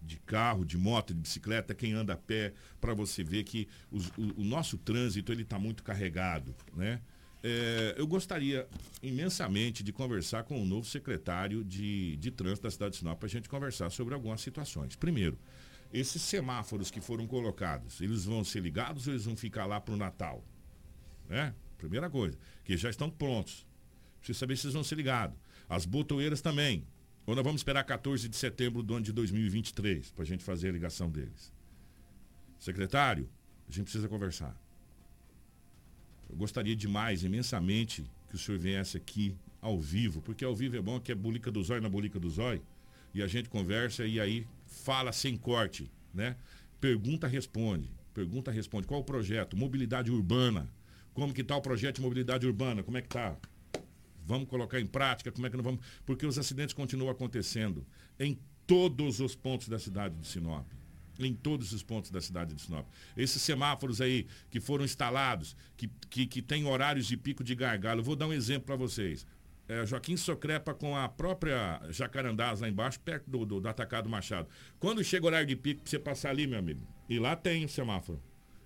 de 0.05 0.17
carro, 0.19 0.65
de 0.65 0.77
moto, 0.77 1.13
de 1.13 1.19
bicicleta, 1.19 1.73
quem 1.73 1.93
anda 1.93 2.13
a 2.13 2.17
pé, 2.17 2.53
para 2.79 2.93
você 2.93 3.23
ver 3.23 3.43
que 3.43 3.67
os, 3.91 4.07
o, 4.09 4.41
o, 4.41 4.43
nosso 4.43 4.77
trânsito 4.77 5.31
ele 5.31 5.43
está 5.43 5.57
muito 5.57 5.83
carregado, 5.83 6.55
né? 6.75 7.01
É, 7.45 7.95
eu 7.97 8.07
gostaria 8.07 8.65
imensamente 9.01 9.83
de 9.83 9.91
conversar 9.91 10.43
com 10.43 10.61
o 10.61 10.65
novo 10.65 10.87
secretário 10.87 11.61
de, 11.61 12.15
de 12.15 12.31
trânsito 12.31 12.63
da 12.63 12.71
cidade 12.71 12.91
de 12.93 12.99
Sinop 12.99 13.19
para 13.19 13.27
a 13.27 13.29
gente 13.29 13.49
conversar 13.49 13.89
sobre 13.89 14.13
algumas 14.13 14.39
situações. 14.39 14.95
Primeiro, 14.95 15.37
esses 15.91 16.21
semáforos 16.21 16.89
que 16.89 17.01
foram 17.01 17.27
colocados, 17.27 17.99
eles 17.99 18.23
vão 18.23 18.45
ser 18.45 18.61
ligados 18.61 19.07
ou 19.07 19.13
eles 19.13 19.25
vão 19.25 19.35
ficar 19.35 19.65
lá 19.65 19.81
para 19.81 19.93
o 19.93 19.97
Natal? 19.97 20.43
Né? 21.27 21.53
Primeira 21.77 22.09
coisa, 22.09 22.37
que 22.63 22.77
já 22.77 22.89
estão 22.89 23.09
prontos. 23.09 23.67
Preciso 24.19 24.39
saber 24.39 24.55
se 24.55 24.65
eles 24.65 24.73
vão 24.73 24.83
ser 24.83 24.95
ligados. 24.95 25.37
As 25.67 25.85
botoeiras 25.85 26.41
também. 26.41 26.87
Ou 27.25 27.36
nós 27.36 27.43
vamos 27.43 27.62
esperar 27.62 27.83
14 27.83 28.27
de 28.27 28.36
setembro 28.36 28.83
do 28.83 28.95
ano 28.95 29.05
de 29.05 29.13
2023 29.13 30.12
para 30.12 30.23
a 30.23 30.25
gente 30.25 30.43
fazer 30.43 30.69
a 30.69 30.71
ligação 30.73 31.09
deles? 31.09 31.53
Secretário, 32.59 33.29
a 33.67 33.71
gente 33.71 33.86
precisa 33.86 34.07
conversar. 34.07 34.55
Eu 36.29 36.36
gostaria 36.36 36.75
demais, 36.75 37.23
imensamente, 37.23 38.03
que 38.29 38.36
o 38.36 38.38
senhor 38.38 38.59
viesse 38.59 38.97
aqui 38.97 39.36
ao 39.62 39.79
vivo, 39.79 40.21
porque 40.21 40.43
ao 40.43 40.55
vivo 40.55 40.75
é 40.75 40.81
bom 40.81 40.99
que 40.99 41.12
é 41.12 41.15
bulica 41.15 41.49
do 41.49 41.63
zóio 41.63 41.81
na 41.81 41.89
bulica 41.89 42.19
do 42.19 42.29
zóio, 42.29 42.62
e 43.13 43.21
a 43.21 43.27
gente 43.27 43.47
conversa 43.47 44.05
e 44.05 44.19
aí 44.19 44.47
fala 44.65 45.12
sem 45.12 45.38
corte, 45.38 45.89
né? 46.13 46.36
Pergunta, 46.81 47.27
responde. 47.27 47.89
Pergunta, 48.13 48.51
responde. 48.51 48.88
Qual 48.88 48.99
o 48.99 49.03
projeto? 49.03 49.55
Mobilidade 49.55 50.12
urbana. 50.12 50.69
Como 51.13 51.33
que 51.33 51.43
tá 51.43 51.55
o 51.55 51.62
projeto 51.62 51.97
de 51.97 52.01
mobilidade 52.01 52.45
urbana? 52.45 52.83
Como 52.83 52.97
é 52.97 53.01
que 53.01 53.07
tá? 53.07 53.38
Vamos 54.25 54.47
colocar 54.47 54.79
em 54.79 54.86
prática? 54.86 55.31
Como 55.31 55.45
é 55.45 55.49
que 55.49 55.57
não 55.57 55.63
vamos? 55.63 55.86
Porque 56.05 56.25
os 56.25 56.38
acidentes 56.38 56.73
continuam 56.73 57.12
acontecendo 57.12 57.86
em 58.19 58.39
todos 58.65 59.19
os 59.19 59.36
pontos 59.36 59.67
da 59.67 59.79
cidade 59.79 60.15
de 60.15 60.27
Sinop. 60.27 60.65
Em 61.19 61.33
todos 61.33 61.71
os 61.73 61.83
pontos 61.83 62.09
da 62.09 62.19
cidade 62.19 62.55
de 62.55 62.62
Sinop. 62.62 62.88
Esses 63.15 63.41
semáforos 63.41 64.01
aí 64.01 64.25
que 64.49 64.59
foram 64.59 64.83
instalados, 64.83 65.55
que, 65.77 65.88
que, 66.09 66.25
que 66.25 66.41
tem 66.41 66.65
horários 66.65 67.05
de 67.05 67.15
pico 67.17 67.43
de 67.43 67.53
gargalo. 67.53 68.01
Vou 68.01 68.15
dar 68.15 68.27
um 68.27 68.33
exemplo 68.33 68.65
para 68.65 68.75
vocês. 68.75 69.27
É, 69.67 69.86
Joaquim 69.86 70.17
Socrepa 70.17 70.73
com 70.73 70.95
a 70.95 71.07
própria 71.07 71.81
Jacarandás 71.89 72.59
lá 72.59 72.67
embaixo, 72.67 72.99
perto 72.99 73.29
do, 73.29 73.45
do, 73.45 73.62
do 73.62 73.67
Atacado 73.67 74.09
Machado. 74.09 74.47
Quando 74.79 75.03
chega 75.03 75.23
o 75.23 75.27
horário 75.27 75.47
de 75.47 75.55
pico, 75.55 75.81
você 75.86 75.97
passar 75.97 76.31
ali, 76.31 76.45
meu 76.45 76.59
amigo, 76.59 76.86
e 77.07 77.17
lá 77.17 77.36
tem 77.36 77.63
o 77.63 77.69
semáforo 77.69 78.21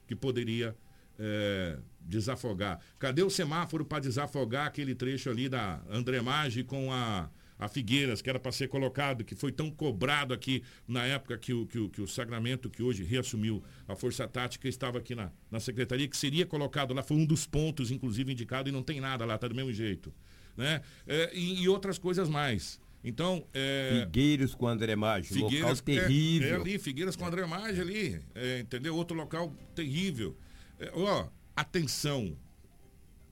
que 0.07 0.15
poderia 0.15 0.75
é, 1.19 1.77
desafogar. 1.99 2.79
Cadê 2.99 3.23
o 3.23 3.29
semáforo 3.29 3.85
para 3.85 3.99
desafogar 3.99 4.67
aquele 4.67 4.95
trecho 4.95 5.29
ali 5.29 5.49
da 5.49 5.81
Andremage 5.89 6.63
com 6.63 6.91
a, 6.91 7.29
a 7.59 7.67
Figueiras, 7.67 8.21
que 8.21 8.29
era 8.29 8.39
para 8.39 8.51
ser 8.51 8.67
colocado, 8.67 9.23
que 9.23 9.35
foi 9.35 9.51
tão 9.51 9.69
cobrado 9.69 10.33
aqui 10.33 10.63
na 10.87 11.05
época 11.05 11.37
que 11.37 11.53
o, 11.53 11.65
que 11.65 11.79
o, 11.79 11.89
que 11.89 12.01
o 12.01 12.07
Sagramento, 12.07 12.69
que 12.69 12.83
hoje 12.83 13.03
reassumiu 13.03 13.63
a 13.87 13.95
Força 13.95 14.27
Tática, 14.27 14.67
estava 14.67 14.99
aqui 14.99 15.15
na, 15.15 15.31
na 15.49 15.59
Secretaria, 15.59 16.07
que 16.07 16.17
seria 16.17 16.45
colocado 16.45 16.93
lá, 16.93 17.03
foi 17.03 17.17
um 17.17 17.25
dos 17.25 17.45
pontos, 17.45 17.91
inclusive, 17.91 18.31
indicado, 18.31 18.69
e 18.69 18.71
não 18.71 18.83
tem 18.83 19.01
nada 19.01 19.25
lá, 19.25 19.35
está 19.35 19.47
do 19.47 19.55
mesmo 19.55 19.73
jeito. 19.73 20.13
Né? 20.55 20.81
É, 21.05 21.31
e, 21.35 21.61
e 21.61 21.69
outras 21.69 21.97
coisas 21.97 22.29
mais. 22.29 22.79
Então, 23.03 23.45
é, 23.53 24.01
Figueiros 24.05 24.55
com 24.55 24.67
André 24.67 24.95
Maggi, 24.95 25.39
local 25.39 25.75
terrível. 25.77 26.47
É, 26.47 26.51
é, 26.51 26.55
ali, 26.55 26.79
Figueiras 26.79 27.15
com 27.15 27.25
André 27.25 27.45
Maggi 27.45 27.79
ali, 27.79 28.21
é, 28.33 28.59
entendeu? 28.59 28.95
Outro 28.95 29.15
local 29.15 29.55
terrível. 29.75 30.35
É, 30.79 30.91
ó, 30.93 31.27
atenção, 31.55 32.37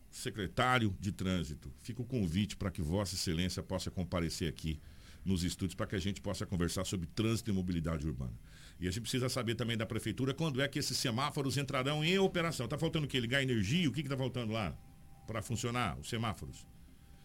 secretário 0.10 0.95
de 0.99 1.12
trânsito, 1.12 1.71
fica 1.81 2.01
o 2.01 2.05
convite 2.05 2.55
para 2.55 2.71
que 2.71 2.81
Vossa 2.81 3.15
Excelência 3.15 3.62
possa 3.62 3.91
comparecer 3.91 4.49
aqui 4.49 4.79
nos 5.25 5.43
estúdios 5.43 5.73
para 5.73 5.88
que 5.88 5.95
a 5.95 5.99
gente 5.99 6.21
possa 6.21 6.45
conversar 6.45 6.86
sobre 6.86 7.08
trânsito 7.08 7.49
e 7.49 7.53
mobilidade 7.53 8.05
urbana. 8.05 8.34
E 8.79 8.88
a 8.88 8.91
gente 8.91 9.01
precisa 9.01 9.27
saber 9.27 9.55
também 9.55 9.75
da 9.75 9.86
prefeitura 9.86 10.34
quando 10.34 10.62
é 10.62 10.67
que 10.67 10.77
esses 10.77 10.97
semáforos 10.97 11.58
entrarão 11.58 12.03
em 12.03 12.17
operação. 12.19 12.65
Está 12.65 12.77
faltando 12.77 13.05
o 13.05 13.10
quê? 13.10 13.19
Ligar 13.19 13.41
energia? 13.41 13.89
O 13.89 13.91
que 13.91 14.01
está 14.01 14.15
faltando 14.15 14.53
lá 14.53 14.77
para 15.25 15.41
funcionar 15.41 15.97
os 15.97 16.10
semáforos? 16.10 16.65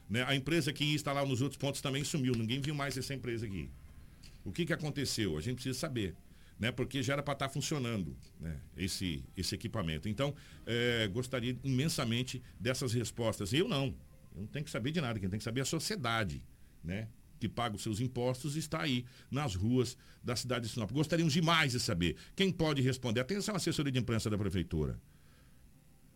Né? 0.09 0.25
A 0.27 0.35
empresa 0.35 0.73
que 0.73 0.85
ia 0.85 0.95
instalar 0.95 1.27
nos 1.27 1.43
outros 1.43 1.59
pontos 1.59 1.81
também 1.81 2.03
sumiu. 2.05 2.35
Ninguém 2.35 2.61
viu 2.61 2.75
mais 2.75 2.97
essa 2.97 3.13
empresa 3.13 3.47
aqui. 3.47 3.71
O 4.45 4.53
que, 4.53 4.65
que 4.65 4.73
aconteceu? 4.73 5.37
A 5.37 5.41
gente 5.41 5.57
precisa 5.57 5.79
saber. 5.79 6.17
Né? 6.61 6.71
Porque 6.71 7.03
já 7.03 7.15
era 7.15 7.23
para 7.23 7.33
estar 7.33 7.49
tá 7.49 7.53
funcionando 7.53 8.15
né? 8.39 8.61
esse, 8.77 9.25
esse 9.35 9.55
equipamento. 9.55 10.09
Então, 10.09 10.35
é, 10.67 11.09
gostaria 11.09 11.59
imensamente 11.65 12.43
dessas 12.61 12.93
respostas. 12.93 13.53
Eu 13.55 13.67
não. 13.67 13.87
Eu 14.35 14.43
não 14.43 14.47
tenho 14.47 14.65
que 14.65 14.71
saber 14.71 14.93
de 14.93 15.01
nada. 15.01 15.19
Quem 15.19 15.29
tem 15.29 15.39
que 15.39 15.45
saber 15.45 15.61
é 15.61 15.63
a 15.63 15.67
sociedade. 15.67 16.43
Né? 16.85 17.09
que 17.41 17.49
paga 17.49 17.75
os 17.75 17.83
seus 17.83 18.01
impostos 18.01 18.55
está 18.55 18.83
aí 18.83 19.07
nas 19.31 19.55
ruas 19.55 19.97
da 20.23 20.37
cidade 20.37 20.67
de 20.67 20.73
Sinop. 20.73 20.93
Gostaríamos 20.93 21.33
demais 21.33 21.73
de 21.73 21.81
saber. 21.81 22.17
Quem 22.37 22.53
pode 22.53 22.83
responder? 22.83 23.21
Atenção, 23.21 23.57
assessoria 23.57 23.91
de 23.91 23.99
imprensa 23.99 24.29
da 24.29 24.37
prefeitura. 24.37 25.01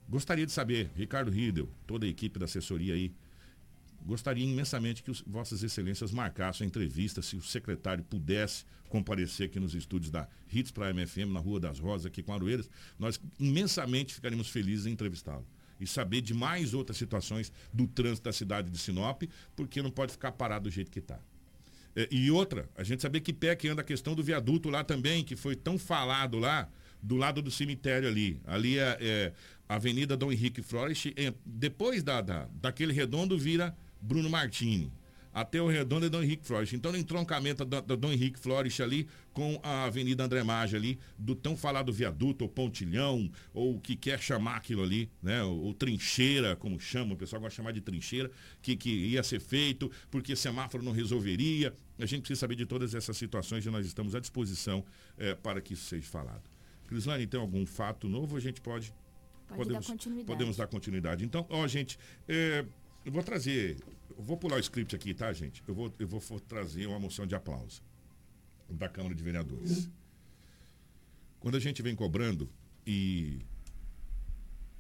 Gostaria 0.07 0.44
de 0.44 0.52
saber, 0.52 0.90
Ricardo 0.94 1.30
Riedel, 1.30 1.68
toda 1.87 2.04
a 2.04 2.09
equipe 2.09 2.38
da 2.38 2.44
assessoria 2.44 2.92
aí, 2.92 3.11
gostaria 4.04 4.44
imensamente 4.44 5.02
que 5.02 5.11
os, 5.11 5.22
Vossas 5.26 5.62
Excelências 5.62 6.12
marcassem 6.12 6.64
a 6.64 6.68
entrevista, 6.68 7.22
se 7.22 7.37
o 7.37 7.42
secretário 7.42 8.04
pudesse 8.04 8.64
comparecer 8.88 9.46
aqui 9.46 9.59
nos 9.59 9.74
estúdios 9.74 10.11
da 10.11 10.28
Hits 10.52 10.70
para 10.70 10.88
a 10.88 10.94
MFM, 10.94 11.33
na 11.33 11.40
Rua 11.40 11.59
das 11.59 11.78
Rosas, 11.78 12.07
aqui 12.07 12.22
com 12.22 12.33
Aroeiras, 12.33 12.70
nós 12.98 13.20
imensamente 13.38 14.14
ficaríamos 14.14 14.48
felizes 14.48 14.87
em 14.87 14.92
entrevistá-lo 14.92 15.46
e 15.80 15.87
saber 15.87 16.20
de 16.20 16.33
mais 16.33 16.74
outras 16.74 16.96
situações 16.96 17.52
do 17.72 17.87
trânsito 17.87 18.24
da 18.24 18.33
cidade 18.33 18.70
de 18.70 18.78
Sinop, 18.78 19.22
porque 19.57 19.83
não 19.83 19.90
pode 19.90 20.12
ficar 20.12 20.33
parado 20.33 20.64
do 20.64 20.70
jeito 20.70 20.90
que 20.90 21.00
está. 21.00 21.18
É, 21.96 22.09
e 22.11 22.30
outra, 22.30 22.68
a 22.76 22.83
gente 22.83 23.02
saber 23.02 23.20
que 23.20 23.33
pé 23.33 23.54
que 23.54 23.68
anda 23.68 23.83
a 23.83 23.85
questão 23.85 24.14
do 24.14 24.22
viaduto 24.22 24.68
lá 24.70 24.83
também, 24.83 25.22
que 25.22 25.37
foi 25.37 25.54
tão 25.54 25.78
falado 25.78 26.38
lá, 26.38 26.68
do 27.02 27.16
lado 27.16 27.42
do 27.42 27.50
cemitério 27.50 28.09
ali. 28.09 28.40
Ali 28.46 28.78
é, 28.78 28.98
é 29.00 29.33
a 29.68 29.76
Avenida 29.76 30.16
Dom 30.16 30.33
Henrique 30.33 30.62
Flores. 30.62 31.04
É, 31.16 31.33
depois 31.44 32.02
da, 32.02 32.20
da, 32.20 32.48
daquele 32.54 32.92
redondo 32.92 33.38
vira 33.38 33.76
Bruno 34.05 34.29
Martini 34.29 34.93
até 35.35 35.61
o 35.61 35.67
Redondo 35.67 36.07
e 36.07 36.09
Dom 36.09 36.23
Henrique 36.23 36.47
Flores. 36.47 36.73
Então, 36.73 36.93
no 36.93 36.97
entroncamento 36.97 37.64
da, 37.64 37.81
Dom 37.81 38.12
Henrique 38.12 38.38
Flores 38.38 38.81
ali 38.81 39.09
com 39.33 39.59
a 39.64 39.85
Avenida 39.85 40.23
André 40.23 40.45
Maggi 40.45 40.77
ali, 40.77 40.99
do 41.19 41.35
tão 41.35 41.57
falado 41.57 41.93
viaduto, 41.93 42.45
ou 42.45 42.49
pontilhão, 42.49 43.29
ou 43.53 43.75
o 43.75 43.81
que 43.81 43.97
quer 43.97 44.21
chamar 44.21 44.57
aquilo 44.59 44.85
ali, 44.85 45.11
né? 45.21 45.43
Ou, 45.43 45.64
ou, 45.64 45.75
trincheira, 45.75 46.55
como 46.55 46.79
chama, 46.79 47.14
o 47.14 47.17
pessoal 47.17 47.43
gosta 47.43 47.51
de 47.51 47.57
chamar 47.57 47.73
de 47.73 47.81
trincheira, 47.81 48.31
que, 48.62 48.77
que 48.77 48.88
ia 48.88 49.25
ser 49.25 49.40
feito, 49.40 49.90
porque 50.09 50.37
semáforo 50.37 50.85
não 50.85 50.93
resolveria. 50.93 51.75
A 51.99 52.07
gente 52.07 52.21
precisa 52.21 52.38
saber 52.38 52.55
de 52.55 52.64
todas 52.64 52.95
essas 52.95 53.17
situações 53.17 53.67
e 53.67 53.71
nós 53.71 53.85
estamos 53.85 54.14
à 54.14 54.21
disposição 54.21 54.85
é, 55.19 55.35
para 55.35 55.61
que 55.61 55.75
isso 55.75 55.87
seja 55.87 56.07
falado. 56.07 56.49
Crislane, 56.87 57.27
tem 57.27 57.40
algum 57.40 57.67
fato 57.67 58.09
novo? 58.09 58.37
A 58.37 58.40
gente 58.40 58.61
pode. 58.61 58.95
Pode 59.49 59.59
podemos, 59.59 59.87
dar 59.87 59.93
continuidade. 59.93 60.27
Podemos 60.27 60.57
dar 60.57 60.67
continuidade. 60.69 61.25
Então, 61.25 61.45
ó, 61.51 61.67
gente, 61.67 61.99
é, 62.29 62.64
eu 63.05 63.12
vou 63.12 63.23
trazer 63.23 63.77
vou 64.18 64.37
pular 64.37 64.57
o 64.57 64.61
script 64.61 64.94
aqui, 64.94 65.14
tá, 65.14 65.33
gente? 65.33 65.62
Eu 65.66 65.74
vou, 65.74 65.92
eu 65.98 66.07
vou 66.07 66.20
trazer 66.40 66.87
uma 66.87 66.98
moção 66.98 67.27
de 67.27 67.35
aplauso 67.35 67.83
da 68.68 68.88
Câmara 68.88 69.14
de 69.14 69.22
Vereadores. 69.22 69.88
Quando 71.40 71.57
a 71.57 71.61
gente 71.61 71.83
vem 71.83 71.94
cobrando 71.94 72.50
e 72.87 73.40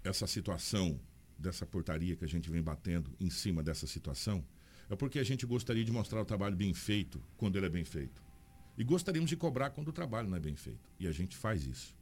essa 0.02 0.26
situação 0.26 0.98
dessa 1.38 1.66
portaria 1.66 2.16
que 2.16 2.24
a 2.24 2.28
gente 2.28 2.50
vem 2.50 2.62
batendo 2.62 3.14
em 3.20 3.28
cima 3.28 3.62
dessa 3.62 3.86
situação, 3.86 4.44
é 4.88 4.96
porque 4.96 5.18
a 5.18 5.24
gente 5.24 5.44
gostaria 5.46 5.84
de 5.84 5.92
mostrar 5.92 6.20
o 6.20 6.24
trabalho 6.24 6.56
bem 6.56 6.72
feito 6.72 7.22
quando 7.36 7.56
ele 7.56 7.66
é 7.66 7.70
bem 7.70 7.84
feito. 7.84 8.22
E 8.76 8.84
gostaríamos 8.84 9.30
de 9.30 9.36
cobrar 9.36 9.70
quando 9.70 9.88
o 9.88 9.92
trabalho 9.92 10.28
não 10.28 10.36
é 10.36 10.40
bem 10.40 10.56
feito. 10.56 10.90
E 10.98 11.06
a 11.06 11.12
gente 11.12 11.36
faz 11.36 11.66
isso. 11.66 11.94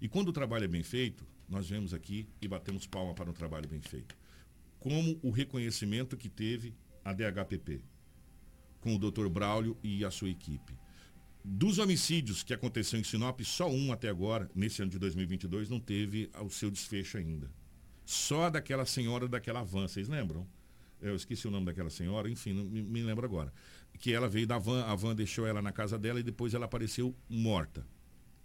E 0.00 0.08
quando 0.08 0.28
o 0.28 0.32
trabalho 0.32 0.64
é 0.64 0.68
bem 0.68 0.82
feito, 0.82 1.26
nós 1.48 1.68
vemos 1.68 1.92
aqui 1.94 2.28
e 2.40 2.48
batemos 2.48 2.86
palma 2.86 3.14
para 3.14 3.30
um 3.30 3.34
trabalho 3.34 3.68
bem 3.68 3.80
feito 3.80 4.19
como 4.80 5.18
o 5.22 5.30
reconhecimento 5.30 6.16
que 6.16 6.28
teve 6.28 6.74
a 7.04 7.12
DHPP 7.12 7.82
com 8.80 8.94
o 8.94 8.98
Dr. 8.98 9.28
Braulio 9.28 9.76
e 9.82 10.04
a 10.04 10.10
sua 10.10 10.30
equipe. 10.30 10.74
Dos 11.44 11.78
homicídios 11.78 12.42
que 12.42 12.52
aconteceu 12.52 12.98
em 12.98 13.04
Sinop, 13.04 13.40
só 13.42 13.70
um 13.70 13.92
até 13.92 14.08
agora, 14.08 14.50
nesse 14.54 14.82
ano 14.82 14.90
de 14.90 14.98
2022, 14.98 15.68
não 15.68 15.80
teve 15.80 16.30
o 16.42 16.50
seu 16.50 16.70
desfecho 16.70 17.16
ainda. 17.16 17.50
Só 18.04 18.50
daquela 18.50 18.84
senhora 18.84 19.28
daquela 19.28 19.62
van, 19.62 19.86
vocês 19.86 20.08
lembram? 20.08 20.46
Eu 21.00 21.14
esqueci 21.14 21.48
o 21.48 21.50
nome 21.50 21.66
daquela 21.66 21.88
senhora, 21.88 22.28
enfim, 22.28 22.52
não 22.52 22.64
me, 22.64 22.82
me 22.82 23.02
lembro 23.02 23.24
agora. 23.24 23.52
Que 23.98 24.12
ela 24.12 24.28
veio 24.28 24.46
da 24.46 24.58
van, 24.58 24.84
a 24.84 24.94
van 24.94 25.14
deixou 25.14 25.46
ela 25.46 25.62
na 25.62 25.72
casa 25.72 25.98
dela 25.98 26.20
e 26.20 26.22
depois 26.22 26.52
ela 26.52 26.66
apareceu 26.66 27.14
morta. 27.28 27.86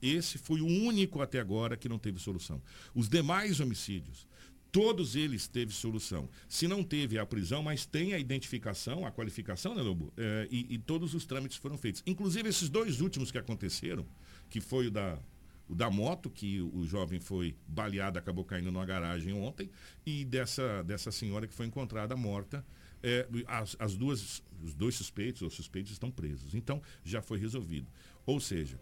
Esse 0.02 0.38
foi 0.38 0.62
o 0.62 0.68
único 0.68 1.22
até 1.22 1.40
agora 1.40 1.76
que 1.76 1.90
não 1.90 1.98
teve 1.98 2.20
solução. 2.20 2.62
Os 2.94 3.10
demais 3.10 3.60
homicídios, 3.60 4.28
Todos 4.76 5.16
eles 5.16 5.48
teve 5.48 5.72
solução. 5.72 6.28
Se 6.50 6.68
não 6.68 6.84
teve 6.84 7.18
a 7.18 7.26
prisão, 7.26 7.64
mas 7.64 7.86
tem 7.86 8.14
a 8.14 8.20
identificação, 8.20 9.06
a 9.06 9.12
qualificação, 9.12 9.74
né, 9.74 9.82
Lobo? 9.82 10.12
É, 10.18 10.50
e, 10.52 10.76
e, 10.76 10.78
todos 10.78 11.14
os 11.14 11.26
trâmites 11.26 11.56
foram 11.56 11.78
feitos. 11.78 12.04
Inclusive 12.06 12.50
esses 12.50 12.68
dois 12.68 13.00
últimos 13.00 13.32
que 13.32 13.38
aconteceram, 13.38 14.06
que 14.50 14.60
foi 14.60 14.88
o 14.88 14.92
da, 14.92 15.18
o 15.70 15.74
da 15.74 15.90
moto, 15.90 16.30
que 16.30 16.62
o 16.62 16.86
jovem 16.86 17.22
foi 17.22 17.56
baleado, 17.66 18.20
acabou 18.20 18.44
caindo 18.44 18.70
numa 18.70 18.86
garagem 18.86 19.32
ontem, 19.32 19.70
e 20.06 20.26
dessa, 20.26 20.84
dessa 20.84 21.10
senhora 21.10 21.48
que 21.48 21.54
foi 21.54 21.68
encontrada 21.68 22.14
morta. 22.18 22.62
É, 23.02 23.26
as, 23.48 23.78
as 23.80 23.96
duas, 23.96 24.44
os 24.62 24.74
dois 24.74 24.96
suspeitos 24.96 25.42
ou 25.42 25.50
suspeitos 25.50 25.94
estão 25.94 26.12
presos. 26.12 26.54
Então, 26.54 26.82
já 27.02 27.22
foi 27.22 27.40
resolvido. 27.40 27.88
Ou 28.26 28.42
seja, 28.42 28.78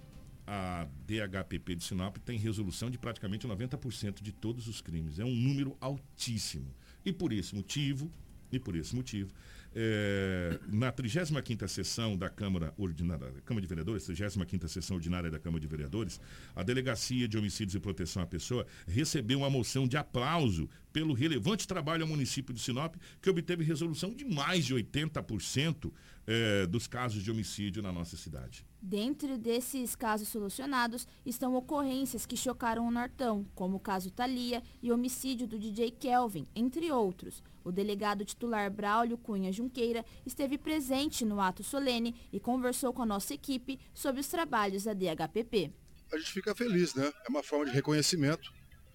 a 0.45 0.87
DHPP 1.05 1.75
de 1.75 1.83
Sinop 1.83 2.17
tem 2.17 2.37
resolução 2.37 2.89
de 2.89 2.97
praticamente 2.97 3.47
90% 3.47 4.21
de 4.21 4.31
todos 4.31 4.67
os 4.67 4.81
crimes. 4.81 5.19
É 5.19 5.25
um 5.25 5.35
número 5.35 5.77
altíssimo. 5.79 6.73
E 7.05 7.11
por 7.11 7.31
esse 7.31 7.55
motivo, 7.55 8.11
e 8.51 8.59
por 8.59 8.75
esse 8.75 8.95
motivo, 8.95 9.33
é, 9.75 10.59
na 10.67 10.91
35ª 10.91 11.67
sessão 11.67 12.15
da 12.15 12.29
Câmara 12.29 12.73
Ordinária, 12.77 13.33
Câmara 13.43 13.61
de 13.61 13.67
Vereadores, 13.67 14.07
35ª 14.07 14.67
sessão 14.67 14.97
ordinária 14.97 15.31
da 15.31 15.39
Câmara 15.39 15.59
de 15.59 15.67
Vereadores, 15.67 16.19
a 16.55 16.61
Delegacia 16.61 17.27
de 17.27 17.37
Homicídios 17.37 17.73
e 17.73 17.79
Proteção 17.79 18.21
à 18.21 18.25
Pessoa 18.25 18.67
recebeu 18.87 19.39
uma 19.39 19.49
moção 19.49 19.87
de 19.87 19.97
aplauso 19.97 20.69
pelo 20.91 21.13
relevante 21.13 21.67
trabalho 21.67 22.03
ao 22.03 22.07
município 22.07 22.53
de 22.53 22.61
Sinop, 22.61 22.95
que 23.21 23.29
obteve 23.29 23.63
resolução 23.63 24.13
de 24.13 24.25
mais 24.25 24.65
de 24.65 24.75
80% 24.75 25.91
é, 26.27 26.67
dos 26.67 26.85
casos 26.85 27.23
de 27.23 27.31
homicídio 27.31 27.81
na 27.81 27.91
nossa 27.91 28.15
cidade. 28.15 28.63
Dentro 28.85 29.37
desses 29.37 29.95
casos 29.95 30.27
solucionados 30.27 31.07
estão 31.25 31.55
ocorrências 31.55 32.25
que 32.25 32.35
chocaram 32.35 32.85
o 32.85 32.91
Nortão, 32.91 33.49
como 33.55 33.77
o 33.77 33.79
caso 33.79 34.11
Thalia 34.11 34.61
e 34.81 34.91
o 34.91 34.93
homicídio 34.93 35.47
do 35.47 35.57
DJ 35.57 35.89
Kelvin, 35.89 36.45
entre 36.53 36.91
outros. 36.91 37.41
O 37.63 37.71
delegado 37.71 38.25
titular 38.25 38.69
Braulio 38.69 39.17
Cunha 39.17 39.53
Junqueira 39.53 40.03
esteve 40.25 40.57
presente 40.57 41.23
no 41.23 41.39
ato 41.39 41.63
solene 41.63 42.13
e 42.29 42.41
conversou 42.41 42.91
com 42.91 43.03
a 43.03 43.05
nossa 43.05 43.33
equipe 43.33 43.79
sobre 43.93 44.19
os 44.19 44.27
trabalhos 44.27 44.83
da 44.83 44.93
DHPP. 44.93 45.71
a 46.11 46.17
gente 46.17 46.33
fica 46.33 46.53
feliz, 46.53 46.93
né? 46.93 47.09
É 47.25 47.29
uma 47.29 47.41
forma 47.41 47.67
de 47.67 47.71
reconhecimento. 47.71 48.51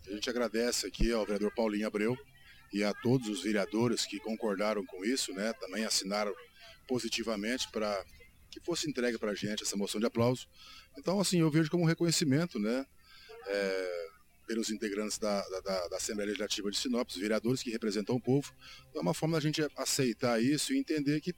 A 0.06 0.10
gente 0.10 0.28
agradece 0.28 0.86
aqui 0.86 1.10
ao 1.10 1.24
vereador 1.24 1.50
Paulinho 1.54 1.86
Abreu 1.86 2.14
e 2.74 2.84
a 2.84 2.92
todos 2.92 3.26
os 3.26 3.42
vereadores 3.42 4.04
que 4.04 4.20
concordaram 4.20 4.84
com 4.84 5.02
isso, 5.02 5.32
né? 5.32 5.50
Também 5.54 5.86
assinaram 5.86 6.34
positivamente 6.86 7.70
para 7.70 8.04
que 8.50 8.60
fosse 8.60 8.88
entregue 8.88 9.18
para 9.18 9.32
a 9.32 9.34
gente 9.34 9.62
essa 9.62 9.76
moção 9.76 10.00
de 10.00 10.06
aplauso. 10.06 10.48
Então, 10.96 11.20
assim, 11.20 11.40
eu 11.40 11.50
vejo 11.50 11.70
como 11.70 11.84
um 11.84 11.86
reconhecimento, 11.86 12.58
né? 12.58 12.84
É, 13.46 14.08
pelos 14.46 14.70
integrantes 14.70 15.18
da, 15.18 15.46
da, 15.48 15.88
da, 15.88 15.96
Assembleia 15.96 16.28
Legislativa 16.28 16.70
de 16.70 16.78
Sinop, 16.78 17.08
os 17.08 17.16
vereadores 17.16 17.62
que 17.62 17.70
representam 17.70 18.16
o 18.16 18.20
povo. 18.20 18.52
É 18.94 18.98
uma 18.98 19.12
forma 19.12 19.36
da 19.36 19.40
gente 19.40 19.62
aceitar 19.76 20.42
isso 20.42 20.72
e 20.72 20.78
entender 20.78 21.20
que 21.20 21.34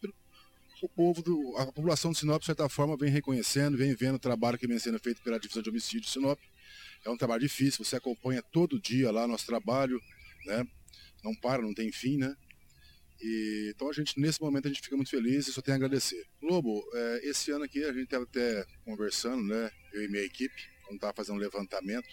o 0.81 0.89
povo, 0.89 1.21
do, 1.21 1.57
a 1.57 1.67
população 1.67 2.13
de 2.13 2.19
Sinop, 2.19 2.41
de 2.41 2.47
certa 2.47 2.69
forma, 2.69 2.97
vem 2.97 3.11
reconhecendo, 3.11 3.77
vem 3.77 3.95
vendo 3.95 4.15
o 4.15 4.19
trabalho 4.19 4.57
que 4.57 4.67
vem 4.67 4.79
sendo 4.79 4.99
feito 4.99 5.21
pela 5.23 5.39
Divisão 5.39 5.63
de 5.63 5.69
Homicídio 5.69 6.03
de 6.03 6.11
Sinop. 6.11 6.39
É 7.05 7.11
um 7.11 7.17
trabalho 7.17 7.41
difícil, 7.41 7.85
você 7.85 7.97
acompanha 7.97 8.43
todo 8.43 8.81
dia 8.81 9.11
lá 9.11 9.27
nosso 9.27 9.47
trabalho, 9.47 10.01
né? 10.47 10.67
Não 11.23 11.35
para, 11.35 11.61
não 11.61 11.75
tem 11.75 11.91
fim, 11.91 12.17
né? 12.17 12.35
E, 13.21 13.73
então 13.75 13.89
a 13.89 13.93
gente, 13.93 14.18
nesse 14.18 14.41
momento, 14.41 14.66
a 14.66 14.68
gente 14.68 14.81
fica 14.81 14.97
muito 14.97 15.11
feliz 15.11 15.47
e 15.47 15.53
só 15.53 15.61
tem 15.61 15.73
a 15.73 15.77
agradecer. 15.77 16.27
Lobo, 16.41 16.83
é, 16.95 17.29
esse 17.29 17.51
ano 17.51 17.64
aqui 17.64 17.85
a 17.85 17.93
gente 17.93 18.05
estava 18.05 18.25
até 18.25 18.64
conversando, 18.85 19.43
né? 19.43 19.71
Eu 19.93 20.05
e 20.05 20.09
minha 20.09 20.23
equipe, 20.23 20.62
quando 20.85 20.97
estava 20.97 21.12
fazendo 21.14 21.37
um 21.37 21.41
levantamento, 21.41 22.09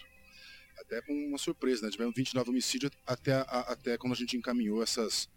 até 0.78 1.00
com 1.02 1.12
uma 1.12 1.38
surpresa, 1.38 1.84
né? 1.84 1.90
Tivemos 1.90 2.14
29 2.14 2.50
homicídios 2.50 2.92
até, 3.06 3.32
a, 3.32 3.42
até 3.42 3.96
quando 3.96 4.12
a 4.12 4.16
gente 4.16 4.36
encaminhou 4.36 4.82
essas 4.82 5.28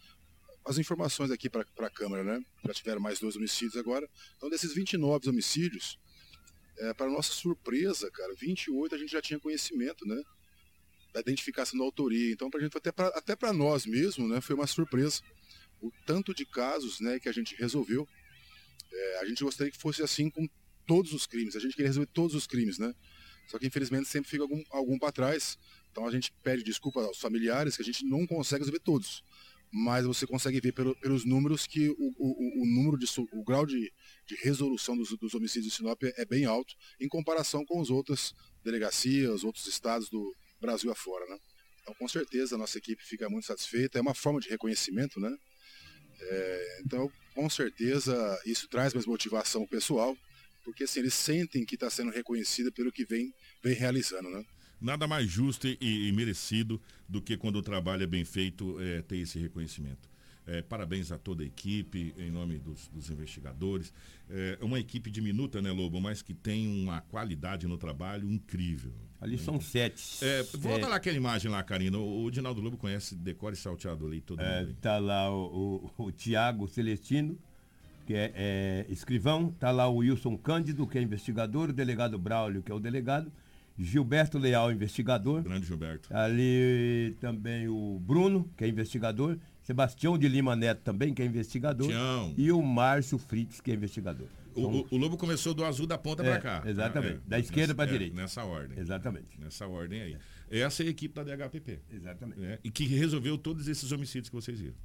as 0.64 0.78
informações 0.78 1.32
aqui 1.32 1.50
para 1.50 1.62
a 1.62 1.90
Câmara, 1.90 2.24
né? 2.24 2.40
Já 2.66 2.74
tiveram 2.74 3.02
mais 3.02 3.20
dois 3.20 3.36
homicídios 3.36 3.78
agora. 3.78 4.08
Então, 4.38 4.50
desses 4.50 4.74
29 4.74 5.30
homicídios, 5.30 5.98
é, 6.78 6.94
para 6.94 7.10
nossa 7.10 7.34
surpresa, 7.34 8.12
cara, 8.12 8.34
28 8.36 8.94
a 8.94 8.98
gente 8.98 9.12
já 9.12 9.22
tinha 9.22 9.40
conhecimento, 9.40 10.06
né? 10.06 10.22
Da 11.14 11.20
identificação 11.22 11.80
da 11.80 11.86
autoria. 11.86 12.32
Então, 12.32 12.50
pra 12.50 12.60
gente, 12.60 12.78
até 12.78 12.92
para 12.92 13.08
até 13.08 13.54
nós 13.54 13.86
mesmo, 13.86 14.28
né? 14.28 14.40
Foi 14.40 14.56
uma 14.56 14.68
surpresa 14.68 15.22
o 15.82 15.92
tanto 16.06 16.34
de 16.34 16.46
casos 16.46 17.00
né, 17.00 17.20
que 17.20 17.28
a 17.28 17.32
gente 17.32 17.56
resolveu. 17.56 18.08
É, 18.92 19.20
a 19.20 19.26
gente 19.26 19.44
gostaria 19.44 19.72
que 19.72 19.78
fosse 19.78 20.04
assim 20.04 20.30
com 20.30 20.48
todos 20.86 21.14
os 21.14 21.26
crimes. 21.26 21.56
A 21.56 21.60
gente 21.60 21.76
queria 21.76 21.88
resolver 21.88 22.10
todos 22.14 22.36
os 22.36 22.46
crimes, 22.46 22.78
né? 22.78 22.94
Só 23.48 23.60
que 23.60 23.68
infelizmente 23.68 24.08
sempre 24.08 24.30
fica 24.30 24.44
algum, 24.44 24.64
algum 24.70 24.98
para 24.98 25.12
trás. 25.12 25.58
Então 25.92 26.08
a 26.08 26.12
gente 26.12 26.32
pede 26.44 26.64
desculpa 26.64 27.02
aos 27.02 27.20
familiares 27.20 27.76
que 27.76 27.82
a 27.82 27.86
gente 27.86 28.06
não 28.06 28.26
consegue 28.26 28.62
resolver 28.62 28.80
todos. 28.80 29.24
Mas 29.74 30.06
você 30.06 30.28
consegue 30.28 30.60
ver 30.60 30.74
pelo, 30.74 30.96
pelos 31.00 31.24
números 31.24 31.66
que 31.66 31.90
o, 31.90 32.14
o, 32.18 32.64
o, 32.64 32.66
número 32.66 32.98
de 32.98 33.06
o 33.32 33.44
grau 33.44 33.66
de, 33.66 33.92
de 34.28 34.36
resolução 34.36 34.98
dos, 34.98 35.18
dos 35.18 35.34
homicídios 35.34 35.72
de 35.72 35.78
Sinop 35.78 36.04
é, 36.04 36.26
bem 36.26 36.44
alto 36.44 36.74
em 37.00 37.08
comparação 37.08 37.66
com 37.66 37.82
as 37.82 37.90
outras 37.90 38.34
delegacias, 38.64 39.46
outros 39.46 39.66
estados 39.68 40.10
do 40.10 40.36
Brasil 40.60 40.92
afora, 40.92 41.26
né? 41.26 41.38
Então 41.82 41.94
com 41.96 42.08
certeza 42.08 42.56
a 42.56 42.58
nossa 42.58 42.78
equipe 42.78 43.02
fica 43.04 43.30
muito 43.30 43.48
satisfeita. 43.48 43.98
É 43.98 44.02
uma 44.02 44.14
forma 44.14 44.42
de 44.42 44.50
reconhecimento, 44.50 45.20
né? 45.22 45.34
É, 46.22 46.82
então, 46.86 47.12
com 47.34 47.50
certeza, 47.50 48.40
isso 48.46 48.68
traz 48.68 48.94
mais 48.94 49.06
motivação 49.06 49.66
pessoal, 49.66 50.16
porque 50.64 50.84
assim, 50.84 51.00
eles 51.00 51.14
sentem 51.14 51.66
que 51.66 51.76
está 51.76 51.90
sendo 51.90 52.12
reconhecida 52.12 52.72
pelo 52.72 52.92
que 52.92 53.06
vem, 53.06 53.34
vem 53.64 53.74
realizando, 53.74 54.30
né? 54.30 54.46
Nada 54.80 55.08
mais 55.08 55.30
justo 55.30 55.68
e, 55.68 55.78
e 55.80 56.12
merecido 56.12 56.82
do 57.08 57.22
que 57.22 57.38
quando 57.38 57.58
o 57.58 57.62
trabalho 57.62 58.04
é 58.04 58.08
bem 58.08 58.26
feito, 58.26 58.80
é, 58.80 59.02
ter 59.02 59.18
esse 59.18 59.38
reconhecimento. 59.40 60.11
É, 60.52 60.62
parabéns 60.62 61.12
a 61.12 61.18
toda 61.18 61.44
a 61.44 61.46
equipe, 61.46 62.14
em 62.18 62.30
nome 62.30 62.58
dos, 62.58 62.88
dos 62.90 63.10
investigadores. 63.10 63.94
É 64.30 64.58
uma 64.62 64.80
equipe 64.80 65.10
diminuta, 65.10 65.62
né, 65.62 65.72
Lobo, 65.72 66.00
mas 66.00 66.22
que 66.22 66.34
tem 66.34 66.68
uma 66.68 67.02
qualidade 67.02 67.68
no 67.68 67.78
trabalho 67.78 68.30
incrível. 68.30 68.94
Ali 69.22 69.38
são 69.38 69.62
sete. 69.62 70.26
É, 70.26 70.44
volta 70.58 70.88
lá 70.88 70.96
aquela 70.96 71.16
imagem 71.16 71.52
lá, 71.52 71.62
Karina. 71.62 71.98
O, 71.98 72.24
o 72.26 72.32
Dinaldo 72.32 72.60
Lobo 72.60 72.76
conhece 72.76 73.16
decore 73.16 73.56
salteado 73.56 74.08
ali, 74.08 74.20
todo 74.20 74.42
é, 74.42 74.62
mundo. 74.62 74.76
Tá 74.82 74.98
lá 74.98 75.32
o, 75.32 75.92
o, 75.96 76.06
o 76.06 76.12
Tiago 76.12 76.68
Celestino, 76.68 77.38
que 78.08 78.16
é, 78.16 78.34
é, 78.36 78.86
escrivão. 78.90 79.52
Tá 79.60 79.70
lá 79.70 79.88
o 79.88 79.98
Wilson 79.98 80.36
Cândido, 80.36 80.88
que 80.88 80.98
é 80.98 81.02
investigador. 81.02 81.70
O 81.70 81.74
delegado 81.74 82.18
Braulio, 82.18 82.64
que 82.64 82.72
é 82.72 82.76
o 82.76 82.80
delegado. 82.80 83.32
Gilberto 83.78 84.40
Leal, 84.40 84.72
investigador. 84.72 85.44
Grande 85.44 85.68
Gilberto. 85.68 86.10
Ali 86.12 87.16
também 87.20 87.68
o 87.68 88.00
Bruno, 88.00 88.50
que 88.58 88.64
é 88.64 88.68
investigador. 88.68 89.38
Sebastião 89.62 90.18
de 90.18 90.28
Lima 90.28 90.56
Neto 90.56 90.82
também, 90.82 91.14
que 91.14 91.22
é 91.22 91.26
investigador. 91.26 91.88
Tião. 91.88 92.34
E 92.38 92.52
o 92.52 92.62
Márcio 92.62 93.18
Fritz, 93.18 93.62
que 93.62 93.72
é 93.72 93.76
investigador. 93.76 94.28
O, 94.56 94.62
o, 94.62 94.88
o, 94.92 94.98
Lobo 94.98 95.18
começou 95.18 95.54
do 95.54 95.64
azul 95.64 95.88
da 95.88 95.98
ponta 95.98 96.24
é, 96.24 96.30
para 96.30 96.40
cá. 96.40 96.64
Exatamente. 96.70 97.16
É, 97.16 97.30
da 97.30 97.40
esquerda 97.40 97.74
para 97.74 97.86
a 97.86 97.88
é, 97.88 97.92
direita. 97.92 98.16
Nessa 98.16 98.44
ordem. 98.44 98.78
Exatamente. 98.78 99.40
Nessa 99.40 99.68
ordem 99.68 100.02
aí. 100.02 100.18
Essa 100.50 100.84
é 100.84 100.88
a 100.88 100.90
equipe 100.90 101.16
da 101.16 101.24
DHPP. 101.24 101.80
Exatamente. 101.90 102.40
Né? 102.40 102.60
E 102.64 102.70
que 102.70 102.86
resolveu 102.86 103.38
todos 103.38 103.68
esses 103.68 103.92
homicídios 103.92 104.30
que 104.30 104.36
vocês 104.36 104.60
viram. 104.60 104.76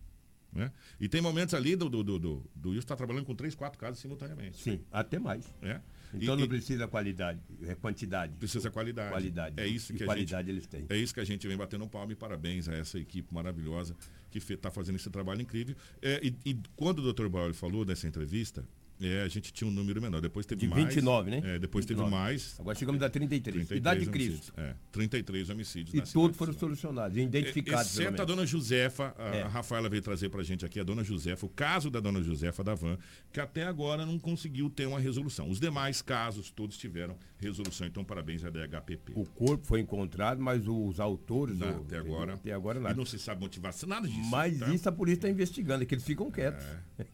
Né? 0.53 0.71
E 1.01 1.09
tem 1.09 1.21
momentos 1.21 1.55
ali 1.55 1.75
do, 1.75 1.89
do, 1.89 2.03
do, 2.03 2.19
do, 2.19 2.51
do 2.55 2.69
Wilson 2.71 2.85
está 2.85 2.97
trabalhando 2.97 3.25
com 3.27 3.35
três, 3.35 3.55
quatro 3.55 3.79
casos 3.79 3.99
simultaneamente. 3.99 4.63
Sim, 4.63 4.81
até 4.91 5.19
mais. 5.19 5.45
É? 5.61 5.81
Então 6.15 6.35
e, 6.37 6.41
não 6.41 6.49
precisa 6.49 6.89
qualidade, 6.89 7.41
é 7.63 7.75
quantidade. 7.75 8.33
Precisa 8.37 8.71
qualidade. 8.71 9.11
Qualidade. 9.11 9.61
É 9.61 9.67
isso 9.67 9.93
que 9.93 10.01
e 10.01 10.05
a 10.05 10.07
qualidade 10.07 10.47
gente, 10.47 10.57
eles 10.57 10.67
têm. 10.67 10.87
É 10.89 10.97
isso 10.97 11.13
que 11.13 11.21
a 11.21 11.25
gente 11.25 11.47
vem 11.47 11.57
batendo 11.57 11.87
palma 11.89 12.13
e 12.13 12.17
parabéns 12.17 12.69
a 12.69 12.75
essa 12.75 12.99
equipe 12.99 13.35
maravilhosa 13.35 13.95
que 14.45 14.53
está 14.55 14.71
fazendo 14.71 14.97
esse 14.97 15.11
trabalho 15.11 15.41
incrível. 15.41 15.77
É, 16.03 16.21
e, 16.23 16.51
e, 16.51 16.57
quando 16.75 16.99
o 16.99 17.13
Dr. 17.13 17.29
Bauer 17.29 17.55
falou 17.55 17.85
dessa 17.85 18.07
entrevista, 18.07 18.65
é, 19.01 19.23
a 19.23 19.29
gente 19.29 19.53
tinha 19.53 19.69
um 19.69 19.71
número 19.71 20.01
menor. 20.01 20.21
Depois 20.21 20.47
teve 20.47 20.63
de 20.63 20.69
mais. 20.69 20.85
29, 20.85 21.31
né? 21.31 21.43
É, 21.45 21.59
depois 21.59 21.85
29. 21.85 22.11
teve 22.11 22.23
mais. 22.23 22.57
Agora 22.59 22.79
chegamos 22.79 23.03
a 23.03 23.11
33. 23.11 23.67
33 23.67 23.79
Idade 23.79 24.01
de 24.01 24.11
Cristo. 24.11 24.53
É, 24.57 24.75
33 24.91 25.51
homicídios. 25.51 25.95
E 25.95 26.13
todos 26.13 26.37
foram 26.37 26.53
solucionados, 26.55 27.17
identificados. 27.17 27.99
Exceto 27.99 28.23
a 28.23 28.25
dona 28.25 28.47
Josefa, 28.47 29.15
a, 29.19 29.37
é. 29.37 29.43
a 29.43 29.49
Rafaela 29.49 29.89
veio 29.89 30.03
trazer 30.03 30.31
pra 30.31 30.43
gente 30.43 30.65
aqui, 30.65 30.81
a 30.81 30.85
dona 30.85 31.05
Josefa, 31.05 31.45
o 31.45 31.49
caso 31.49 31.91
da 31.91 32.01
dona 32.01 32.23
Josefa 32.23 32.65
da 32.65 32.75
Van, 32.75 32.97
que 33.33 33.39
até 33.39 33.65
agora 33.65 34.07
não 34.07 34.19
conseguiu 34.19 34.71
ter 34.71 34.87
uma 34.87 34.99
resolução. 34.99 35.51
Os 35.51 35.61
demais 35.61 36.01
casos 36.01 36.51
todos 36.51 36.79
tiveram 36.79 37.17
resolução. 37.39 37.87
Então, 37.87 38.05
parabéns 38.05 38.45
à 38.45 38.51
DHPP. 38.51 39.13
O 39.15 39.25
corpo 39.25 39.67
foi 39.67 39.81
encontrado, 39.81 40.41
mas 40.41 40.67
os 40.67 40.99
autores. 40.99 41.59
Não, 41.59 41.83
até 41.83 41.99
agora. 41.99 42.35
Até 42.35 42.53
agora 42.53 42.81
nada. 42.81 42.95
E 42.95 42.97
não 42.97 43.05
se 43.05 43.19
sabe 43.19 43.41
motivação, 43.41 43.89
nada 43.89 44.09
disso. 44.09 44.31
Mas 44.31 44.59
tá? 44.59 44.75
isso 44.75 44.89
a 44.89 44.93
polícia 44.93 45.19
está 45.19 45.29
investigando, 45.29 45.83
é 45.83 45.87
que 45.87 45.95
eles 45.95 46.05
ficam 46.05 46.31
quietos. 46.31 46.65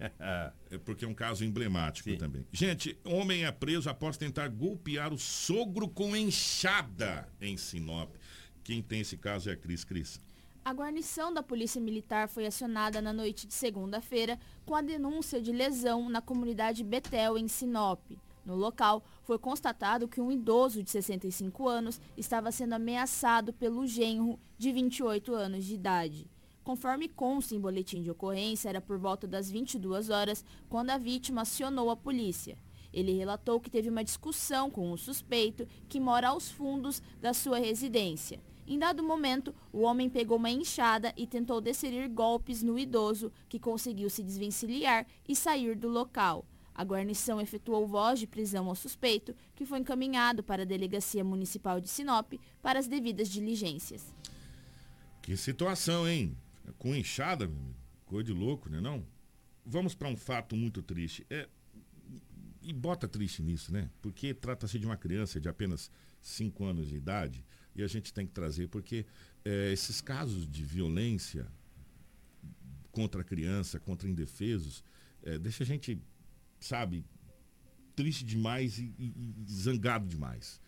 É, 0.01 0.53
é 0.70 0.79
porque 0.79 1.05
é 1.05 1.09
um 1.09 1.14
caso 1.14 1.45
emblemático 1.45 2.11
Sim. 2.11 2.16
também. 2.16 2.47
Gente, 2.53 2.99
homem 3.05 3.45
é 3.45 3.53
preso 3.53 3.91
após 3.91 4.16
tentar 4.16 4.49
golpear 4.49 5.12
o 5.12 5.18
sogro 5.18 5.89
com 5.89 6.16
enxada 6.16 7.29
em 7.41 7.57
Sinop. 7.57 8.14
Quem 8.62 8.81
tem 8.81 9.01
esse 9.01 9.16
caso 9.16 9.51
é 9.51 9.55
a 9.55 9.57
Cris 9.57 9.85
Cris. 9.85 10.20
A 10.64 10.73
guarnição 10.73 11.35
da 11.35 11.43
Polícia 11.43 11.81
Militar 11.81 12.29
foi 12.29 12.47
acionada 12.47 13.03
na 13.03 13.12
noite 13.12 13.49
de 13.49 13.55
segunda-feira 13.55 14.39
com 14.64 14.77
a 14.77 14.81
denúncia 14.81 15.43
de 15.43 15.51
lesão 15.51 16.09
na 16.09 16.23
comunidade 16.23 16.85
Betel, 16.85 17.37
em 17.37 17.49
Sinop. 17.49 17.99
No 18.45 18.57
local, 18.57 19.05
foi 19.22 19.38
constatado 19.38 20.09
que 20.09 20.20
um 20.20 20.32
idoso 20.32 20.82
de 20.82 20.90
65 20.90 21.68
anos 21.68 22.01
estava 22.16 22.51
sendo 22.51 22.72
ameaçado 22.72 23.53
pelo 23.53 23.86
genro 23.86 24.38
de 24.59 24.72
28 24.72 25.32
anos 25.34 25.64
de 25.64 25.74
idade. 25.74 26.30
Conforme 26.64 27.09
consta 27.09 27.55
em 27.55 27.61
boletim 27.61 28.03
de 28.03 28.11
ocorrência, 28.11 28.68
era 28.68 28.80
por 28.80 28.99
volta 28.99 29.26
das 29.26 29.51
22 29.51 30.11
horas 30.11 30.45
quando 30.68 30.90
a 30.90 30.99
vítima 30.99 31.43
acionou 31.43 31.90
a 31.90 31.97
polícia. 31.97 32.57
Ele 32.93 33.12
relatou 33.12 33.61
que 33.61 33.70
teve 33.70 33.88
uma 33.88 34.05
discussão 34.05 34.70
com 34.70 34.93
o 34.93 34.99
suspeito, 34.99 35.66
que 35.88 35.99
mora 35.99 36.28
aos 36.28 36.51
fundos 36.51 37.03
da 37.20 37.32
sua 37.32 37.59
residência. 37.59 38.40
Em 38.66 38.78
dado 38.78 39.03
momento, 39.03 39.55
o 39.72 39.80
homem 39.80 40.09
pegou 40.09 40.36
uma 40.36 40.51
enxada 40.51 41.12
e 41.16 41.26
tentou 41.26 41.61
desferir 41.61 42.09
golpes 42.09 42.62
no 42.62 42.78
idoso, 42.78 43.32
que 43.49 43.59
conseguiu 43.59 44.09
se 44.09 44.22
desvencilhar 44.22 45.07
e 45.28 45.34
sair 45.34 45.74
do 45.74 45.88
local. 45.88 46.45
A 46.75 46.85
guarnição 46.85 47.41
efetuou 47.41 47.87
voz 47.87 48.18
de 48.18 48.27
prisão 48.27 48.68
ao 48.68 48.75
suspeito, 48.75 49.35
que 49.55 49.66
foi 49.66 49.79
encaminhado 49.79 50.43
para 50.43 50.62
a 50.62 50.66
Delegacia 50.66 51.23
Municipal 51.23 51.81
de 51.81 51.89
Sinop 51.89 52.33
para 52.62 52.79
as 52.79 52.87
devidas 52.87 53.29
diligências. 53.29 54.14
Que 55.20 55.37
situação, 55.37 56.09
hein? 56.09 56.37
Com 56.79 56.95
enxada, 56.95 57.47
meu 57.47 57.57
amigo. 57.57 57.77
Coisa 58.07 58.25
de 58.25 58.33
louco, 58.33 58.68
né 58.68 58.81
não? 58.81 59.05
Vamos 59.64 59.95
para 59.95 60.09
um 60.09 60.16
fato 60.16 60.57
muito 60.57 60.83
triste. 60.83 61.27
É, 61.31 61.49
e 62.62 62.73
bota 62.73 63.09
triste 63.09 63.43
nisso, 63.43 63.73
né? 63.73 63.91
Porque 64.01 64.33
trata-se 64.35 64.79
de 64.79 64.87
uma 64.87 64.97
criança 64.97 65.41
de 65.41 65.49
apenas 65.49 65.91
5 66.20 66.64
anos 66.64 66.89
de 66.89 66.97
idade 66.97 67.45
e 67.75 67.83
a 67.83 67.87
gente 67.87 68.12
tem 68.12 68.27
que 68.27 68.33
trazer, 68.33 68.68
porque 68.68 69.07
é, 69.45 69.73
esses 69.73 70.01
casos 70.01 70.49
de 70.49 70.62
violência 70.62 71.47
contra 72.91 73.23
a 73.23 73.25
criança, 73.25 73.81
contra 73.81 74.09
indefesos, 74.09 74.85
é, 75.23 75.39
deixa 75.39 75.64
a 75.64 75.66
gente, 75.66 76.01
sabe, 76.65 77.05
triste 77.95 78.25
demais 78.25 78.79
e, 78.79 78.93
e, 78.99 79.35
e 79.47 79.53
zangado 79.53 80.07
demais. 80.07 80.61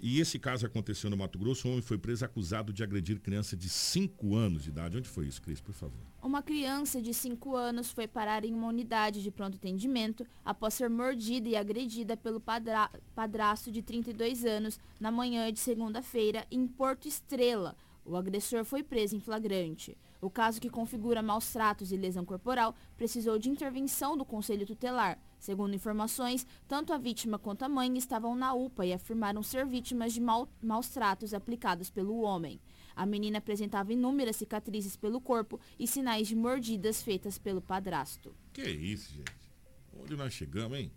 E 0.00 0.20
esse 0.20 0.38
caso 0.38 0.66
aconteceu 0.66 1.08
no 1.08 1.16
Mato 1.16 1.38
Grosso. 1.38 1.66
Um 1.66 1.72
homem 1.72 1.82
foi 1.82 1.96
preso 1.96 2.24
acusado 2.24 2.72
de 2.72 2.82
agredir 2.82 3.20
criança 3.20 3.56
de 3.56 3.68
5 3.68 4.34
anos 4.34 4.64
de 4.64 4.68
idade. 4.68 4.98
Onde 4.98 5.08
foi 5.08 5.26
isso, 5.26 5.40
Cris, 5.40 5.60
por 5.60 5.72
favor? 5.72 5.98
Uma 6.22 6.42
criança 6.42 7.00
de 7.00 7.14
5 7.14 7.56
anos 7.56 7.90
foi 7.90 8.06
parar 8.06 8.44
em 8.44 8.52
uma 8.52 8.68
unidade 8.68 9.22
de 9.22 9.30
pronto 9.30 9.56
atendimento 9.56 10.26
após 10.44 10.74
ser 10.74 10.90
mordida 10.90 11.48
e 11.48 11.56
agredida 11.56 12.16
pelo 12.16 12.40
padra 12.40 12.90
padrasto 13.14 13.70
de 13.70 13.82
32 13.82 14.44
anos 14.44 14.78
na 15.00 15.10
manhã 15.10 15.50
de 15.52 15.60
segunda-feira 15.60 16.46
em 16.50 16.66
Porto 16.66 17.08
Estrela. 17.08 17.76
O 18.04 18.16
agressor 18.16 18.64
foi 18.64 18.82
preso 18.82 19.16
em 19.16 19.20
flagrante. 19.20 19.96
O 20.24 20.30
caso 20.30 20.58
que 20.58 20.70
configura 20.70 21.20
maus 21.20 21.52
tratos 21.52 21.92
e 21.92 21.98
lesão 21.98 22.24
corporal 22.24 22.74
precisou 22.96 23.38
de 23.38 23.50
intervenção 23.50 24.16
do 24.16 24.24
Conselho 24.24 24.64
Tutelar. 24.64 25.18
Segundo 25.38 25.74
informações, 25.74 26.46
tanto 26.66 26.94
a 26.94 26.96
vítima 26.96 27.38
quanto 27.38 27.62
a 27.62 27.68
mãe 27.68 27.94
estavam 27.98 28.34
na 28.34 28.54
UPA 28.54 28.86
e 28.86 28.94
afirmaram 28.94 29.42
ser 29.42 29.66
vítimas 29.66 30.14
de 30.14 30.22
mau, 30.22 30.48
maus 30.62 30.88
tratos 30.88 31.34
aplicados 31.34 31.90
pelo 31.90 32.22
homem. 32.22 32.58
A 32.96 33.04
menina 33.04 33.36
apresentava 33.36 33.92
inúmeras 33.92 34.36
cicatrizes 34.36 34.96
pelo 34.96 35.20
corpo 35.20 35.60
e 35.78 35.86
sinais 35.86 36.26
de 36.26 36.34
mordidas 36.34 37.02
feitas 37.02 37.36
pelo 37.36 37.60
padrasto. 37.60 38.34
Que 38.50 38.62
isso, 38.62 39.12
gente? 39.12 39.52
Onde 39.92 40.16
nós 40.16 40.32
chegamos, 40.32 40.78
hein? 40.78 40.90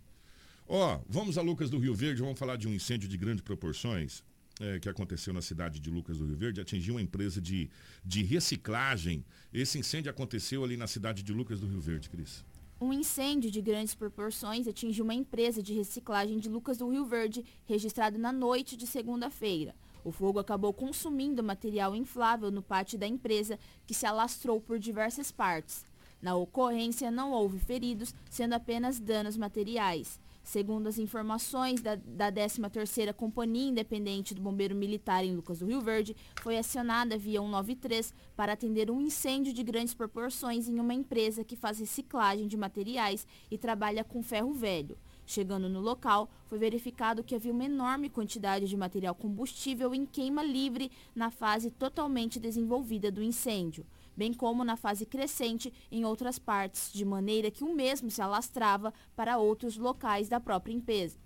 Ó, 0.66 1.00
vamos 1.06 1.36
a 1.36 1.42
Lucas 1.42 1.68
do 1.68 1.78
Rio 1.78 1.94
Verde, 1.94 2.22
vamos 2.22 2.38
falar 2.38 2.56
de 2.56 2.66
um 2.66 2.72
incêndio 2.72 3.06
de 3.06 3.18
grandes 3.18 3.42
proporções 3.42 4.24
é, 4.60 4.78
que 4.78 4.88
aconteceu 4.88 5.32
na 5.32 5.42
cidade 5.42 5.80
de 5.80 5.90
Lucas 5.90 6.18
do 6.18 6.26
Rio 6.26 6.36
Verde, 6.36 6.60
atingiu 6.60 6.94
uma 6.94 7.02
empresa 7.02 7.40
de, 7.40 7.70
de 8.04 8.22
reciclagem. 8.22 9.24
Esse 9.52 9.78
incêndio 9.78 10.10
aconteceu 10.10 10.64
ali 10.64 10.76
na 10.76 10.86
cidade 10.86 11.22
de 11.22 11.32
Lucas 11.32 11.60
do 11.60 11.66
Rio 11.66 11.80
Verde, 11.80 12.10
Cris. 12.10 12.44
Um 12.80 12.92
incêndio 12.92 13.50
de 13.50 13.60
grandes 13.60 13.94
proporções 13.94 14.68
atingiu 14.68 15.04
uma 15.04 15.14
empresa 15.14 15.60
de 15.60 15.74
reciclagem 15.74 16.38
de 16.38 16.48
Lucas 16.48 16.78
do 16.78 16.88
Rio 16.88 17.04
Verde, 17.04 17.44
registrado 17.66 18.18
na 18.18 18.32
noite 18.32 18.76
de 18.76 18.86
segunda-feira. 18.86 19.74
O 20.04 20.12
fogo 20.12 20.38
acabou 20.38 20.72
consumindo 20.72 21.42
material 21.42 21.94
inflável 21.96 22.52
no 22.52 22.62
pátio 22.62 22.96
da 22.96 23.06
empresa, 23.06 23.58
que 23.84 23.92
se 23.92 24.06
alastrou 24.06 24.60
por 24.60 24.78
diversas 24.78 25.32
partes. 25.32 25.84
Na 26.20 26.34
ocorrência, 26.34 27.10
não 27.10 27.30
houve 27.30 27.58
feridos, 27.58 28.12
sendo 28.28 28.54
apenas 28.54 28.98
danos 28.98 29.36
materiais. 29.36 30.20
Segundo 30.42 30.86
as 30.88 30.98
informações 30.98 31.80
da, 31.80 31.94
da 31.94 32.32
13ª 32.32 33.12
Companhia 33.12 33.68
Independente 33.68 34.34
do 34.34 34.40
Bombeiro 34.40 34.74
Militar 34.74 35.22
em 35.22 35.36
Lucas 35.36 35.58
do 35.58 35.66
Rio 35.66 35.80
Verde, 35.80 36.16
foi 36.40 36.56
acionada 36.56 37.18
via 37.18 37.40
193 37.40 38.14
para 38.34 38.54
atender 38.54 38.90
um 38.90 39.00
incêndio 39.00 39.52
de 39.52 39.62
grandes 39.62 39.92
proporções 39.92 40.66
em 40.66 40.80
uma 40.80 40.94
empresa 40.94 41.44
que 41.44 41.54
faz 41.54 41.78
reciclagem 41.78 42.48
de 42.48 42.56
materiais 42.56 43.26
e 43.50 43.58
trabalha 43.58 44.02
com 44.02 44.22
ferro 44.22 44.52
velho. 44.54 44.96
Chegando 45.26 45.68
no 45.68 45.80
local, 45.80 46.30
foi 46.46 46.58
verificado 46.58 47.22
que 47.22 47.34
havia 47.34 47.52
uma 47.52 47.66
enorme 47.66 48.08
quantidade 48.08 48.66
de 48.66 48.76
material 48.76 49.14
combustível 49.14 49.94
em 49.94 50.06
queima 50.06 50.42
livre 50.42 50.90
na 51.14 51.30
fase 51.30 51.70
totalmente 51.70 52.40
desenvolvida 52.40 53.10
do 53.12 53.22
incêndio 53.22 53.84
bem 54.18 54.32
como 54.32 54.64
na 54.64 54.76
fase 54.76 55.06
crescente 55.06 55.72
em 55.92 56.04
outras 56.04 56.40
partes, 56.40 56.92
de 56.92 57.04
maneira 57.04 57.52
que 57.52 57.62
o 57.62 57.72
mesmo 57.72 58.10
se 58.10 58.20
alastrava 58.20 58.92
para 59.14 59.38
outros 59.38 59.76
locais 59.76 60.28
da 60.28 60.40
própria 60.40 60.74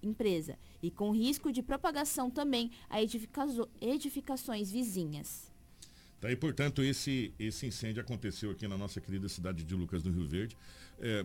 empresa, 0.02 0.58
e 0.82 0.90
com 0.90 1.10
risco 1.10 1.50
de 1.50 1.62
propagação 1.62 2.30
também 2.30 2.70
a 2.90 3.00
edificações 3.80 4.70
vizinhas. 4.70 5.50
Tá, 6.20 6.30
e 6.30 6.36
portanto 6.36 6.84
esse, 6.84 7.34
esse 7.38 7.66
incêndio 7.66 8.02
aconteceu 8.02 8.50
aqui 8.50 8.68
na 8.68 8.76
nossa 8.76 9.00
querida 9.00 9.28
cidade 9.28 9.64
de 9.64 9.74
Lucas 9.74 10.02
do 10.02 10.10
Rio 10.12 10.28
Verde. 10.28 10.56
É, 11.00 11.24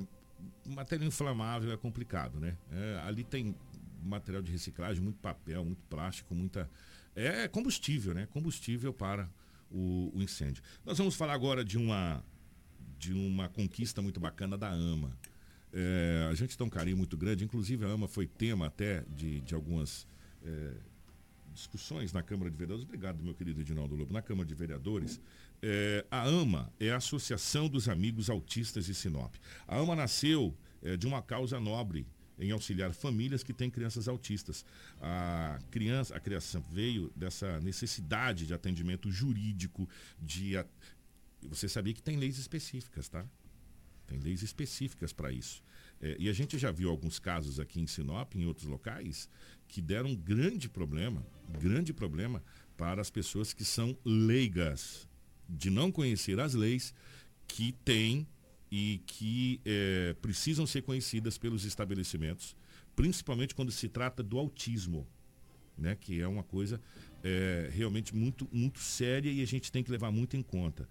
matéria 0.65 1.05
inflamável 1.05 1.71
é 1.71 1.77
complicado, 1.77 2.39
né? 2.39 2.57
É, 2.71 3.01
ali 3.05 3.23
tem 3.23 3.53
material 4.01 4.41
de 4.41 4.51
reciclagem, 4.51 5.03
muito 5.03 5.19
papel, 5.19 5.65
muito 5.65 5.83
plástico, 5.89 6.33
muita. 6.33 6.69
É 7.13 7.47
combustível, 7.47 8.13
né? 8.13 8.27
Combustível 8.31 8.93
para 8.93 9.29
o, 9.71 10.11
o 10.13 10.21
incêndio. 10.21 10.63
Nós 10.85 10.97
vamos 10.97 11.15
falar 11.15 11.33
agora 11.33 11.63
de 11.63 11.77
uma, 11.77 12.23
de 12.97 13.13
uma 13.13 13.49
conquista 13.49 14.01
muito 14.01 14.19
bacana 14.19 14.57
da 14.57 14.69
AMA. 14.69 15.17
É, 15.73 16.27
a 16.29 16.33
gente 16.33 16.57
tem 16.57 16.65
um 16.65 16.69
carinho 16.69 16.97
muito 16.97 17.17
grande, 17.17 17.43
inclusive 17.43 17.85
a 17.85 17.89
AMA 17.89 18.07
foi 18.07 18.27
tema 18.27 18.67
até 18.67 19.03
de, 19.09 19.41
de 19.41 19.53
algumas 19.53 20.07
é, 20.43 20.73
discussões 21.53 22.13
na 22.13 22.21
Câmara 22.21 22.49
de 22.49 22.57
Vereadores. 22.57 22.83
Obrigado, 22.83 23.23
meu 23.23 23.33
querido 23.33 23.61
Edinaldo 23.61 23.95
Lobo. 23.95 24.13
Na 24.13 24.21
Câmara 24.21 24.47
de 24.47 24.55
Vereadores, 24.55 25.19
é, 25.61 26.05
a 26.09 26.23
AMA 26.23 26.71
é 26.79 26.91
a 26.91 26.97
Associação 26.97 27.67
dos 27.67 27.89
Amigos 27.89 28.29
Autistas 28.29 28.85
de 28.85 28.93
Sinop. 28.93 29.35
A 29.67 29.77
AMA 29.77 29.95
nasceu 29.95 30.55
é, 30.81 30.95
de 30.95 31.07
uma 31.07 31.21
causa 31.21 31.59
nobre 31.59 32.07
em 32.39 32.51
auxiliar 32.51 32.93
famílias 32.93 33.43
que 33.43 33.53
têm 33.53 33.69
crianças 33.69 34.07
autistas. 34.07 34.65
A 35.01 35.59
criança, 35.71 36.15
a 36.15 36.19
criação 36.19 36.63
veio 36.71 37.11
dessa 37.15 37.59
necessidade 37.61 38.45
de 38.45 38.53
atendimento 38.53 39.11
jurídico, 39.11 39.87
de 40.21 40.53
você 41.41 41.67
sabia 41.67 41.93
que 41.93 42.01
tem 42.01 42.17
leis 42.17 42.37
específicas, 42.37 43.07
tá? 43.07 43.25
Tem 44.05 44.19
leis 44.19 44.41
específicas 44.41 45.11
para 45.11 45.31
isso. 45.31 45.63
É, 45.99 46.15
e 46.19 46.29
a 46.29 46.33
gente 46.33 46.57
já 46.57 46.71
viu 46.71 46.89
alguns 46.89 47.19
casos 47.19 47.59
aqui 47.59 47.79
em 47.81 47.87
Sinop, 47.87 48.35
em 48.35 48.45
outros 48.45 48.67
locais, 48.67 49.29
que 49.67 49.81
deram 49.81 50.09
um 50.09 50.15
grande 50.15 50.69
problema, 50.69 51.25
grande 51.59 51.93
problema 51.93 52.43
para 52.77 53.01
as 53.01 53.09
pessoas 53.09 53.53
que 53.53 53.65
são 53.65 53.97
leigas, 54.05 55.07
de 55.49 55.69
não 55.69 55.91
conhecer 55.91 56.39
as 56.39 56.53
leis 56.53 56.93
que 57.47 57.71
têm 57.71 58.27
e 58.71 59.01
que 59.05 59.61
é, 59.65 60.15
precisam 60.21 60.65
ser 60.67 60.81
conhecidas 60.81 61.37
pelos 61.37 61.65
estabelecimentos, 61.65 62.55
principalmente 62.95 63.55
quando 63.55 63.71
se 63.71 63.87
trata 63.87 64.21
do 64.21 64.37
autismo, 64.37 65.07
né, 65.77 65.95
que 65.95 66.19
é 66.19 66.27
uma 66.27 66.43
coisa 66.43 66.81
é, 67.23 67.69
realmente 67.71 68.15
muito, 68.15 68.47
muito 68.51 68.79
séria 68.79 69.31
e 69.31 69.41
a 69.41 69.45
gente 69.45 69.71
tem 69.71 69.83
que 69.83 69.91
levar 69.91 70.11
muito 70.11 70.35
em 70.35 70.41
conta. 70.41 70.87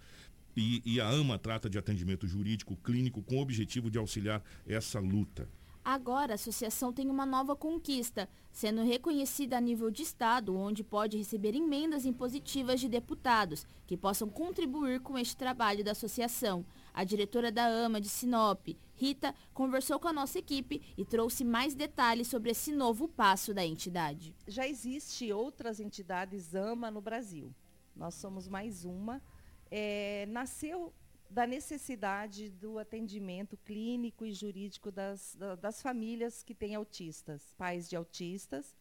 E, 0.57 0.81
e 0.87 1.01
a 1.01 1.09
AMA 1.09 1.39
trata 1.39 1.69
de 1.69 1.77
atendimento 1.77 2.27
jurídico 2.27 2.77
clínico 2.77 3.23
com 3.23 3.37
o 3.37 3.43
objetivo 3.43 3.91
de 3.91 3.99
auxiliar 3.99 4.43
essa 4.67 4.99
luta. 4.99 5.49
Agora, 5.87 6.33
a 6.33 6.35
associação 6.35 6.93
tem 6.93 7.09
uma 7.09 7.25
nova 7.25 7.55
conquista, 7.55 8.29
sendo 8.51 8.83
reconhecida 8.83 9.57
a 9.57 9.61
nível 9.61 9.89
de 9.89 10.03
Estado, 10.03 10.57
onde 10.57 10.83
pode 10.83 11.17
receber 11.17 11.55
emendas 11.55 12.05
impositivas 12.05 12.81
de 12.81 12.89
deputados, 12.89 13.65
que 13.87 13.97
possam 13.97 14.29
contribuir 14.29 14.99
com 14.99 15.17
este 15.17 15.37
trabalho 15.37 15.85
da 15.85 15.93
associação. 15.93 16.67
A 16.97 17.05
diretora 17.05 17.53
da 17.53 17.67
AMA 17.67 18.01
de 18.01 18.09
Sinop, 18.09 18.69
Rita, 18.95 19.35
conversou 19.53 20.01
com 20.01 20.09
a 20.09 20.15
nossa 20.15 20.39
equipe 20.39 20.81
e 20.97 21.05
trouxe 21.05 21.45
mais 21.45 21.75
detalhes 21.75 22.27
sobre 22.27 22.53
esse 22.53 22.73
novo 22.73 23.07
passo 23.07 23.53
da 23.53 23.63
entidade. 23.63 24.35
Já 24.49 24.67
existe 24.67 25.31
outras 25.31 25.79
entidades 25.79 26.55
AMA 26.55 26.91
no 26.91 27.03
Brasil. 27.03 27.55
Nós 27.95 28.15
somos 28.15 28.49
mais 28.49 28.87
uma. 28.87 29.23
É, 29.71 30.25
nasceu 30.31 30.91
da 31.29 31.47
necessidade 31.47 32.49
do 32.49 32.79
atendimento 32.79 33.59
clínico 33.59 34.25
e 34.25 34.33
jurídico 34.33 34.91
das, 34.91 35.37
das 35.61 35.83
famílias 35.83 36.43
que 36.43 36.55
têm 36.55 36.75
autistas, 36.75 37.53
pais 37.59 37.91
de 37.91 37.95
autistas, 37.95 38.75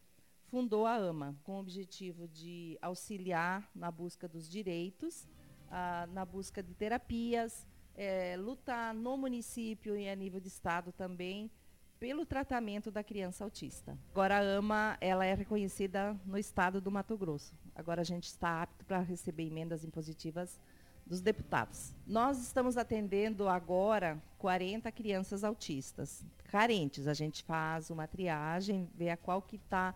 fundou 0.46 0.86
a 0.86 0.94
AMA, 0.96 1.36
com 1.44 1.56
o 1.56 1.60
objetivo 1.60 2.26
de 2.26 2.78
auxiliar 2.80 3.70
na 3.74 3.90
busca 3.90 4.26
dos 4.26 4.48
direitos, 4.48 5.28
ah, 5.70 6.08
na 6.14 6.24
busca 6.24 6.62
de 6.62 6.72
terapias, 6.72 7.66
é, 7.96 8.36
lutar 8.36 8.94
no 8.94 9.16
município 9.16 9.96
e 9.96 10.08
a 10.08 10.14
nível 10.14 10.38
de 10.38 10.48
estado 10.48 10.92
também 10.92 11.50
pelo 11.98 12.26
tratamento 12.26 12.90
da 12.90 13.02
criança 13.02 13.42
autista. 13.42 13.98
Agora 14.10 14.36
a 14.36 14.58
AMA 14.58 14.98
ela 15.00 15.24
é 15.24 15.34
reconhecida 15.34 16.14
no 16.26 16.38
estado 16.38 16.80
do 16.80 16.90
Mato 16.90 17.16
Grosso. 17.16 17.54
Agora 17.74 18.02
a 18.02 18.04
gente 18.04 18.24
está 18.24 18.62
apto 18.62 18.84
para 18.84 19.00
receber 19.00 19.46
emendas 19.46 19.82
impositivas 19.82 20.60
dos 21.06 21.20
deputados. 21.20 21.94
Nós 22.06 22.38
estamos 22.38 22.76
atendendo 22.76 23.48
agora 23.48 24.20
40 24.38 24.90
crianças 24.92 25.44
autistas 25.44 26.24
carentes. 26.44 27.06
A 27.06 27.14
gente 27.14 27.42
faz 27.44 27.90
uma 27.90 28.06
triagem, 28.06 28.90
vê 28.94 29.10
a 29.10 29.16
qual 29.16 29.40
que 29.40 29.56
está 29.56 29.94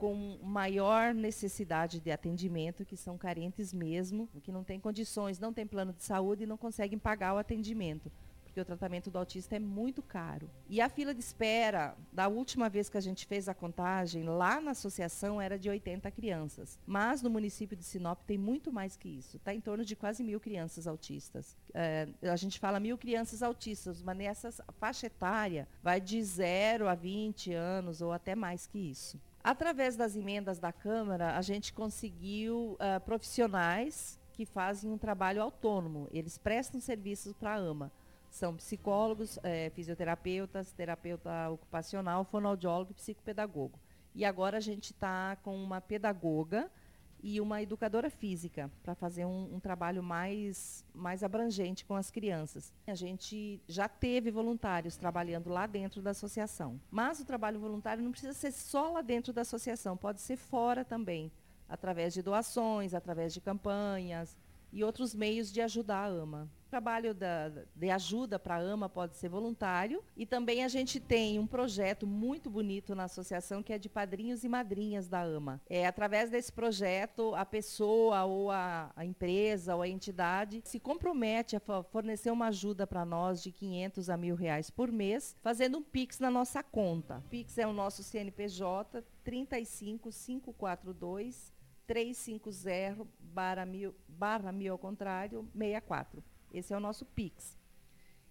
com 0.00 0.38
maior 0.42 1.12
necessidade 1.12 2.00
de 2.00 2.10
atendimento, 2.10 2.86
que 2.86 2.96
são 2.96 3.18
carentes 3.18 3.70
mesmo, 3.70 4.26
que 4.42 4.50
não 4.50 4.64
têm 4.64 4.80
condições, 4.80 5.38
não 5.38 5.52
têm 5.52 5.66
plano 5.66 5.92
de 5.92 6.02
saúde 6.02 6.44
e 6.44 6.46
não 6.46 6.56
conseguem 6.56 6.98
pagar 6.98 7.34
o 7.34 7.38
atendimento 7.38 8.10
porque 8.50 8.60
o 8.60 8.64
tratamento 8.64 9.10
do 9.10 9.18
autista 9.18 9.54
é 9.54 9.60
muito 9.60 10.02
caro. 10.02 10.50
E 10.68 10.80
a 10.80 10.88
fila 10.88 11.14
de 11.14 11.20
espera, 11.20 11.96
da 12.12 12.26
última 12.26 12.68
vez 12.68 12.88
que 12.88 12.98
a 12.98 13.00
gente 13.00 13.24
fez 13.24 13.48
a 13.48 13.54
contagem, 13.54 14.24
lá 14.24 14.60
na 14.60 14.72
associação 14.72 15.40
era 15.40 15.56
de 15.56 15.70
80 15.70 16.10
crianças. 16.10 16.76
Mas 16.84 17.22
no 17.22 17.30
município 17.30 17.76
de 17.76 17.84
Sinop 17.84 18.20
tem 18.26 18.36
muito 18.36 18.72
mais 18.72 18.96
que 18.96 19.08
isso. 19.08 19.36
Está 19.36 19.54
em 19.54 19.60
torno 19.60 19.84
de 19.84 19.94
quase 19.94 20.24
mil 20.24 20.40
crianças 20.40 20.88
autistas. 20.88 21.56
É, 21.72 22.08
a 22.22 22.34
gente 22.34 22.58
fala 22.58 22.80
mil 22.80 22.98
crianças 22.98 23.40
autistas, 23.40 24.02
mas 24.02 24.16
nessa 24.16 24.50
faixa 24.80 25.06
etária 25.06 25.68
vai 25.80 26.00
de 26.00 26.20
0 26.20 26.88
a 26.88 26.94
20 26.96 27.52
anos 27.52 28.02
ou 28.02 28.10
até 28.10 28.34
mais 28.34 28.66
que 28.66 28.78
isso. 28.78 29.20
Através 29.42 29.96
das 29.96 30.16
emendas 30.16 30.58
da 30.58 30.72
Câmara, 30.72 31.36
a 31.36 31.42
gente 31.42 31.72
conseguiu 31.72 32.76
uh, 32.76 33.00
profissionais 33.04 34.20
que 34.32 34.44
fazem 34.44 34.90
um 34.90 34.98
trabalho 34.98 35.42
autônomo. 35.42 36.08
Eles 36.12 36.38
prestam 36.38 36.80
serviços 36.80 37.32
para 37.32 37.54
a 37.54 37.56
AMA 37.56 37.92
são 38.30 38.54
psicólogos, 38.54 39.38
é, 39.42 39.70
fisioterapeutas, 39.70 40.70
terapeuta 40.72 41.50
ocupacional, 41.50 42.24
fonoaudiólogo 42.24 42.92
e 42.92 42.94
psicopedagogo. 42.94 43.78
E 44.14 44.24
agora 44.24 44.58
a 44.58 44.60
gente 44.60 44.92
está 44.92 45.36
com 45.42 45.54
uma 45.56 45.80
pedagoga 45.80 46.70
e 47.22 47.40
uma 47.40 47.62
educadora 47.62 48.10
física 48.10 48.70
para 48.82 48.94
fazer 48.94 49.24
um, 49.24 49.54
um, 49.54 49.60
trabalho 49.60 50.02
mais, 50.02 50.84
mais 50.94 51.22
abrangente 51.22 51.84
com 51.84 51.94
as 51.94 52.10
crianças. 52.10 52.72
A 52.86 52.94
gente 52.94 53.60
já 53.68 53.88
teve 53.88 54.30
voluntários 54.30 54.96
trabalhando 54.96 55.50
lá 55.50 55.66
dentro 55.66 56.00
da 56.00 56.10
associação, 56.10 56.80
mas 56.90 57.20
o 57.20 57.24
trabalho 57.24 57.60
voluntário 57.60 58.02
não 58.02 58.10
precisa 58.10 58.32
ser 58.32 58.52
só 58.52 58.92
lá 58.92 59.02
dentro 59.02 59.32
da 59.32 59.42
associação, 59.42 59.96
pode 59.96 60.20
ser 60.20 60.36
fora 60.36 60.84
também, 60.84 61.30
através 61.68 62.14
de 62.14 62.22
doações, 62.22 62.94
através 62.94 63.32
de 63.32 63.40
campanhas 63.40 64.36
e 64.72 64.84
outros 64.84 65.14
meios 65.14 65.52
de 65.52 65.60
ajudar 65.60 66.04
a 66.04 66.06
AMA 66.06 66.48
trabalho 66.70 67.12
da, 67.12 67.48
de 67.74 67.90
ajuda 67.90 68.38
para 68.38 68.56
a 68.56 68.58
AMA 68.58 68.88
pode 68.88 69.16
ser 69.16 69.28
voluntário. 69.28 70.02
E 70.16 70.24
também 70.24 70.64
a 70.64 70.68
gente 70.68 71.00
tem 71.00 71.38
um 71.38 71.46
projeto 71.46 72.06
muito 72.06 72.48
bonito 72.48 72.94
na 72.94 73.04
associação 73.04 73.62
que 73.62 73.72
é 73.72 73.78
de 73.78 73.88
padrinhos 73.88 74.44
e 74.44 74.48
madrinhas 74.48 75.08
da 75.08 75.22
AMA. 75.22 75.60
É, 75.68 75.86
através 75.86 76.30
desse 76.30 76.52
projeto, 76.52 77.34
a 77.34 77.44
pessoa 77.44 78.24
ou 78.24 78.50
a, 78.50 78.92
a 78.94 79.04
empresa 79.04 79.74
ou 79.74 79.82
a 79.82 79.88
entidade 79.88 80.62
se 80.64 80.78
compromete 80.78 81.56
a 81.56 81.82
fornecer 81.82 82.30
uma 82.30 82.46
ajuda 82.46 82.86
para 82.86 83.04
nós 83.04 83.42
de 83.42 83.50
500 83.50 84.08
a 84.08 84.16
mil 84.16 84.36
reais 84.36 84.70
por 84.70 84.92
mês, 84.92 85.36
fazendo 85.42 85.78
um 85.78 85.82
PIX 85.82 86.20
na 86.20 86.30
nossa 86.30 86.62
conta. 86.62 87.18
O 87.18 87.28
PIX 87.28 87.58
é 87.58 87.66
o 87.66 87.72
nosso 87.72 88.02
CNPJ 88.02 89.04
35542 89.24 91.52
350 91.86 93.06
barra 93.18 93.66
mil, 93.66 93.94
barra 94.08 94.52
mil 94.52 94.72
ao 94.72 94.78
contrário, 94.78 95.48
64. 95.52 96.22
Esse 96.52 96.72
é 96.72 96.76
o 96.76 96.80
nosso 96.80 97.04
Pix. 97.04 97.58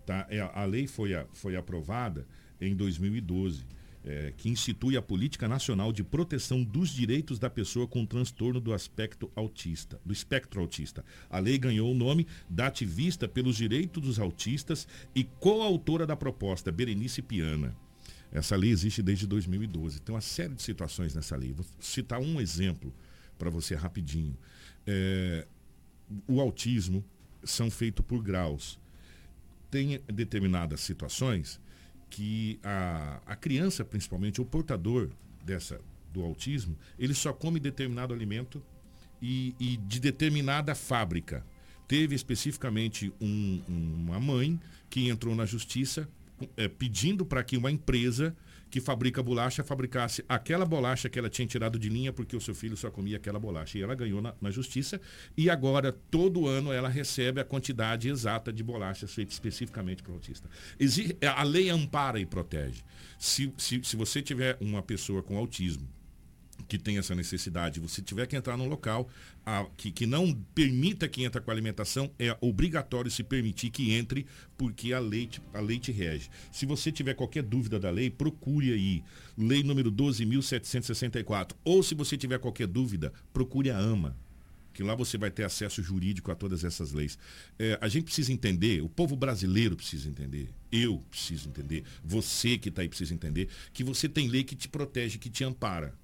Tá? 0.04 0.26
É, 0.28 0.40
a 0.40 0.64
lei 0.64 0.88
foi, 0.88 1.14
a, 1.14 1.26
foi 1.32 1.54
aprovada 1.54 2.26
em 2.60 2.74
2012 2.74 3.76
é, 4.06 4.32
que 4.36 4.48
institui 4.48 4.96
a 4.96 5.02
Política 5.02 5.48
Nacional 5.48 5.92
de 5.92 6.04
Proteção 6.04 6.62
dos 6.62 6.90
Direitos 6.90 7.40
da 7.40 7.50
Pessoa 7.50 7.88
com 7.88 8.06
Transtorno 8.06 8.60
do 8.60 8.72
Aspecto 8.72 9.30
Autista, 9.34 10.00
do 10.04 10.12
espectro 10.12 10.60
autista. 10.60 11.04
A 11.28 11.40
lei 11.40 11.58
ganhou 11.58 11.90
o 11.90 11.94
nome 11.94 12.24
da 12.48 12.68
ativista 12.68 13.26
pelos 13.26 13.56
direitos 13.56 14.00
dos 14.00 14.18
autistas 14.20 14.86
e 15.12 15.24
coautora 15.24 16.06
da 16.06 16.14
proposta, 16.14 16.70
Berenice 16.70 17.20
Piana. 17.20 17.76
Essa 18.30 18.54
lei 18.54 18.70
existe 18.70 19.02
desde 19.02 19.26
2012. 19.26 20.00
Tem 20.00 20.14
uma 20.14 20.20
série 20.20 20.54
de 20.54 20.62
situações 20.62 21.14
nessa 21.14 21.34
lei. 21.34 21.52
Vou 21.52 21.66
citar 21.80 22.20
um 22.20 22.40
exemplo 22.40 22.94
para 23.36 23.50
você 23.50 23.74
rapidinho. 23.74 24.36
É, 24.86 25.46
o 26.28 26.40
autismo 26.40 27.04
são 27.42 27.70
feitos 27.70 28.04
por 28.06 28.22
graus. 28.22 28.78
Tem 29.68 30.00
determinadas 30.06 30.80
situações 30.80 31.60
que 32.10 32.58
a, 32.62 33.20
a 33.26 33.36
criança, 33.36 33.84
principalmente, 33.84 34.40
o 34.40 34.44
portador 34.44 35.10
dessa 35.44 35.80
do 36.12 36.22
autismo, 36.22 36.76
ele 36.98 37.12
só 37.12 37.32
come 37.32 37.60
determinado 37.60 38.14
alimento 38.14 38.62
e, 39.20 39.54
e 39.60 39.76
de 39.76 40.00
determinada 40.00 40.74
fábrica. 40.74 41.44
Teve 41.86 42.14
especificamente 42.14 43.12
um, 43.20 43.62
uma 43.68 44.18
mãe 44.18 44.58
que 44.88 45.08
entrou 45.08 45.34
na 45.34 45.44
justiça 45.44 46.08
é, 46.56 46.68
pedindo 46.68 47.24
para 47.24 47.44
que 47.44 47.56
uma 47.56 47.70
empresa 47.70 48.34
que 48.70 48.80
fabrica 48.80 49.22
bolacha 49.22 49.62
fabricasse 49.62 50.24
aquela 50.28 50.64
bolacha 50.64 51.08
que 51.08 51.18
ela 51.18 51.30
tinha 51.30 51.46
tirado 51.46 51.78
de 51.78 51.88
linha 51.88 52.12
porque 52.12 52.36
o 52.36 52.40
seu 52.40 52.54
filho 52.54 52.76
só 52.76 52.90
comia 52.90 53.16
aquela 53.16 53.38
bolacha. 53.38 53.78
E 53.78 53.82
ela 53.82 53.94
ganhou 53.94 54.20
na, 54.20 54.34
na 54.40 54.50
justiça 54.50 55.00
e 55.36 55.48
agora, 55.48 55.92
todo 55.92 56.46
ano, 56.46 56.72
ela 56.72 56.88
recebe 56.88 57.40
a 57.40 57.44
quantidade 57.44 58.08
exata 58.08 58.52
de 58.52 58.62
bolachas 58.62 59.14
feitas 59.14 59.34
especificamente 59.34 60.02
para 60.02 60.12
o 60.12 60.14
autista. 60.14 60.48
Existe, 60.78 61.16
a 61.24 61.42
lei 61.42 61.68
ampara 61.68 62.18
e 62.18 62.26
protege. 62.26 62.82
Se, 63.18 63.52
se, 63.56 63.80
se 63.82 63.96
você 63.96 64.20
tiver 64.20 64.56
uma 64.60 64.82
pessoa 64.82 65.22
com 65.22 65.38
autismo 65.38 65.88
que 66.68 66.78
tem 66.78 66.98
essa 66.98 67.14
necessidade, 67.14 67.80
você 67.80 68.02
tiver 68.02 68.26
que 68.26 68.36
entrar 68.36 68.56
num 68.56 68.68
local 68.68 69.08
a, 69.44 69.66
que, 69.76 69.90
que 69.90 70.06
não 70.06 70.32
permita 70.54 71.08
que 71.08 71.24
entre 71.24 71.40
com 71.40 71.50
alimentação, 71.50 72.10
é 72.18 72.36
obrigatório 72.40 73.10
se 73.10 73.22
permitir 73.22 73.70
que 73.70 73.92
entre, 73.92 74.26
porque 74.56 74.92
a 74.92 74.98
lei, 74.98 75.28
a 75.54 75.60
lei 75.60 75.78
te 75.78 75.92
rege. 75.92 76.28
Se 76.50 76.66
você 76.66 76.90
tiver 76.90 77.14
qualquer 77.14 77.42
dúvida 77.42 77.78
da 77.78 77.90
lei, 77.90 78.10
procure 78.10 78.72
aí. 78.72 79.04
Lei 79.38 79.62
número 79.62 79.92
12.764. 79.92 81.52
Ou 81.64 81.82
se 81.82 81.94
você 81.94 82.16
tiver 82.16 82.38
qualquer 82.38 82.66
dúvida, 82.66 83.12
procure 83.32 83.70
a 83.70 83.78
AMA. 83.78 84.16
Que 84.72 84.82
lá 84.82 84.94
você 84.94 85.16
vai 85.16 85.30
ter 85.30 85.44
acesso 85.44 85.82
jurídico 85.82 86.30
a 86.30 86.34
todas 86.34 86.62
essas 86.62 86.92
leis. 86.92 87.18
É, 87.58 87.78
a 87.80 87.88
gente 87.88 88.04
precisa 88.04 88.30
entender, 88.30 88.82
o 88.82 88.88
povo 88.90 89.16
brasileiro 89.16 89.74
precisa 89.74 90.06
entender, 90.06 90.50
eu 90.70 91.02
preciso 91.08 91.48
entender, 91.48 91.82
você 92.04 92.58
que 92.58 92.68
está 92.68 92.82
aí 92.82 92.88
precisa 92.88 93.14
entender, 93.14 93.48
que 93.72 93.82
você 93.82 94.06
tem 94.06 94.28
lei 94.28 94.44
que 94.44 94.54
te 94.54 94.68
protege, 94.68 95.16
que 95.16 95.30
te 95.30 95.44
ampara. 95.44 95.94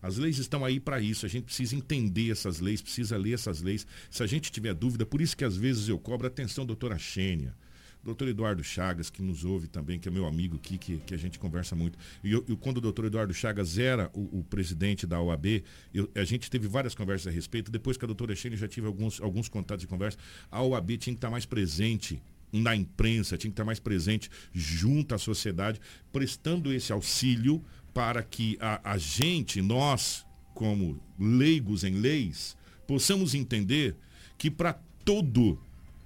As 0.00 0.16
leis 0.16 0.38
estão 0.38 0.64
aí 0.64 0.78
para 0.78 1.00
isso. 1.00 1.26
A 1.26 1.28
gente 1.28 1.44
precisa 1.44 1.74
entender 1.74 2.30
essas 2.30 2.60
leis, 2.60 2.80
precisa 2.80 3.16
ler 3.16 3.34
essas 3.34 3.62
leis. 3.62 3.86
Se 4.10 4.22
a 4.22 4.26
gente 4.26 4.50
tiver 4.52 4.74
dúvida, 4.74 5.04
por 5.04 5.20
isso 5.20 5.36
que 5.36 5.44
às 5.44 5.56
vezes 5.56 5.88
eu 5.88 5.98
cobro 5.98 6.26
atenção, 6.26 6.64
doutora 6.64 6.98
Xênia. 6.98 7.54
Doutor 8.02 8.28
Eduardo 8.28 8.62
Chagas, 8.62 9.10
que 9.10 9.20
nos 9.20 9.44
ouve 9.44 9.66
também, 9.66 9.98
que 9.98 10.08
é 10.08 10.10
meu 10.10 10.24
amigo 10.24 10.56
aqui, 10.56 10.78
que, 10.78 10.98
que 10.98 11.14
a 11.14 11.16
gente 11.16 11.38
conversa 11.38 11.74
muito. 11.74 11.98
E 12.22 12.32
eu, 12.32 12.44
eu 12.48 12.56
quando 12.56 12.78
o 12.78 12.80
doutor 12.80 13.06
Eduardo 13.06 13.34
Chagas 13.34 13.76
era 13.76 14.10
o, 14.14 14.38
o 14.38 14.44
presidente 14.44 15.06
da 15.06 15.20
OAB, 15.20 15.64
eu, 15.92 16.08
a 16.14 16.24
gente 16.24 16.48
teve 16.48 16.68
várias 16.68 16.94
conversas 16.94 17.26
a 17.26 17.30
respeito. 17.30 17.70
Depois 17.70 17.96
que 17.96 18.04
a 18.04 18.06
doutora 18.06 18.34
Xênia 18.34 18.56
já 18.56 18.68
tive 18.68 18.86
alguns, 18.86 19.20
alguns 19.20 19.48
contatos 19.48 19.82
de 19.82 19.88
conversa, 19.88 20.16
a 20.50 20.62
OAB 20.62 20.96
tinha 20.96 21.12
que 21.12 21.18
estar 21.18 21.30
mais 21.30 21.44
presente 21.44 22.22
na 22.52 22.74
imprensa, 22.74 23.36
tinha 23.36 23.50
que 23.50 23.54
estar 23.54 23.64
mais 23.64 23.80
presente 23.80 24.30
junto 24.52 25.14
à 25.14 25.18
sociedade, 25.18 25.80
prestando 26.12 26.72
esse 26.72 26.92
auxílio 26.92 27.62
para 27.98 28.22
que 28.22 28.56
a, 28.60 28.92
a 28.92 28.96
gente, 28.96 29.60
nós, 29.60 30.24
como 30.54 31.02
leigos 31.18 31.82
em 31.82 31.94
leis, 31.94 32.56
possamos 32.86 33.34
entender 33.34 33.96
que 34.38 34.48
para 34.48 34.80
todo 35.04 35.60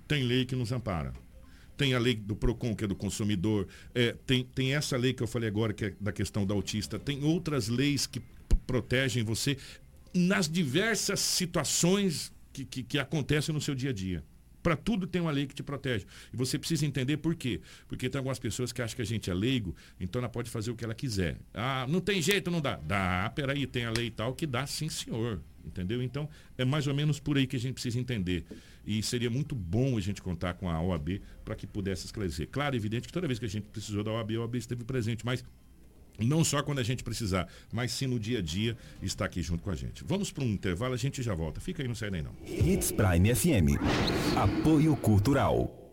tem 0.08 0.22
lei 0.22 0.46
que 0.46 0.56
nos 0.56 0.72
ampara. 0.72 1.12
Tem 1.76 1.92
a 1.92 1.98
lei 1.98 2.14
do 2.14 2.34
PROCON, 2.34 2.74
que 2.74 2.84
é 2.84 2.86
do 2.86 2.96
consumidor, 2.96 3.68
é, 3.94 4.16
tem, 4.26 4.42
tem 4.42 4.74
essa 4.74 4.96
lei 4.96 5.12
que 5.12 5.22
eu 5.22 5.26
falei 5.26 5.50
agora, 5.50 5.74
que 5.74 5.84
é 5.84 5.94
da 6.00 6.12
questão 6.12 6.46
da 6.46 6.54
autista, 6.54 6.98
tem 6.98 7.22
outras 7.24 7.68
leis 7.68 8.06
que 8.06 8.22
protegem 8.66 9.22
você 9.22 9.58
nas 10.14 10.48
diversas 10.48 11.20
situações 11.20 12.32
que, 12.54 12.64
que, 12.64 12.82
que 12.82 12.98
acontecem 12.98 13.54
no 13.54 13.60
seu 13.60 13.74
dia 13.74 13.90
a 13.90 13.92
dia. 13.92 14.24
Para 14.62 14.76
tudo 14.76 15.06
tem 15.06 15.20
uma 15.20 15.30
lei 15.30 15.46
que 15.46 15.54
te 15.54 15.62
protege. 15.62 16.06
E 16.32 16.36
você 16.36 16.58
precisa 16.58 16.86
entender 16.86 17.16
por 17.16 17.34
quê. 17.34 17.60
Porque 17.88 18.08
tem 18.08 18.18
algumas 18.18 18.38
pessoas 18.38 18.72
que 18.72 18.80
acham 18.80 18.96
que 18.96 19.02
a 19.02 19.06
gente 19.06 19.30
é 19.30 19.34
leigo, 19.34 19.74
então 20.00 20.20
ela 20.20 20.28
pode 20.28 20.50
fazer 20.50 20.70
o 20.70 20.76
que 20.76 20.84
ela 20.84 20.94
quiser. 20.94 21.38
Ah, 21.52 21.86
não 21.88 22.00
tem 22.00 22.22
jeito, 22.22 22.50
não 22.50 22.60
dá. 22.60 22.76
Dá, 22.76 23.30
peraí, 23.34 23.66
tem 23.66 23.84
a 23.84 23.90
lei 23.90 24.10
tal 24.10 24.34
que 24.34 24.46
dá 24.46 24.66
sim, 24.66 24.88
senhor. 24.88 25.40
Entendeu? 25.64 26.02
Então, 26.02 26.28
é 26.58 26.64
mais 26.64 26.86
ou 26.86 26.94
menos 26.94 27.20
por 27.20 27.36
aí 27.36 27.46
que 27.46 27.56
a 27.56 27.58
gente 27.58 27.74
precisa 27.74 27.98
entender. 27.98 28.44
E 28.84 29.02
seria 29.02 29.30
muito 29.30 29.54
bom 29.54 29.96
a 29.96 30.00
gente 30.00 30.20
contar 30.20 30.54
com 30.54 30.68
a 30.68 30.80
OAB 30.80 31.20
para 31.44 31.54
que 31.54 31.66
pudesse 31.66 32.06
esclarecer. 32.06 32.48
Claro, 32.50 32.74
evidente 32.74 33.06
que 33.06 33.12
toda 33.12 33.26
vez 33.26 33.38
que 33.38 33.44
a 33.44 33.48
gente 33.48 33.68
precisou 33.68 34.02
da 34.02 34.10
OAB, 34.10 34.32
a 34.36 34.40
OAB 34.40 34.56
esteve 34.56 34.84
presente, 34.84 35.24
mas 35.24 35.44
Não 36.18 36.44
só 36.44 36.62
quando 36.62 36.78
a 36.78 36.82
gente 36.82 37.02
precisar, 37.02 37.48
mas 37.72 37.92
sim 37.92 38.06
no 38.06 38.18
dia 38.18 38.38
a 38.38 38.42
dia 38.42 38.76
está 39.02 39.24
aqui 39.24 39.42
junto 39.42 39.62
com 39.62 39.70
a 39.70 39.74
gente. 39.74 40.04
Vamos 40.04 40.30
para 40.30 40.44
um 40.44 40.48
intervalo, 40.48 40.94
a 40.94 40.98
gente 40.98 41.22
já 41.22 41.34
volta. 41.34 41.60
Fica 41.60 41.82
aí, 41.82 41.88
não 41.88 41.94
sai 41.94 42.10
nem 42.10 42.22
não. 42.22 42.32
Hits 42.46 42.92
Prime 42.92 43.34
FM. 43.34 43.78
Apoio 44.36 44.94
Cultural. 44.96 45.92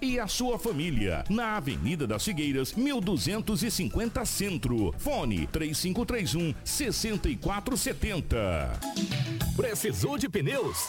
e 0.00 0.18
a 0.18 0.26
sua 0.26 0.58
família. 0.58 1.22
Na 1.28 1.56
Avenida 1.56 2.06
das 2.06 2.24
Figueiras, 2.24 2.72
1250 2.72 4.24
Centro. 4.24 4.94
Fone 4.98 5.46
3531 5.48 6.54
6470. 6.64 8.80
Precisou 9.54 10.16
de 10.16 10.28
pneus? 10.28 10.88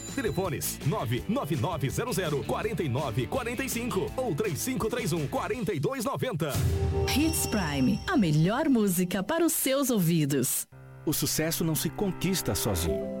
Telefones 0.11 0.79
99900 0.85 2.45
4945 2.45 4.11
ou 4.15 4.35
3531 4.35 5.27
4290. 5.27 6.53
Hits 7.15 7.47
Prime, 7.47 7.99
a 8.07 8.17
melhor 8.17 8.69
música 8.69 9.23
para 9.23 9.45
os 9.45 9.53
seus 9.53 9.89
ouvidos. 9.89 10.67
O 11.05 11.13
sucesso 11.13 11.63
não 11.63 11.75
se 11.75 11.89
conquista 11.89 12.53
sozinho. 12.53 13.20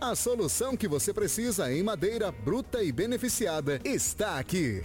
A 0.00 0.14
solução 0.14 0.74
que 0.76 0.88
você 0.88 1.12
precisa 1.12 1.70
em 1.70 1.82
madeira 1.82 2.32
bruta 2.32 2.82
e 2.82 2.90
beneficiada 2.90 3.78
está 3.84 4.38
aqui. 4.38 4.80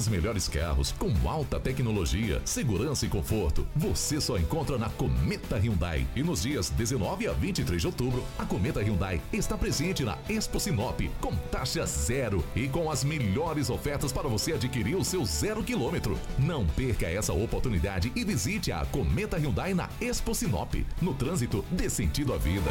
Os 0.00 0.08
melhores 0.08 0.48
carros 0.48 0.92
com 0.92 1.12
alta 1.28 1.60
tecnologia, 1.60 2.40
segurança 2.42 3.04
e 3.04 3.08
conforto, 3.10 3.68
você 3.76 4.18
só 4.18 4.38
encontra 4.38 4.78
na 4.78 4.88
Cometa 4.88 5.58
Hyundai. 5.58 6.06
E 6.16 6.22
nos 6.22 6.40
dias 6.40 6.70
19 6.70 7.28
a 7.28 7.34
23 7.34 7.78
de 7.78 7.86
outubro, 7.86 8.24
a 8.38 8.46
Cometa 8.46 8.80
Hyundai 8.80 9.20
está 9.30 9.58
presente 9.58 10.02
na 10.02 10.16
Expo 10.26 10.58
Sinop 10.58 11.02
com 11.20 11.36
taxa 11.52 11.84
zero 11.84 12.42
e 12.56 12.66
com 12.66 12.90
as 12.90 13.04
melhores 13.04 13.68
ofertas 13.68 14.10
para 14.10 14.26
você 14.26 14.54
adquirir 14.54 14.96
o 14.96 15.04
seu 15.04 15.22
zero 15.26 15.62
quilômetro. 15.62 16.18
Não 16.38 16.66
perca 16.66 17.06
essa 17.06 17.34
oportunidade 17.34 18.10
e 18.16 18.24
visite 18.24 18.72
a 18.72 18.86
Cometa 18.86 19.36
Hyundai 19.36 19.74
na 19.74 19.90
Expo 20.00 20.34
Sinop. 20.34 20.76
No 21.02 21.12
trânsito, 21.12 21.62
dê 21.70 21.90
sentido 21.90 22.32
à 22.32 22.38
vida. 22.38 22.70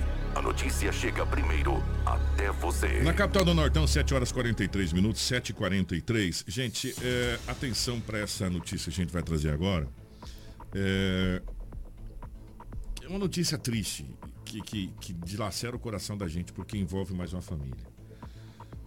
a 0.35 0.41
notícia 0.41 0.91
chega 0.91 1.25
primeiro 1.25 1.83
até 2.05 2.51
você. 2.51 3.01
Na 3.01 3.13
capital 3.13 3.43
do 3.43 3.53
Nortão, 3.53 3.85
7 3.85 4.13
horas 4.13 4.31
43 4.31 4.93
minutos, 4.93 5.21
7h43. 5.21 6.43
Gente, 6.47 6.95
é, 7.01 7.39
atenção 7.47 7.99
para 7.99 8.19
essa 8.19 8.49
notícia 8.49 8.91
que 8.91 9.01
a 9.01 9.03
gente 9.03 9.13
vai 9.13 9.21
trazer 9.21 9.51
agora. 9.51 9.87
É, 10.73 11.41
é 13.03 13.07
uma 13.07 13.19
notícia 13.19 13.57
triste 13.57 14.05
que, 14.45 14.61
que, 14.61 14.87
que 14.99 15.13
dilacera 15.13 15.75
o 15.75 15.79
coração 15.79 16.17
da 16.17 16.27
gente 16.27 16.53
porque 16.53 16.77
envolve 16.77 17.13
mais 17.13 17.33
uma 17.33 17.41
família. 17.41 17.91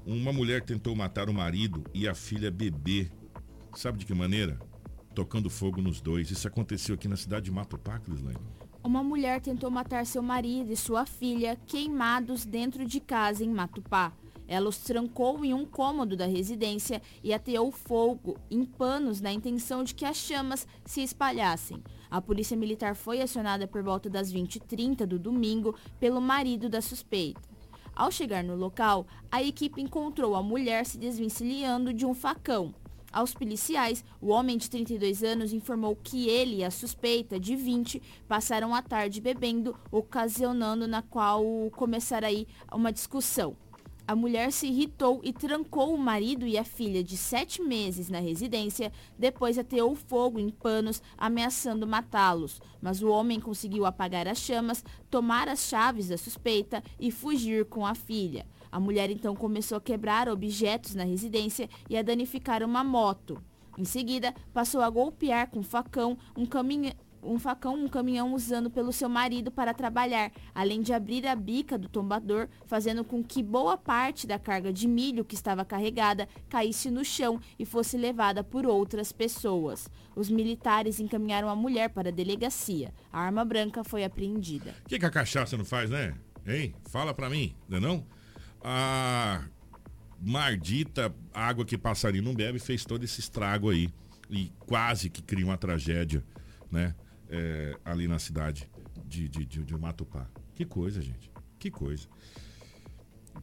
Uma 0.06 0.32
mulher 0.32 0.62
tentou 0.62 0.94
matar 0.94 1.28
o 1.28 1.34
marido 1.34 1.84
e 1.92 2.08
a 2.08 2.14
filha 2.14 2.50
bebê. 2.50 3.10
Sabe 3.74 3.98
de 3.98 4.06
que 4.06 4.14
maneira? 4.14 4.58
Tocando 5.14 5.48
fogo 5.50 5.80
nos 5.80 6.00
dois. 6.00 6.30
Isso 6.30 6.46
aconteceu 6.46 6.94
aqui 6.94 7.08
na 7.08 7.16
cidade 7.16 7.46
de 7.46 7.50
Matupá, 7.50 7.98
Crislane. 7.98 8.38
Uma 8.84 9.02
mulher 9.02 9.40
tentou 9.40 9.70
matar 9.70 10.04
seu 10.04 10.22
marido 10.22 10.70
e 10.70 10.76
sua 10.76 11.06
filha 11.06 11.56
queimados 11.66 12.44
dentro 12.44 12.84
de 12.84 13.00
casa 13.00 13.42
em 13.42 13.48
Matupá. 13.48 14.12
Ela 14.46 14.68
os 14.68 14.76
trancou 14.76 15.42
em 15.42 15.54
um 15.54 15.64
cômodo 15.64 16.14
da 16.14 16.26
residência 16.26 17.00
e 17.22 17.32
ateou 17.32 17.72
fogo 17.72 18.36
em 18.50 18.62
panos 18.62 19.22
na 19.22 19.32
intenção 19.32 19.82
de 19.82 19.94
que 19.94 20.04
as 20.04 20.18
chamas 20.18 20.68
se 20.84 21.00
espalhassem. 21.00 21.82
A 22.10 22.20
polícia 22.20 22.58
militar 22.58 22.94
foi 22.94 23.22
acionada 23.22 23.66
por 23.66 23.82
volta 23.82 24.10
das 24.10 24.30
20h30 24.30 25.06
do 25.06 25.18
domingo 25.18 25.74
pelo 25.98 26.20
marido 26.20 26.68
da 26.68 26.82
suspeita. 26.82 27.40
Ao 27.96 28.10
chegar 28.10 28.44
no 28.44 28.54
local, 28.54 29.06
a 29.32 29.42
equipe 29.42 29.80
encontrou 29.80 30.34
a 30.34 30.42
mulher 30.42 30.84
se 30.84 30.98
desvencilhando 30.98 31.90
de 31.90 32.04
um 32.04 32.12
facão. 32.12 32.74
Aos 33.14 33.32
policiais, 33.32 34.04
o 34.20 34.30
homem 34.30 34.58
de 34.58 34.68
32 34.68 35.22
anos 35.22 35.52
informou 35.52 35.94
que 35.94 36.28
ele 36.28 36.56
e 36.56 36.64
a 36.64 36.70
suspeita, 36.70 37.38
de 37.38 37.54
20, 37.54 38.02
passaram 38.26 38.74
a 38.74 38.82
tarde 38.82 39.20
bebendo, 39.20 39.76
ocasionando 39.88 40.88
na 40.88 41.00
qual 41.00 41.44
começara 41.76 42.26
aí 42.26 42.44
uma 42.72 42.92
discussão. 42.92 43.56
A 44.04 44.16
mulher 44.16 44.50
se 44.50 44.66
irritou 44.66 45.20
e 45.22 45.32
trancou 45.32 45.94
o 45.94 45.98
marido 45.98 46.44
e 46.44 46.58
a 46.58 46.64
filha 46.64 47.04
de 47.04 47.16
sete 47.16 47.62
meses 47.62 48.10
na 48.10 48.18
residência, 48.18 48.92
depois 49.16 49.58
ateou 49.58 49.94
fogo 49.94 50.40
em 50.40 50.50
panos, 50.50 51.00
ameaçando 51.16 51.86
matá-los. 51.86 52.60
Mas 52.82 53.00
o 53.00 53.08
homem 53.08 53.38
conseguiu 53.38 53.86
apagar 53.86 54.26
as 54.26 54.38
chamas, 54.38 54.84
tomar 55.08 55.48
as 55.48 55.60
chaves 55.60 56.08
da 56.08 56.18
suspeita 56.18 56.82
e 56.98 57.12
fugir 57.12 57.64
com 57.64 57.86
a 57.86 57.94
filha. 57.94 58.44
A 58.74 58.80
mulher 58.80 59.08
então 59.08 59.36
começou 59.36 59.78
a 59.78 59.80
quebrar 59.80 60.28
objetos 60.28 60.96
na 60.96 61.04
residência 61.04 61.70
e 61.88 61.96
a 61.96 62.02
danificar 62.02 62.60
uma 62.64 62.82
moto. 62.82 63.40
Em 63.78 63.84
seguida, 63.84 64.34
passou 64.52 64.80
a 64.80 64.90
golpear 64.90 65.48
com 65.48 65.62
facão 65.62 66.18
um, 66.36 66.44
caminhão 66.44 66.92
um 67.22 67.38
facão 67.38 67.76
um 67.76 67.86
caminhão 67.86 68.34
usando 68.34 68.68
pelo 68.68 68.92
seu 68.92 69.08
marido 69.08 69.52
para 69.52 69.72
trabalhar, 69.72 70.32
além 70.52 70.82
de 70.82 70.92
abrir 70.92 71.24
a 71.24 71.36
bica 71.36 71.78
do 71.78 71.88
tombador, 71.88 72.48
fazendo 72.66 73.04
com 73.04 73.22
que 73.22 73.44
boa 73.44 73.76
parte 73.76 74.26
da 74.26 74.40
carga 74.40 74.72
de 74.72 74.88
milho 74.88 75.24
que 75.24 75.36
estava 75.36 75.64
carregada 75.64 76.28
caísse 76.48 76.90
no 76.90 77.04
chão 77.04 77.40
e 77.56 77.64
fosse 77.64 77.96
levada 77.96 78.42
por 78.42 78.66
outras 78.66 79.12
pessoas. 79.12 79.88
Os 80.16 80.28
militares 80.28 80.98
encaminharam 80.98 81.48
a 81.48 81.54
mulher 81.54 81.90
para 81.90 82.08
a 82.08 82.12
delegacia. 82.12 82.92
A 83.12 83.20
arma 83.20 83.44
branca 83.44 83.84
foi 83.84 84.02
apreendida. 84.02 84.74
O 84.84 84.88
que, 84.88 84.98
que 84.98 85.06
a 85.06 85.10
cachaça 85.10 85.56
não 85.56 85.64
faz, 85.64 85.88
né? 85.88 86.16
Hein? 86.44 86.74
Fala 86.90 87.14
pra 87.14 87.30
mim, 87.30 87.54
não 87.68 87.78
é 87.78 87.80
não? 87.80 88.13
A 88.64 89.44
mardita 90.18 91.14
água 91.34 91.66
que 91.66 91.76
passarinho 91.76 92.24
não 92.24 92.34
bebe 92.34 92.58
fez 92.58 92.82
todo 92.84 93.04
esse 93.04 93.20
estrago 93.20 93.68
aí. 93.68 93.92
E 94.30 94.50
quase 94.60 95.10
que 95.10 95.22
cria 95.22 95.44
uma 95.44 95.58
tragédia, 95.58 96.24
né? 96.70 96.94
É, 97.28 97.76
ali 97.84 98.08
na 98.08 98.18
cidade 98.18 98.68
de, 99.04 99.28
de, 99.28 99.44
de, 99.44 99.62
de 99.62 99.76
Matupá. 99.76 100.26
Que 100.54 100.64
coisa, 100.64 101.02
gente. 101.02 101.30
Que 101.58 101.70
coisa. 101.70 102.08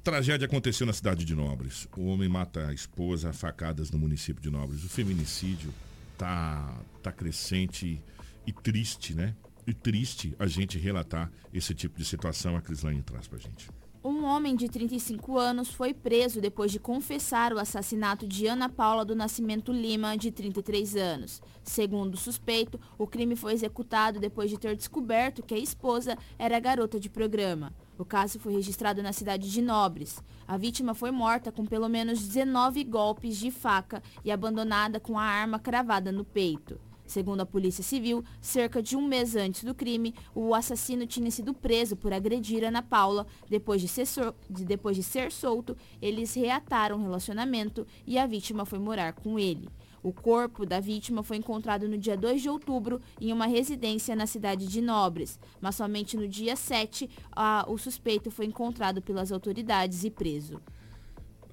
Tragédia 0.03 0.47
aconteceu 0.47 0.88
na 0.88 0.93
cidade 0.93 1.24
de 1.24 1.36
Nobres. 1.36 1.88
O 1.95 2.05
homem 2.05 2.28
mata 2.28 2.67
a 2.67 2.74
esposa 2.74 3.30
a 3.30 3.34
facadas 3.34 3.91
no 3.91 3.99
município 3.99 4.41
de 4.41 4.49
Nobres. 4.49 4.84
O 4.84 4.89
feminicídio 4.89 5.72
tá, 6.17 6.82
tá 7.03 7.11
crescente 7.11 8.03
e 8.47 8.51
triste, 8.51 9.13
né? 9.13 9.36
E 9.67 9.74
triste 9.74 10.36
a 10.39 10.47
gente 10.47 10.80
relatar 10.80 11.32
esse 11.53 11.76
tipo 11.76 11.99
de 11.99 12.05
situação. 12.05 12.55
A 12.55 12.61
Crislane 12.61 13.03
traz 13.03 13.28
pra 13.28 13.38
gente. 13.38 13.69
Um 14.04 14.26
homem 14.26 14.56
de 14.56 14.68
35 14.68 15.38
anos 15.38 15.70
foi 15.70 15.93
preso 15.93 16.41
depois 16.41 16.72
de 16.72 16.80
confessar 16.80 17.54
o 17.54 17.60
assassinato 17.60 18.26
de 18.28 18.47
Ana 18.47 18.68
Paula 18.68 19.06
do 19.06 19.16
Nascimento 19.16 19.72
Lima, 19.72 20.18
de 20.18 20.32
33 20.32 20.95
anos. 20.95 21.39
Segundo 21.64 22.16
o 22.16 22.18
suspeito, 22.18 22.80
o 22.97 23.06
crime 23.06 23.36
foi 23.36 23.54
executado 23.54 24.20
depois 24.20 24.49
de 24.49 24.58
ter 24.58 24.76
descoberto 24.76 25.43
que 25.43 25.54
a 25.54 25.60
esposa 25.60 26.18
era 26.39 26.60
garota 26.60 26.99
de 26.99 27.12
programa. 27.12 27.72
O 27.95 28.04
caso 28.04 28.39
foi 28.39 28.54
registrado 28.54 29.04
na 29.04 29.14
cidade 29.14 29.52
de 29.52 29.62
Nobres. 29.62 30.20
A 30.47 30.58
vítima 30.58 30.95
foi 30.95 31.12
morta 31.12 31.52
com 31.52 31.64
pelo 31.64 31.88
menos 31.88 32.28
19 32.28 32.84
golpes 32.86 33.38
de 33.38 33.52
faca 33.52 34.02
e 34.26 34.32
abandonada 34.32 34.99
com 34.99 35.20
a 35.20 35.24
arma 35.24 35.60
cravada 35.60 36.12
no 36.12 36.26
peito. 36.26 36.80
Segundo 37.12 37.41
a 37.41 37.45
Polícia 37.45 37.84
Civil, 37.84 38.24
cerca 38.39 38.82
de 38.82 38.95
um 38.95 39.05
mês 39.05 39.36
antes 39.36 39.66
do 39.66 39.76
crime, 39.76 40.16
o 40.34 40.55
assassino 40.55 41.05
tinha 41.05 41.30
sido 41.30 41.53
preso 41.53 41.93
por 41.93 42.14
agredir 42.14 42.64
Ana 42.64 42.82
Paula. 42.82 43.28
Depois 43.49 43.82
de 43.82 43.89
ser, 43.89 44.07
depois 44.49 44.95
de 44.95 45.03
ser 45.03 45.30
solto, 45.30 45.76
eles 46.01 46.34
reataram 46.34 46.97
o 46.97 47.01
relacionamento 47.01 47.86
e 48.07 48.18
a 48.18 48.26
vítima 48.26 48.64
foi 48.64 48.80
morar 48.80 49.12
com 49.12 49.38
ele. 49.38 49.68
O 50.01 50.14
corpo 50.14 50.66
da 50.66 50.80
vítima 50.80 51.22
foi 51.22 51.36
encontrado 51.36 51.86
no 51.86 51.97
dia 51.97 52.16
2 52.16 52.43
de 52.43 52.49
outubro 52.49 53.01
em 53.20 53.34
uma 53.34 53.45
residência 53.45 54.16
na 54.16 54.26
cidade 54.26 54.66
de 54.66 54.80
Nobres, 54.80 55.38
mas 55.59 55.76
somente 55.76 56.16
no 56.16 56.30
dia 56.30 56.55
7 56.55 57.09
a, 57.34 57.66
o 57.68 57.78
suspeito 57.78 58.32
foi 58.32 58.45
encontrado 58.45 59.01
pelas 59.01 59.34
autoridades 59.34 60.05
e 60.05 60.09
preso. 60.09 60.62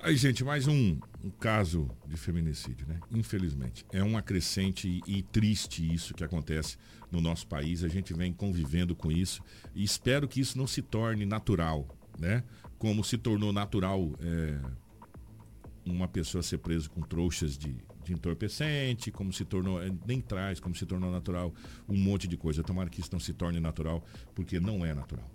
Aí, 0.01 0.16
gente, 0.16 0.44
mais 0.44 0.68
um, 0.68 0.96
um, 1.24 1.30
caso 1.30 1.90
de 2.07 2.16
feminicídio, 2.16 2.86
né? 2.86 3.01
Infelizmente. 3.11 3.84
É 3.92 4.03
um 4.03 4.16
acrescente 4.16 5.01
e, 5.05 5.22
triste 5.22 5.92
isso 5.92 6.14
que 6.14 6.22
acontece 6.22 6.76
no 7.11 7.20
nosso 7.20 7.49
país. 7.49 7.82
A 7.82 7.88
gente 7.88 8.14
vem 8.14 8.32
convivendo 8.32 8.94
com 8.94 9.11
isso 9.11 9.42
e 9.74 9.82
espero 9.82 10.28
que 10.28 10.40
isso 10.40 10.57
não 10.57 10.68
se 10.68 10.82
torne 10.82 11.26
natural, 11.26 11.88
né? 12.16 12.44
Como 12.78 13.03
se 13.03 13.18
tornou 13.18 13.53
natural 13.53 14.12
é, 14.20 14.61
uma 15.84 16.07
pessoa 16.07 16.42
ser 16.44 16.59
presa 16.59 16.88
com 16.88 17.01
trouxas 17.01 17.59
de, 17.59 17.76
de 18.05 18.12
entorpecente, 18.12 19.11
como 19.11 19.32
se 19.32 19.44
tornou, 19.44 19.80
nem 20.07 20.20
traz, 20.20 20.61
como 20.61 20.76
se 20.76 20.86
tornou 20.86 21.11
natural 21.11 21.53
um 21.88 21.99
monte 21.99 22.28
de 22.28 22.36
coisa. 22.36 22.62
Tomara 22.62 22.88
que 22.88 23.01
isso 23.01 23.11
não 23.12 23.20
se 23.20 23.32
torne 23.32 23.59
natural, 23.59 24.05
porque 24.32 24.61
não 24.61 24.86
é 24.86 24.94
natural. 24.94 25.28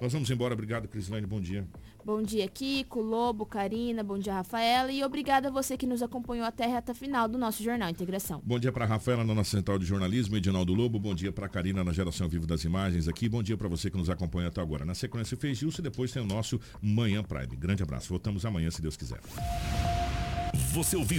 Nós 0.00 0.12
vamos 0.12 0.30
embora. 0.30 0.54
Obrigado, 0.54 0.86
Crislane. 0.86 1.26
Bom 1.26 1.40
dia. 1.40 1.66
Bom 2.04 2.22
dia, 2.22 2.46
Kiko, 2.48 3.00
Lobo, 3.00 3.44
Karina. 3.44 4.02
Bom 4.02 4.18
dia, 4.18 4.32
Rafaela. 4.32 4.90
E 4.92 5.02
obrigada 5.04 5.48
a 5.48 5.50
você 5.50 5.76
que 5.76 5.86
nos 5.86 6.02
acompanhou 6.02 6.46
até 6.46 6.64
a 6.64 6.68
reta 6.68 6.94
final 6.94 7.28
do 7.28 7.36
nosso 7.36 7.62
Jornal 7.62 7.90
Integração. 7.90 8.40
Bom 8.44 8.58
dia 8.58 8.72
para 8.72 8.86
Rafaela 8.86 9.24
na 9.24 9.34
nossa 9.34 9.50
central 9.50 9.78
de 9.78 9.84
jornalismo, 9.84 10.36
Edinaldo 10.36 10.72
Lobo. 10.72 10.98
Bom 10.98 11.14
dia 11.14 11.32
para 11.32 11.48
Karina 11.48 11.82
na 11.82 11.92
geração 11.92 12.28
vivo 12.28 12.46
das 12.46 12.64
imagens 12.64 13.08
aqui. 13.08 13.28
Bom 13.28 13.42
dia 13.42 13.56
para 13.56 13.68
você 13.68 13.90
que 13.90 13.96
nos 13.96 14.08
acompanha 14.08 14.48
até 14.48 14.60
agora. 14.60 14.84
Na 14.84 14.94
sequência, 14.94 15.36
fez 15.36 15.58
Gilson 15.58 15.80
e 15.80 15.84
depois 15.84 16.12
tem 16.12 16.22
o 16.22 16.26
nosso 16.26 16.60
Manhã 16.80 17.22
Prime. 17.22 17.56
Grande 17.56 17.82
abraço. 17.82 18.08
Voltamos 18.08 18.46
amanhã, 18.46 18.70
se 18.70 18.80
Deus 18.80 18.96
quiser. 18.96 19.20
Você 20.72 20.96
ouviu 20.96 21.16